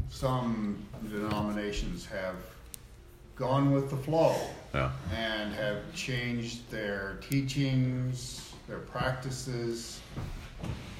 some 0.10 0.78
denominations 1.10 2.06
have 2.06 2.36
gone 3.36 3.71
with 3.71 3.89
the 3.89 3.97
flow 3.97 4.36
Yeah. 4.73 4.91
and 5.13 5.53
have 5.53 5.77
changed 5.95 6.69
their 6.69 7.17
teachings, 7.27 8.53
their 8.67 8.79
practices 8.79 9.99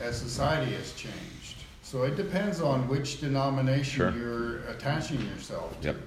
as 0.01 0.17
society 0.17 0.73
has 0.73 0.93
changed. 0.93 1.63
So 1.81 2.03
it 2.03 2.15
depends 2.15 2.59
on 2.61 2.88
which 2.88 3.21
denomination 3.21 3.84
Sure. 3.97 4.11
you're 4.15 4.57
attaching 4.69 5.21
yourself 5.27 5.79
to. 5.81 5.88
Yep. 5.88 5.97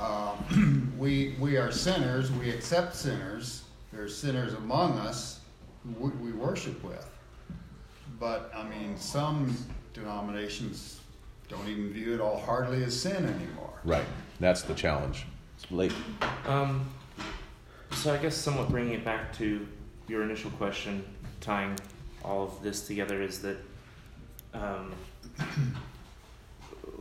Um, 0.00 0.92
we, 0.98 1.34
we 1.40 1.56
are 1.56 1.72
sinners, 1.72 2.30
we 2.30 2.50
accept 2.50 2.94
sinners, 2.94 3.62
there 3.92 4.02
are 4.04 4.08
sinners 4.08 4.54
among 4.54 4.98
us 4.98 5.40
who 5.84 6.08
we, 6.08 6.30
we 6.30 6.32
worship 6.32 6.82
with. 6.84 7.08
But, 8.20 8.52
I 8.54 8.62
mean, 8.68 8.96
some 8.98 9.56
denominations 9.94 11.00
don't 11.48 11.66
even 11.68 11.92
view 11.92 12.14
it 12.14 12.20
all 12.20 12.38
hardly 12.38 12.84
as 12.84 12.98
sin 12.98 13.24
anymore. 13.26 13.72
Right. 13.84 14.04
That's 14.42 14.62
the 14.62 14.74
challenge. 14.74 15.24
It's 15.56 15.70
late. 15.70 15.92
Um, 16.48 16.90
so 17.92 18.12
I 18.12 18.16
guess 18.16 18.34
somewhat 18.34 18.70
bringing 18.70 18.94
it 18.94 19.04
back 19.04 19.32
to 19.36 19.64
your 20.08 20.24
initial 20.24 20.50
question, 20.50 21.04
tying 21.40 21.78
all 22.24 22.42
of 22.42 22.60
this 22.60 22.84
together, 22.88 23.22
is 23.22 23.40
that 23.42 23.56
um, 24.52 24.92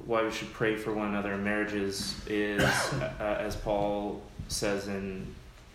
why 0.06 0.24
we 0.24 0.30
should 0.30 0.54
pray 0.54 0.76
for 0.76 0.94
one 0.94 1.08
another 1.08 1.34
in 1.34 1.44
marriages 1.44 2.16
is, 2.28 2.62
uh, 2.62 3.38
as 3.40 3.56
Paul 3.56 4.22
says 4.48 4.88
in 4.88 5.26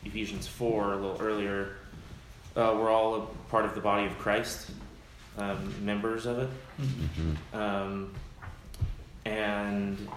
Ephesians 0.05 0.47
four 0.47 0.93
a 0.93 0.97
little 0.97 1.21
earlier, 1.21 1.79
uh, 2.55 2.77
we're 2.79 2.91
all 2.91 3.17
a 3.17 3.27
part 3.51 3.64
of 3.64 3.75
the 3.75 3.81
body 3.81 4.07
of 4.07 4.17
Christ, 4.19 4.71
um, 5.37 5.75
members 5.85 6.27
of 6.27 6.39
it. 6.39 6.51
Mhm. 6.81 7.59
Um, 7.59 8.14
and 9.25 10.09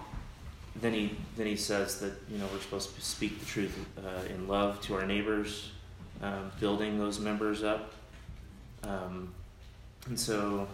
then 0.80 0.92
he 0.94 1.16
then 1.36 1.46
he 1.46 1.56
says 1.56 2.00
that 2.00 2.12
you 2.30 2.38
know 2.38 2.46
we're 2.52 2.60
supposed 2.60 2.94
to 2.94 3.00
speak 3.00 3.38
the 3.40 3.46
truth 3.46 3.76
uh, 3.98 4.22
in 4.32 4.48
love 4.48 4.80
to 4.82 4.94
our 4.94 5.06
neighbors, 5.06 5.70
um, 6.22 6.50
building 6.60 6.98
those 6.98 7.18
members 7.20 7.62
up. 7.62 7.92
Um, 8.84 9.32
and 10.06 10.18
so 10.18 10.66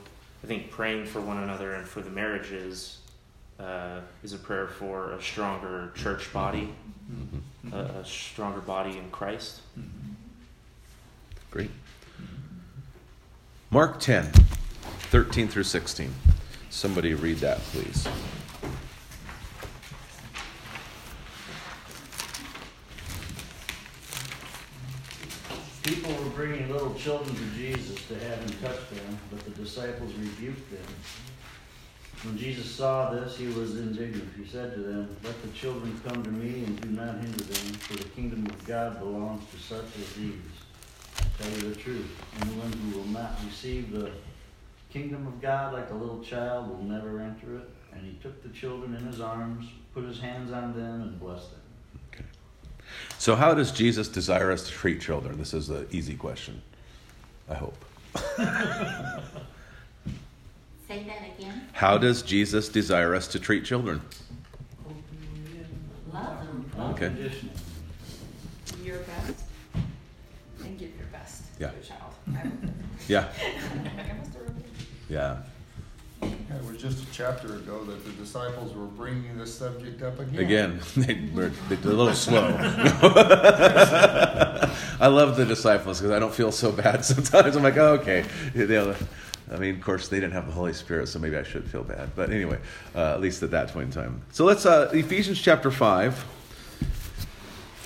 I 0.45 0.47
think 0.47 0.71
praying 0.71 1.07
for 1.07 1.21
one 1.21 1.39
another 1.39 1.75
and 1.75 1.87
for 1.87 2.01
the 2.01 2.11
marriages 2.11 2.99
uh, 3.59 4.01
is 4.23 4.33
a 4.33 4.39
prayer 4.39 4.69
for 4.69 5.13
a 5.13 5.23
stronger 5.23 5.91
church 5.95 6.33
body, 6.33 6.69
Mhm. 7.11 7.73
a, 7.73 8.01
a 8.01 8.05
stronger 8.05 8.61
body 8.61 8.99
in 8.99 9.11
Christ. 9.11 9.61
Great. 11.51 11.71
Mark 13.71 13.99
10, 13.99 14.31
13 15.11 15.49
through 15.49 15.65
16. 15.65 16.13
Somebody 16.71 17.15
read 17.15 17.39
that, 17.39 17.59
please. 17.73 18.07
Children 27.07 27.37
to 27.37 27.57
Jesus 27.57 28.05
to 28.09 28.19
have 28.19 28.41
him 28.41 28.51
touch 28.61 28.91
them, 28.91 29.17
but 29.31 29.39
the 29.45 29.53
disciples 29.53 30.13
rebuked 30.15 30.73
them. 30.73 30.95
When 32.25 32.37
Jesus 32.37 32.69
saw 32.69 33.11
this, 33.11 33.37
he 33.37 33.47
was 33.47 33.79
indignant. 33.79 34.29
He 34.37 34.45
said 34.45 34.75
to 34.75 34.81
them, 34.81 35.17
Let 35.23 35.41
the 35.41 35.51
children 35.51 36.01
come 36.05 36.25
to 36.25 36.31
me 36.33 36.65
and 36.65 36.81
do 36.81 36.89
not 36.89 37.21
hinder 37.21 37.45
them, 37.45 37.75
for 37.75 37.97
the 37.97 38.09
kingdom 38.09 38.45
of 38.47 38.65
God 38.65 38.99
belongs 38.99 39.45
to 39.53 39.57
such 39.57 39.85
as 40.01 40.15
these. 40.15 40.35
Tell 41.39 41.49
you 41.53 41.75
the 41.75 41.77
truth, 41.77 42.11
anyone 42.41 42.73
who 42.73 42.99
will 42.99 43.07
not 43.07 43.39
receive 43.47 43.93
the 43.93 44.11
kingdom 44.91 45.29
of 45.29 45.41
God 45.41 45.75
like 45.75 45.93
a 45.93 45.95
little 45.95 46.25
child 46.25 46.71
will 46.71 46.83
never 46.83 47.21
enter 47.21 47.59
it. 47.59 47.71
And 47.93 48.05
he 48.05 48.19
took 48.21 48.43
the 48.43 48.49
children 48.49 48.97
in 48.97 49.07
his 49.07 49.21
arms, 49.21 49.65
put 49.95 50.03
his 50.03 50.19
hands 50.19 50.51
on 50.51 50.75
them, 50.75 51.03
and 51.03 51.21
blessed 51.21 51.53
them. 51.53 52.27
So, 53.19 53.37
how 53.37 53.55
does 53.55 53.71
Jesus 53.71 54.09
desire 54.09 54.51
us 54.51 54.67
to 54.67 54.73
treat 54.73 55.01
children? 55.01 55.39
This 55.39 55.55
is 55.55 55.71
an 55.71 55.87
easy 55.93 56.17
question. 56.17 56.63
I 57.49 57.55
hope. 57.55 57.85
Say 60.89 61.05
that 61.05 61.23
again. 61.39 61.63
How 61.73 61.99
does 61.99 62.23
Jesus 62.23 62.69
desire 62.69 63.15
us 63.15 63.27
to 63.29 63.39
treat 63.41 63.65
children? 63.65 64.01
Love 66.13 66.39
them. 66.47 66.71
Okay. 66.93 67.13
Your 68.83 68.99
best 69.01 69.45
and 70.65 70.79
give 70.79 70.97
your 70.97 71.07
best 71.13 71.43
Yeah. 71.59 71.71
to 71.71 71.77
a 71.77 71.81
child. 71.83 72.15
I 72.29 72.51
Yeah. 73.09 73.29
I 73.43 74.13
must 74.19 74.33
have 74.33 74.43
wrote 74.43 74.57
it. 74.59 74.67
Yeah. 75.09 75.37
Just 76.87 77.03
a 77.03 77.13
chapter 77.13 77.57
ago 77.57 77.83
that 77.83 78.05
the 78.05 78.13
disciples 78.13 78.73
were 78.73 78.87
bringing 78.87 79.37
this 79.37 79.53
subject 79.53 80.03
up 80.03 80.21
again. 80.21 80.39
Again, 80.41 80.81
they 80.97 81.29
were 81.35 81.51
they're 81.69 81.79
a 81.91 81.95
little 81.97 82.15
slow. 82.15 82.57
I 85.01 85.09
love 85.09 85.37
the 85.37 85.45
disciples 85.45 85.99
because 85.99 86.13
I 86.13 86.21
don't 86.21 86.33
feel 86.33 86.53
so 86.53 86.71
bad 86.71 87.05
sometimes. 87.13 87.57
I'm 87.57 87.65
like, 87.65 87.77
oh, 87.77 87.95
okay. 87.95 88.25
I 88.57 89.57
mean, 89.57 89.75
of 89.75 89.81
course, 89.81 90.07
they 90.07 90.21
didn't 90.21 90.35
have 90.35 90.47
the 90.47 90.53
Holy 90.53 90.73
Spirit, 90.73 91.09
so 91.09 91.19
maybe 91.19 91.37
I 91.37 91.43
should 91.43 91.69
feel 91.69 91.83
bad. 91.83 92.11
But 92.15 92.31
anyway, 92.31 92.61
uh, 92.95 93.15
at 93.15 93.21
least 93.21 93.43
at 93.43 93.51
that 93.51 93.73
point 93.73 93.87
in 93.87 93.93
time. 93.93 94.23
So 94.31 94.45
let's, 94.45 94.65
uh, 94.65 94.89
Ephesians 94.93 95.41
chapter 95.41 95.73
5. 95.73 96.25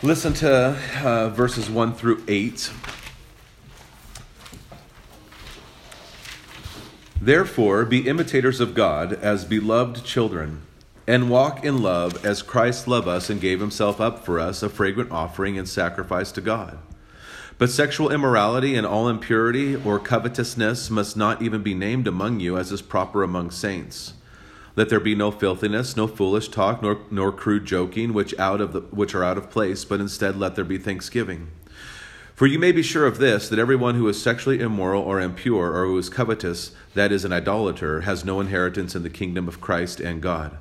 Listen 0.03 0.35
to 0.35 0.79
uh, 1.03 1.31
verses 1.31 1.71
1 1.71 1.95
through 1.95 2.23
8. 2.29 2.71
Therefore, 7.23 7.85
be 7.85 8.09
imitators 8.09 8.61
of 8.61 8.75
God 8.75 9.13
as 9.13 9.45
beloved 9.45 10.05
children, 10.05 10.63
and 11.07 11.29
walk 11.29 11.63
in 11.63 11.83
love 11.83 12.25
as 12.25 12.41
Christ 12.41 12.89
loved 12.89 13.09
us 13.09 13.29
and 13.29 13.41
gave 13.41 13.61
himself 13.61 14.01
up 14.01 14.25
for 14.25 14.41
us, 14.41 14.63
a 14.63 14.71
fragrant 14.71 15.11
offering 15.11 15.59
and 15.59 15.69
sacrifice 15.69 16.33
to 16.33 16.41
God. 16.41 16.79
But 17.59 17.69
sexual 17.69 18.11
immorality 18.11 18.75
and 18.75 18.87
all 18.87 19.07
impurity 19.07 19.77
or 19.77 19.99
covetousness 19.99 20.89
must 20.89 21.15
not 21.15 21.43
even 21.43 21.63
be 21.63 21.75
named 21.75 22.07
among 22.07 22.41
you 22.41 22.57
as 22.57 22.73
is 22.73 22.81
proper 22.81 23.23
among 23.23 23.51
saints. 23.51 24.15
Let 24.75 24.89
there 24.89 24.99
be 24.99 25.15
no 25.15 25.31
filthiness, 25.31 25.99
no 25.99 26.07
foolish 26.07 26.49
talk, 26.49 26.81
nor, 26.81 27.01
nor 27.11 27.33
crude 27.33 27.67
joking, 27.67 28.15
which 28.15 28.39
out 28.39 28.63
of 28.63 28.73
the, 28.73 28.81
which 28.81 29.15
are 29.15 29.25
out 29.25 29.37
of 29.37 29.51
place, 29.51 29.85
but 29.85 30.01
instead 30.01 30.39
let 30.39 30.55
there 30.55 30.65
be 30.65 30.79
thanksgiving. 30.79 31.49
For 32.41 32.47
you 32.47 32.59
may 32.59 32.73
be 32.73 32.83
sure 32.83 33.05
of 33.05 33.19
this, 33.19 33.51
that 33.51 33.59
everyone 33.59 33.97
who 33.97 34.09
is 34.09 34.23
sexually 34.23 34.61
immoral 34.61 35.03
or 35.03 35.21
impure, 35.21 35.75
or 35.75 35.85
who 35.85 35.99
is 35.99 36.09
covetous, 36.09 36.73
that 36.95 37.13
is, 37.13 37.27
an 37.27 37.35
idolater, 37.35 38.01
has 38.01 38.25
no 38.25 38.41
inheritance 38.41 38.95
in 38.95 39.03
the 39.03 39.11
kingdom 39.11 39.47
of 39.47 39.61
Christ 39.61 40.01
and 40.01 40.23
God. 40.23 40.57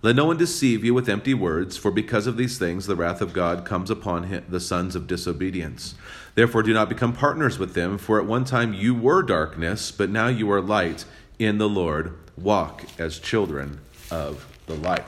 Let 0.00 0.16
no 0.16 0.24
one 0.24 0.38
deceive 0.38 0.86
you 0.86 0.94
with 0.94 1.06
empty 1.06 1.34
words, 1.34 1.76
for 1.76 1.90
because 1.90 2.26
of 2.26 2.38
these 2.38 2.56
things 2.56 2.86
the 2.86 2.96
wrath 2.96 3.20
of 3.20 3.34
God 3.34 3.66
comes 3.66 3.90
upon 3.90 4.22
him, 4.22 4.42
the 4.48 4.58
sons 4.58 4.96
of 4.96 5.06
disobedience. 5.06 5.94
Therefore, 6.34 6.62
do 6.62 6.72
not 6.72 6.88
become 6.88 7.12
partners 7.12 7.58
with 7.58 7.74
them, 7.74 7.98
for 7.98 8.18
at 8.18 8.24
one 8.24 8.46
time 8.46 8.72
you 8.72 8.94
were 8.94 9.22
darkness, 9.22 9.92
but 9.92 10.08
now 10.08 10.28
you 10.28 10.50
are 10.50 10.62
light 10.62 11.04
in 11.38 11.58
the 11.58 11.68
Lord. 11.68 12.16
Walk 12.38 12.84
as 12.98 13.18
children 13.18 13.80
of 14.10 14.46
the 14.64 14.76
light. 14.76 15.04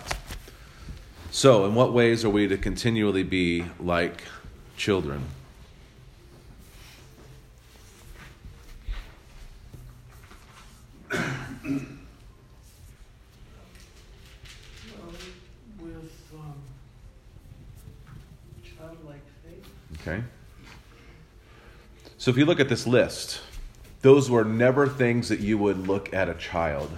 So, 1.30 1.64
in 1.64 1.74
what 1.74 1.94
ways 1.94 2.26
are 2.26 2.28
we 2.28 2.46
to 2.46 2.58
continually 2.58 3.22
be 3.22 3.64
like 3.78 4.24
children? 4.76 5.24
With 15.80 16.12
um, 16.34 16.54
childlike 18.62 19.22
faith. 19.44 19.66
Okay. 20.00 20.22
So 22.18 22.30
if 22.30 22.36
you 22.36 22.44
look 22.44 22.60
at 22.60 22.68
this 22.68 22.86
list, 22.86 23.40
those 24.02 24.30
were 24.30 24.44
never 24.44 24.86
things 24.86 25.28
that 25.28 25.40
you 25.40 25.58
would 25.58 25.86
look 25.86 26.12
at 26.14 26.28
a 26.28 26.34
child 26.34 26.90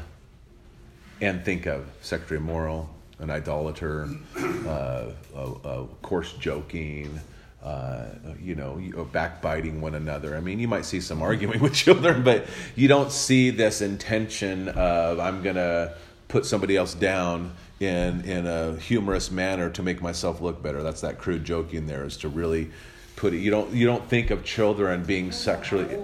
and 1.21 1.45
think 1.45 1.67
of 1.67 1.87
sexually 2.01 2.39
immoral, 2.39 2.91
an 3.19 3.31
idolater, 3.31 4.09
uh, 4.37 5.11
uh, 5.35 5.53
uh, 5.65 5.87
coarse 6.03 6.33
joking, 6.35 7.21
uh, 7.63 8.07
you 8.41 8.55
know, 8.55 8.81
backbiting 9.13 9.81
one 9.81 9.95
another. 9.95 10.37
I 10.37 10.41
mean, 10.41 10.59
you 10.59 10.69
might 10.69 10.85
see 10.85 11.01
some 11.01 11.23
arguing 11.23 11.61
with 11.63 11.75
children, 11.75 12.23
but 12.23 12.47
you 12.75 12.89
don't 12.89 13.13
see 13.13 13.51
this 13.51 13.81
intention 13.81 14.69
of 14.69 15.21
I'm 15.21 15.43
gonna 15.43 15.95
put 16.29 16.45
somebody 16.45 16.77
else 16.77 16.95
down 16.95 17.53
in 17.79 18.23
in 18.23 18.47
a 18.47 18.77
humorous 18.77 19.31
manner 19.31 19.71
to 19.71 19.83
make 19.83 20.03
myself 20.03 20.41
look 20.41 20.63
better. 20.63 20.83
That's 20.83 21.03
that 21.03 21.19
crude 21.19 21.45
joking 21.45 21.87
there 21.87 22.05
is 22.05 22.17
to 22.19 22.29
really 22.29 22.71
put 23.17 23.33
it. 23.35 23.39
You 23.39 23.51
don't 23.51 23.73
you 23.73 23.87
don't 23.87 24.09
think 24.09 24.31
of 24.31 24.45
children 24.45 25.05
being 25.05 25.31
sexually. 25.31 25.97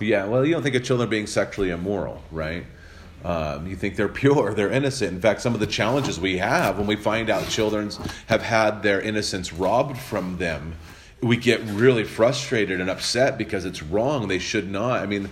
Yeah, 0.00 0.26
well, 0.26 0.44
you 0.46 0.52
don't 0.52 0.62
think 0.62 0.74
of 0.74 0.82
children 0.82 1.08
being 1.10 1.26
sexually 1.26 1.70
immoral, 1.70 2.22
right? 2.30 2.64
Um, 3.24 3.66
you 3.66 3.76
think 3.76 3.96
they're 3.96 4.08
pure, 4.08 4.54
they're 4.56 4.70
innocent. 4.70 5.12
In 5.12 5.20
fact, 5.20 5.40
some 5.40 5.54
of 5.54 5.60
the 5.60 5.66
challenges 5.66 6.18
we 6.18 6.38
have 6.38 6.78
when 6.78 6.86
we 6.86 6.96
find 6.96 7.30
out 7.30 7.48
children 7.48 7.90
have 8.26 8.42
had 8.42 8.82
their 8.82 9.00
innocence 9.00 9.52
robbed 9.52 9.98
from 9.98 10.38
them, 10.38 10.74
we 11.22 11.36
get 11.36 11.60
really 11.64 12.04
frustrated 12.04 12.80
and 12.80 12.88
upset 12.88 13.36
because 13.36 13.64
it's 13.64 13.82
wrong. 13.82 14.28
They 14.28 14.38
should 14.38 14.70
not. 14.70 15.00
I 15.00 15.06
mean, 15.06 15.28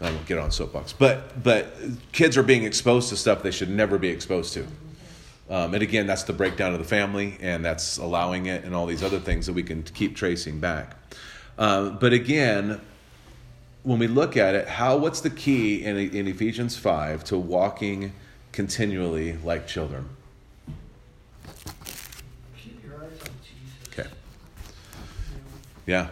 I 0.00 0.10
won't 0.10 0.26
get 0.26 0.38
on 0.38 0.50
soapbox, 0.50 0.92
but 0.92 1.42
but 1.42 1.76
kids 2.12 2.36
are 2.36 2.42
being 2.42 2.64
exposed 2.64 3.08
to 3.10 3.16
stuff 3.16 3.42
they 3.42 3.50
should 3.50 3.70
never 3.70 3.98
be 3.98 4.08
exposed 4.08 4.52
to. 4.54 4.66
Um, 5.50 5.74
and 5.74 5.82
again, 5.82 6.06
that's 6.06 6.22
the 6.22 6.32
breakdown 6.32 6.72
of 6.72 6.78
the 6.78 6.84
family, 6.84 7.36
and 7.40 7.64
that's 7.64 7.98
allowing 7.98 8.46
it, 8.46 8.64
and 8.64 8.74
all 8.74 8.86
these 8.86 9.02
other 9.02 9.18
things 9.18 9.46
that 9.46 9.52
we 9.52 9.62
can 9.62 9.82
keep 9.82 10.16
tracing 10.16 10.60
back. 10.60 10.96
Uh, 11.58 11.90
but 11.90 12.12
again, 12.12 12.80
when 13.82 13.98
we 13.98 14.06
look 14.06 14.36
at 14.36 14.54
it, 14.54 14.68
how 14.68 14.96
what's 14.96 15.20
the 15.20 15.30
key 15.30 15.84
in, 15.84 15.96
in 15.96 16.28
Ephesians 16.28 16.76
five 16.76 17.24
to 17.24 17.36
walking 17.36 18.12
continually 18.52 19.36
like 19.44 19.66
children? 19.66 20.08
Keep 22.56 22.84
your 22.84 22.94
eyes 22.94 23.20
on 23.20 23.34
Jesus. 23.42 23.88
Okay. 23.88 24.08
You 25.86 25.94
Yeah. 25.94 26.08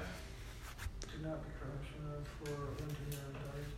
Do 1.02 1.28
not 1.28 1.42
be 1.42 1.50
corruption 1.60 2.24
for 2.42 2.50
unto 2.82 3.04
your 3.10 3.22
eyes. 3.36 3.70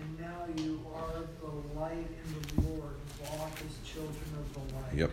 And 0.00 0.20
now 0.20 0.62
you 0.62 0.80
are 0.94 1.24
the 1.40 1.78
light 1.78 1.92
in 1.96 2.62
the 2.62 2.68
Lord. 2.68 2.94
Walk 3.38 3.52
as 3.66 3.90
children 3.90 4.14
of 4.38 4.54
the 4.54 4.74
light. 4.76 4.94
Yep. 4.94 5.10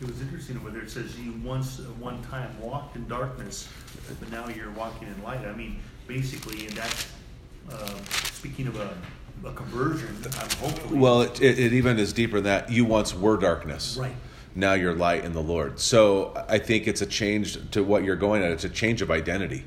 It 0.00 0.06
was 0.06 0.20
interesting 0.20 0.62
whether 0.62 0.80
it 0.80 0.90
says 0.90 1.18
you 1.18 1.32
once, 1.42 1.80
at 1.80 1.86
one 1.96 2.22
time 2.22 2.60
walked 2.60 2.94
in 2.94 3.08
darkness, 3.08 3.68
but 4.20 4.30
now 4.30 4.48
you're 4.48 4.70
walking 4.70 5.08
in 5.08 5.22
light. 5.24 5.44
I 5.44 5.52
mean, 5.54 5.80
basically, 6.06 6.66
and 6.66 6.76
that's, 6.76 7.10
uh, 7.72 7.86
speaking 8.32 8.66
of 8.66 8.76
a, 8.76 8.96
a 9.46 9.52
conversion, 9.52 10.16
I'm 10.24 10.50
hopefully. 10.58 10.98
Well, 10.98 11.22
it, 11.22 11.40
it, 11.40 11.58
it 11.58 11.72
even 11.72 11.98
is 11.98 12.12
deeper 12.12 12.36
than 12.36 12.44
that. 12.44 12.70
You 12.70 12.84
once 12.84 13.14
were 13.14 13.36
darkness. 13.36 13.96
Right. 13.98 14.14
Now 14.54 14.72
you're 14.74 14.94
light 14.94 15.24
in 15.24 15.32
the 15.32 15.42
Lord. 15.42 15.78
So 15.78 16.32
I 16.48 16.58
think 16.58 16.88
it's 16.88 17.00
a 17.00 17.06
change 17.06 17.70
to 17.70 17.84
what 17.84 18.02
you're 18.02 18.16
going 18.16 18.42
at. 18.42 18.50
It's 18.50 18.64
a 18.64 18.68
change 18.68 19.02
of 19.02 19.10
identity. 19.10 19.64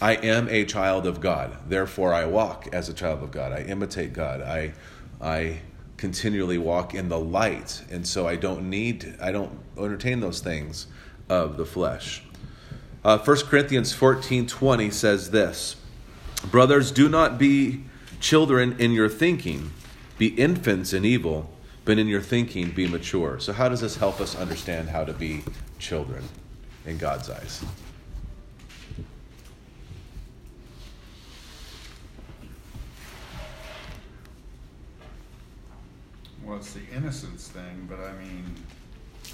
I 0.00 0.14
am 0.14 0.48
a 0.48 0.64
child 0.64 1.06
of 1.06 1.20
God. 1.20 1.56
Therefore, 1.68 2.12
I 2.12 2.24
walk 2.24 2.68
as 2.72 2.88
a 2.88 2.94
child 2.94 3.22
of 3.22 3.30
God. 3.30 3.52
I 3.52 3.60
imitate 3.62 4.12
God. 4.12 4.40
I, 4.40 4.72
I 5.20 5.58
continually 5.96 6.58
walk 6.58 6.94
in 6.94 7.08
the 7.08 7.18
light, 7.18 7.82
and 7.90 8.06
so 8.06 8.26
I 8.26 8.36
don't 8.36 8.68
need. 8.68 9.14
I 9.20 9.30
don't 9.30 9.58
entertain 9.78 10.20
those 10.20 10.40
things 10.40 10.86
of 11.28 11.56
the 11.56 11.64
flesh. 11.64 12.22
Uh, 13.04 13.18
1 13.18 13.36
Corinthians 13.42 13.92
fourteen 13.92 14.46
twenty 14.46 14.90
says 14.90 15.30
this. 15.30 15.76
Brothers, 16.50 16.90
do 16.92 17.08
not 17.08 17.38
be 17.38 17.84
children 18.20 18.76
in 18.78 18.92
your 18.92 19.08
thinking, 19.08 19.70
be 20.18 20.28
infants 20.28 20.92
in 20.92 21.04
evil, 21.04 21.50
but 21.84 21.98
in 21.98 22.06
your 22.08 22.20
thinking 22.20 22.70
be 22.70 22.86
mature. 22.86 23.38
So, 23.40 23.52
how 23.52 23.68
does 23.68 23.80
this 23.80 23.96
help 23.96 24.20
us 24.20 24.36
understand 24.36 24.88
how 24.90 25.04
to 25.04 25.12
be 25.12 25.42
children 25.78 26.24
in 26.86 26.98
God's 26.98 27.30
eyes? 27.30 27.64
Well, 36.44 36.56
it's 36.58 36.72
the 36.74 36.82
innocence 36.94 37.48
thing, 37.48 37.86
but 37.88 38.00
I 38.00 38.12
mean, 38.22 38.44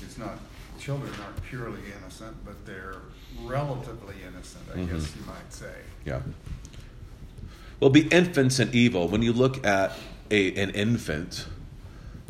it's 0.02 0.16
not, 0.16 0.38
children 0.78 1.12
aren't 1.24 1.42
purely 1.42 1.80
innocent, 1.98 2.36
but 2.44 2.64
they're 2.64 2.96
relatively 3.42 4.14
innocent, 4.26 4.64
I 4.72 4.78
guess 4.84 5.08
Mhm. 5.08 5.16
you 5.16 5.26
might 5.26 5.52
say. 5.52 5.74
Yeah. 6.04 6.20
Well, 7.80 7.90
be 7.90 8.06
infants 8.08 8.60
in 8.60 8.70
evil. 8.74 9.08
When 9.08 9.22
you 9.22 9.32
look 9.32 9.66
at 9.66 9.92
a, 10.30 10.54
an 10.54 10.70
infant, 10.70 11.46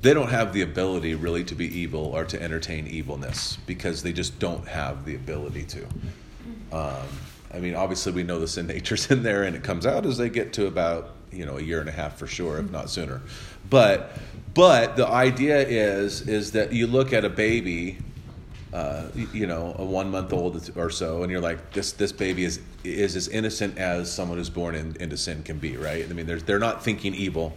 they 0.01 0.15
don't 0.15 0.31
have 0.31 0.53
the 0.53 0.63
ability 0.63 1.17
really 1.17 1.43
to 1.45 1.55
be 1.57 1.67
evil 1.67 2.07
or 2.07 2.25
to 2.25 2.41
entertain 2.41 2.87
evilness 2.87 3.59
because 3.67 4.03
they 4.03 4.13
just 4.13 4.39
don't 4.39 4.67
have 4.69 5.05
the 5.05 5.17
ability 5.17 5.65
to. 5.65 5.87
Um, 6.73 7.07
I 7.53 7.59
mean, 7.59 7.75
obviously, 7.75 8.13
we 8.13 8.23
know 8.23 8.39
the 8.39 8.47
sin 8.47 8.67
nature's 8.69 9.11
in 9.11 9.25
there, 9.25 9.43
and 9.43 9.57
it 9.57 9.65
comes 9.65 9.87
out 9.87 10.07
as 10.07 10.17
they 10.17 10.31
get 10.31 10.53
to 10.55 10.67
about 10.67 11.17
you 11.33 11.45
know 11.45 11.59
a 11.59 11.63
year 11.63 11.81
and 11.81 11.89
a 11.89 11.93
half 11.93 12.17
for 12.17 12.29
sure, 12.29 12.59
if 12.59 12.71
not 12.71 12.89
sooner. 12.89 13.21
But 13.69 14.17
but 14.55 14.97
the 14.97 15.09
idea 15.09 15.67
is 15.67 16.29
is 16.29 16.53
that 16.53 16.73
you 16.73 16.87
look 16.87 17.13
at 17.13 17.25
a 17.25 17.31
baby 17.31 17.99
uh, 18.73 19.09
you 19.33 19.47
know, 19.47 19.75
a 19.79 19.85
one 19.85 20.11
month 20.11 20.33
old 20.33 20.71
or 20.77 20.91
so, 20.91 21.23
and 21.23 21.33
you're 21.33 21.41
like, 21.41 21.73
this 21.73 21.93
this 21.93 22.13
baby 22.13 22.45
is 22.45 22.61
is 22.85 23.17
as 23.17 23.29
innocent 23.29 23.79
as 23.79 24.13
someone 24.13 24.39
who's 24.39 24.51
born 24.51 24.75
in, 24.75 24.97
into 25.01 25.17
sin 25.17 25.43
can 25.43 25.59
be, 25.59 25.77
right? 25.77 26.05
I 26.09 26.13
mean, 26.13 26.27
they're 26.27 26.39
they're 26.41 26.59
not 26.61 26.85
thinking 26.85 27.15
evil, 27.15 27.53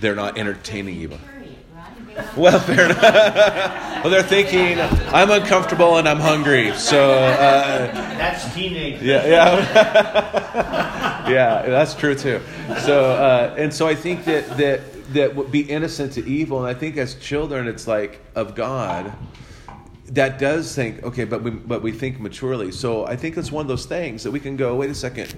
they're 0.00 0.14
not 0.14 0.38
entertaining 0.38 0.96
evil. 0.96 1.18
Period, 1.18 1.56
right? 1.74 2.06
They 2.06 2.14
don't- 2.14 2.36
Well, 2.36 2.60
fair 2.60 2.84
enough. 2.86 3.02
well, 4.04 4.10
they're 4.10 4.22
thinking, 4.22 4.80
I'm 5.12 5.30
uncomfortable 5.30 5.98
and 5.98 6.08
I'm 6.08 6.20
hungry, 6.20 6.72
so 6.76 7.10
uh, 7.12 7.92
That's 8.16 8.54
teenage. 8.54 9.02
yeah, 9.02 9.26
yeah, 9.26 11.28
yeah. 11.30 11.62
That's 11.66 11.94
true 11.94 12.14
too. 12.14 12.40
So, 12.84 13.10
uh, 13.12 13.54
and 13.58 13.74
so 13.74 13.88
I 13.88 13.94
think 13.96 14.24
that 14.26 14.56
that 14.58 14.80
that 15.12 15.34
would 15.34 15.50
be 15.50 15.62
innocent 15.62 16.12
to 16.12 16.24
evil, 16.26 16.64
and 16.64 16.68
I 16.68 16.78
think 16.78 16.96
as 16.96 17.16
children, 17.16 17.66
it's 17.66 17.88
like 17.88 18.20
of 18.36 18.54
God. 18.54 19.12
That 20.10 20.38
does 20.38 20.74
think 20.74 21.02
okay, 21.04 21.24
but 21.24 21.42
we 21.42 21.50
but 21.50 21.82
we 21.82 21.92
think 21.92 22.20
maturely. 22.20 22.72
So 22.72 23.06
I 23.06 23.16
think 23.16 23.36
it's 23.36 23.52
one 23.52 23.62
of 23.62 23.68
those 23.68 23.86
things 23.86 24.24
that 24.24 24.30
we 24.30 24.40
can 24.40 24.56
go. 24.56 24.74
Wait 24.76 24.90
a 24.90 24.94
second, 24.94 25.30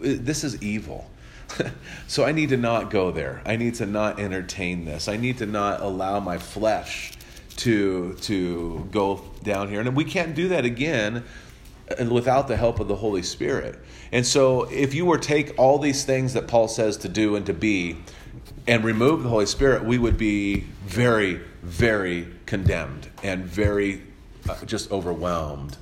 this 0.00 0.44
is 0.44 0.62
evil. 0.62 1.10
so 2.06 2.24
I 2.24 2.32
need 2.32 2.50
to 2.50 2.56
not 2.56 2.90
go 2.90 3.10
there. 3.10 3.42
I 3.44 3.56
need 3.56 3.74
to 3.76 3.86
not 3.86 4.20
entertain 4.20 4.84
this. 4.84 5.08
I 5.08 5.16
need 5.16 5.38
to 5.38 5.46
not 5.46 5.80
allow 5.80 6.20
my 6.20 6.38
flesh 6.38 7.12
to 7.56 8.14
to 8.22 8.88
go 8.90 9.22
down 9.42 9.68
here. 9.68 9.80
And 9.80 9.94
we 9.94 10.04
can't 10.04 10.34
do 10.34 10.48
that 10.48 10.64
again 10.64 11.24
and 11.98 12.10
without 12.10 12.48
the 12.48 12.56
help 12.56 12.80
of 12.80 12.88
the 12.88 12.96
Holy 12.96 13.22
Spirit. 13.22 13.78
And 14.12 14.26
so, 14.26 14.64
if 14.64 14.94
you 14.94 15.04
were 15.06 15.18
take 15.18 15.58
all 15.58 15.78
these 15.78 16.04
things 16.04 16.34
that 16.34 16.48
Paul 16.48 16.68
says 16.68 16.96
to 16.98 17.08
do 17.08 17.36
and 17.36 17.46
to 17.46 17.54
be, 17.54 17.96
and 18.66 18.84
remove 18.84 19.22
the 19.22 19.28
Holy 19.28 19.46
Spirit, 19.46 19.84
we 19.84 19.98
would 19.98 20.18
be 20.18 20.60
very, 20.84 21.40
very 21.62 22.28
condemned 22.46 23.07
and 23.22 23.44
very 23.44 24.02
uh, 24.48 24.64
just 24.64 24.90
overwhelmed. 24.92 25.76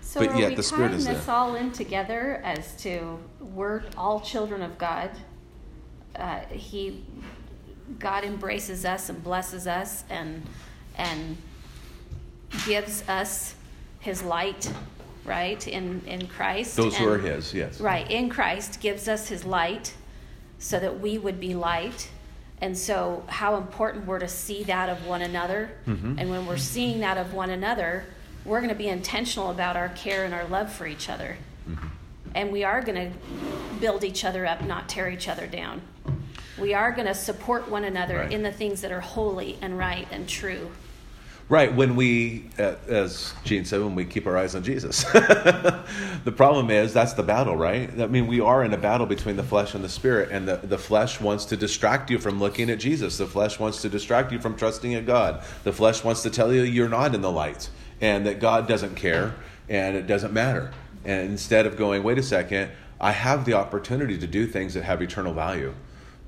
So 0.00 0.26
But 0.26 0.38
yet 0.38 0.56
the 0.56 0.62
Spirit 0.62 0.92
is 0.92 1.06
this 1.06 1.26
there. 1.26 1.34
all 1.34 1.56
in 1.56 1.72
together 1.72 2.40
as 2.44 2.74
to 2.82 3.18
we're 3.40 3.82
all 3.96 4.20
children 4.20 4.62
of 4.62 4.78
God? 4.78 5.10
Uh, 6.14 6.40
he, 6.50 7.04
God 7.98 8.24
embraces 8.24 8.84
us 8.84 9.08
and 9.10 9.22
blesses 9.22 9.66
us 9.66 10.04
and 10.08 10.42
and 10.96 11.36
gives 12.64 13.06
us 13.08 13.54
His 14.00 14.22
light, 14.22 14.72
right? 15.26 15.66
In 15.68 16.00
in 16.06 16.26
Christ. 16.26 16.76
Those 16.76 16.96
who 16.96 17.08
are 17.08 17.18
His, 17.18 17.52
yes. 17.52 17.80
Right, 17.80 18.10
in 18.10 18.30
Christ 18.30 18.80
gives 18.80 19.08
us 19.08 19.28
his 19.28 19.44
light 19.44 19.92
so 20.58 20.78
that 20.80 21.00
we 21.00 21.18
would 21.18 21.38
be 21.38 21.54
light. 21.54 22.08
And 22.60 22.76
so, 22.76 23.22
how 23.26 23.56
important 23.56 24.06
we're 24.06 24.18
to 24.18 24.28
see 24.28 24.64
that 24.64 24.88
of 24.88 25.06
one 25.06 25.20
another. 25.22 25.70
Mhm. 25.86 26.16
And 26.18 26.30
when 26.30 26.46
we're 26.46 26.56
seeing 26.56 27.00
that 27.00 27.18
of 27.18 27.34
one 27.34 27.50
another, 27.50 28.04
we're 28.44 28.60
going 28.60 28.70
to 28.70 28.74
be 28.78 28.88
intentional 28.88 29.50
about 29.50 29.76
our 29.76 29.90
care 29.90 30.24
and 30.24 30.32
our 30.32 30.44
love 30.46 30.72
for 30.72 30.86
each 30.86 31.08
other. 31.10 31.36
Mm-hmm. 31.68 31.86
And 32.34 32.52
we 32.52 32.64
are 32.64 32.80
going 32.80 33.12
to 33.12 33.18
build 33.80 34.04
each 34.04 34.24
other 34.24 34.46
up, 34.46 34.62
not 34.62 34.88
tear 34.88 35.08
each 35.10 35.28
other 35.28 35.46
down. 35.46 35.82
We 36.58 36.72
are 36.72 36.92
going 36.92 37.06
to 37.06 37.14
support 37.14 37.68
one 37.70 37.84
another 37.84 38.18
Right. 38.20 38.32
in 38.32 38.42
the 38.42 38.52
things 38.52 38.80
that 38.80 38.90
are 38.92 39.00
holy 39.00 39.58
and 39.60 39.76
right 39.76 40.06
and 40.10 40.26
true. 40.28 40.70
Right, 41.48 41.72
when 41.72 41.94
we, 41.94 42.44
uh, 42.58 42.74
as 42.88 43.32
Gene 43.44 43.64
said, 43.64 43.80
when 43.80 43.94
we 43.94 44.04
keep 44.04 44.26
our 44.26 44.36
eyes 44.36 44.56
on 44.56 44.64
Jesus. 44.64 45.04
the 45.12 46.32
problem 46.34 46.70
is 46.70 46.92
that's 46.92 47.12
the 47.12 47.22
battle, 47.22 47.56
right? 47.56 47.88
I 48.00 48.08
mean, 48.08 48.26
we 48.26 48.40
are 48.40 48.64
in 48.64 48.74
a 48.74 48.76
battle 48.76 49.06
between 49.06 49.36
the 49.36 49.44
flesh 49.44 49.72
and 49.72 49.84
the 49.84 49.88
spirit, 49.88 50.30
and 50.32 50.48
the, 50.48 50.56
the 50.56 50.76
flesh 50.76 51.20
wants 51.20 51.44
to 51.44 51.56
distract 51.56 52.10
you 52.10 52.18
from 52.18 52.40
looking 52.40 52.68
at 52.68 52.80
Jesus. 52.80 53.16
The 53.16 53.28
flesh 53.28 53.60
wants 53.60 53.80
to 53.82 53.88
distract 53.88 54.32
you 54.32 54.40
from 54.40 54.56
trusting 54.56 54.90
in 54.90 55.04
God. 55.04 55.44
The 55.62 55.72
flesh 55.72 56.02
wants 56.02 56.22
to 56.24 56.30
tell 56.30 56.52
you 56.52 56.62
you're 56.62 56.88
not 56.88 57.14
in 57.14 57.20
the 57.20 57.30
light 57.30 57.70
and 58.00 58.26
that 58.26 58.40
God 58.40 58.66
doesn't 58.66 58.96
care 58.96 59.32
and 59.68 59.96
it 59.96 60.08
doesn't 60.08 60.32
matter. 60.32 60.72
And 61.04 61.30
instead 61.30 61.66
of 61.66 61.76
going, 61.76 62.02
wait 62.02 62.18
a 62.18 62.24
second, 62.24 62.72
I 63.00 63.12
have 63.12 63.44
the 63.44 63.52
opportunity 63.52 64.18
to 64.18 64.26
do 64.26 64.48
things 64.48 64.74
that 64.74 64.82
have 64.82 65.00
eternal 65.00 65.32
value. 65.32 65.74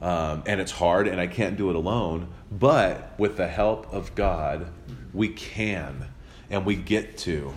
Um, 0.01 0.45
and 0.47 0.61
it's 0.61 0.71
hard, 0.71 1.09
and 1.09 1.21
I 1.21 1.27
can't 1.27 1.57
do 1.57 1.71
it 1.71 1.77
alone. 1.77 2.29
But 2.53 3.19
with 3.19 3.37
the 3.37 3.49
help 3.49 3.93
of 3.93 4.15
God, 4.15 4.69
we 5.13 5.29
can, 5.29 6.07
and 6.51 6.65
we 6.65 6.77
get 6.77 7.19
to, 7.19 7.53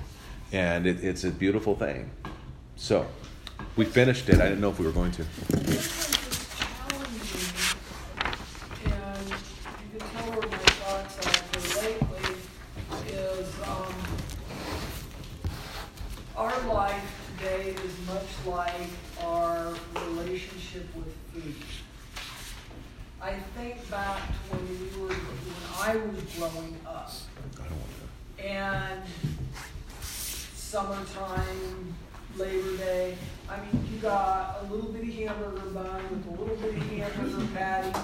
and 0.51 0.85
it, 0.85 1.03
it's 1.03 1.23
a 1.23 1.31
beautiful 1.31 1.75
thing. 1.75 2.11
So, 2.75 3.07
we 3.75 3.85
finished 3.85 4.29
it. 4.29 4.35
I 4.41 4.49
didn't 4.49 4.61
know 4.61 4.69
if 4.69 4.79
we 4.79 4.85
were 4.85 4.91
going 4.91 5.11
to. 5.11 6.20
Summertime, 30.71 31.93
Labor 32.37 32.77
Day, 32.77 33.17
I 33.49 33.57
mean, 33.59 33.85
you 33.91 33.99
got 33.99 34.59
a 34.61 34.73
little 34.73 34.89
bitty 34.93 35.25
hamburger 35.25 35.69
bun 35.71 36.01
with 36.09 36.25
a 36.27 36.41
little 36.41 36.55
bitty 36.55 36.99
hamburger 36.99 37.45
patty, 37.53 37.99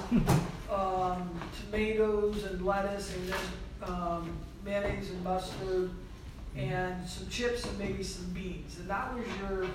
um, 0.70 1.40
tomatoes 1.64 2.44
and 2.44 2.66
lettuce 2.66 3.16
and 3.16 3.30
then, 3.30 3.90
um, 3.90 4.38
mayonnaise 4.66 5.12
and 5.12 5.24
mustard, 5.24 5.92
and 6.58 7.08
some 7.08 7.30
chips 7.30 7.64
and 7.66 7.80
maybe 7.80 8.04
some 8.04 8.26
beans. 8.34 8.78
And 8.80 8.90
that 8.90 9.16
was 9.16 9.24
your 9.40 9.66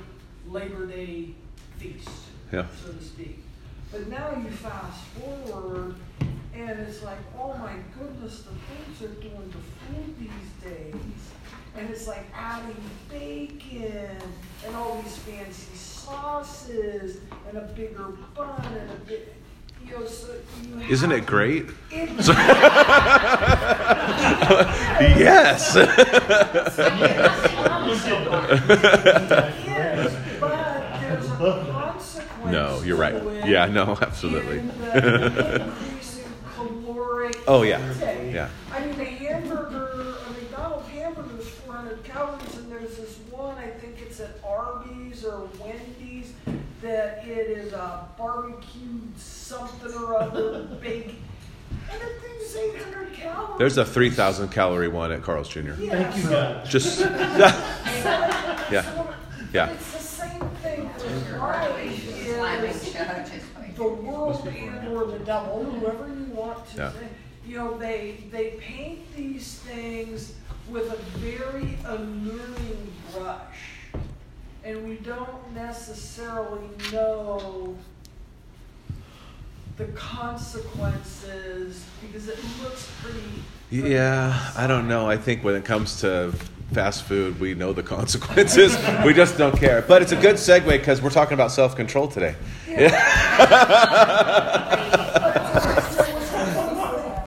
Labor 0.46 0.84
Day 0.84 1.30
feast, 1.78 2.10
Yeah. 2.52 2.66
so 2.84 2.92
to 2.92 3.02
speak. 3.02 3.42
But 3.90 4.08
now 4.08 4.36
you 4.36 4.50
fast 4.50 5.02
forward, 5.16 5.94
and 6.54 6.78
it's 6.80 7.02
like, 7.02 7.18
oh 7.38 7.54
my 7.54 7.72
goodness, 7.98 8.42
the 8.42 8.50
things 8.50 8.98
they're 9.00 9.30
doing 9.30 9.50
to 9.50 9.58
food 9.58 10.18
these 10.18 10.18
days. 10.18 10.20
And 10.20 10.21
it's 11.92 12.06
like 12.08 12.24
adding 12.34 12.74
bacon 13.10 14.16
and 14.66 14.76
all 14.76 15.00
these 15.02 15.16
fancy 15.18 15.76
sauces 15.76 17.18
and 17.48 17.58
a 17.58 17.62
bigger 17.76 18.08
bun 18.34 18.64
and 18.64 18.90
a 18.90 18.94
bit, 19.06 19.34
you 19.84 19.92
know, 19.92 20.04
so 20.06 20.34
you. 20.62 20.80
Isn't 20.88 21.12
it 21.12 21.26
great? 21.26 21.66
It- 21.90 22.08
yes. 25.18 25.74
Yes, 25.76 26.76
but 30.40 31.00
there's 31.00 31.26
a 31.26 31.66
consequence. 31.70 32.20
No, 32.46 32.80
you're 32.82 32.96
right. 32.96 33.14
Yeah, 33.46 33.66
no, 33.66 33.96
absolutely. 34.02 34.58
in 34.60 34.68
the 34.68 35.64
increase 35.66 36.18
in 36.24 36.32
caloric 36.54 37.36
Oh, 37.46 37.62
yeah. 37.62 37.80
Yeah. 38.30 38.48
I 38.72 38.84
mean, 38.86 38.96
the 38.98 39.04
hamburger, 39.04 40.14
a 40.26 40.30
McDonald's 40.32 40.88
hamburger 40.88 41.38
is 41.38 41.48
400 41.48 42.04
calories, 42.04 42.56
and 42.56 42.70
there's 42.70 42.96
this 42.96 43.16
one, 43.30 43.56
I 43.58 43.68
think 43.68 44.00
it's 44.00 44.20
at 44.20 44.38
Arby's 44.46 45.24
or 45.24 45.48
Wendy's, 45.60 46.32
that 46.82 47.24
it 47.26 47.48
is 47.58 47.72
a 47.72 48.06
barbecued 48.18 49.16
something 49.56 49.92
or 49.94 50.16
other 50.16 50.62
big, 50.80 51.14
and 51.90 52.00
the 52.00 52.06
thing's 52.20 52.56
800 52.56 53.12
calories. 53.12 53.58
There's 53.58 53.76
a 53.78 53.84
3,000 53.84 54.48
calorie 54.48 54.88
one 54.88 55.12
at 55.12 55.22
Carl's 55.22 55.48
Jr. 55.48 55.60
Yeah, 55.60 55.90
Thank 55.90 56.16
you, 56.16 56.22
so- 56.22 56.30
God. 56.30 56.66
Just, 56.66 57.00
Yeah. 58.72 59.14
Yeah. 59.52 59.68
It's 59.70 59.92
the 59.92 59.98
same 59.98 60.40
thing 60.62 60.84
with 60.94 61.32
life 61.38 62.24
Slamming 62.24 62.70
is 62.70 62.92
shut, 62.92 63.26
just 63.30 63.54
like- 63.56 63.76
the 63.76 63.84
world 63.84 64.46
and 64.48 64.88
or 64.88 65.04
the 65.06 65.18
devil, 65.20 65.64
whoever 65.64 66.08
you 66.08 66.26
want 66.34 66.66
to 66.70 66.76
Yeah. 66.76 66.92
say. 66.92 67.08
You 67.46 67.56
know, 67.58 67.76
they 67.76 68.24
they 68.30 68.52
paint 68.52 69.00
these 69.16 69.56
things 69.58 70.34
with 70.70 70.90
a 70.92 70.96
very 71.18 71.76
alluring 71.84 72.92
brush. 73.12 73.58
And 74.64 74.88
we 74.88 74.94
don't 74.96 75.52
necessarily 75.54 76.68
know 76.92 77.76
the 79.86 79.92
consequences 79.92 81.84
because 82.00 82.28
it 82.28 82.38
looks 82.62 82.90
pretty 83.02 83.42
yeah, 83.72 84.52
I 84.54 84.66
don't 84.66 84.86
know. 84.86 85.08
I 85.08 85.16
think 85.16 85.42
when 85.42 85.54
it 85.54 85.64
comes 85.64 86.02
to 86.02 86.34
fast 86.72 87.04
food, 87.04 87.40
we 87.40 87.54
know 87.54 87.72
the 87.72 87.82
consequences. 87.96 88.76
we 89.02 89.14
just 89.14 89.38
don't 89.38 89.56
care. 89.56 89.80
But 89.80 90.02
it's 90.02 90.12
a 90.12 90.16
good 90.16 90.36
segue 90.36 90.66
because 90.66 91.00
we're 91.00 91.08
talking 91.08 91.32
about 91.32 91.52
self 91.52 91.74
control 91.74 92.06
today. 92.06 92.34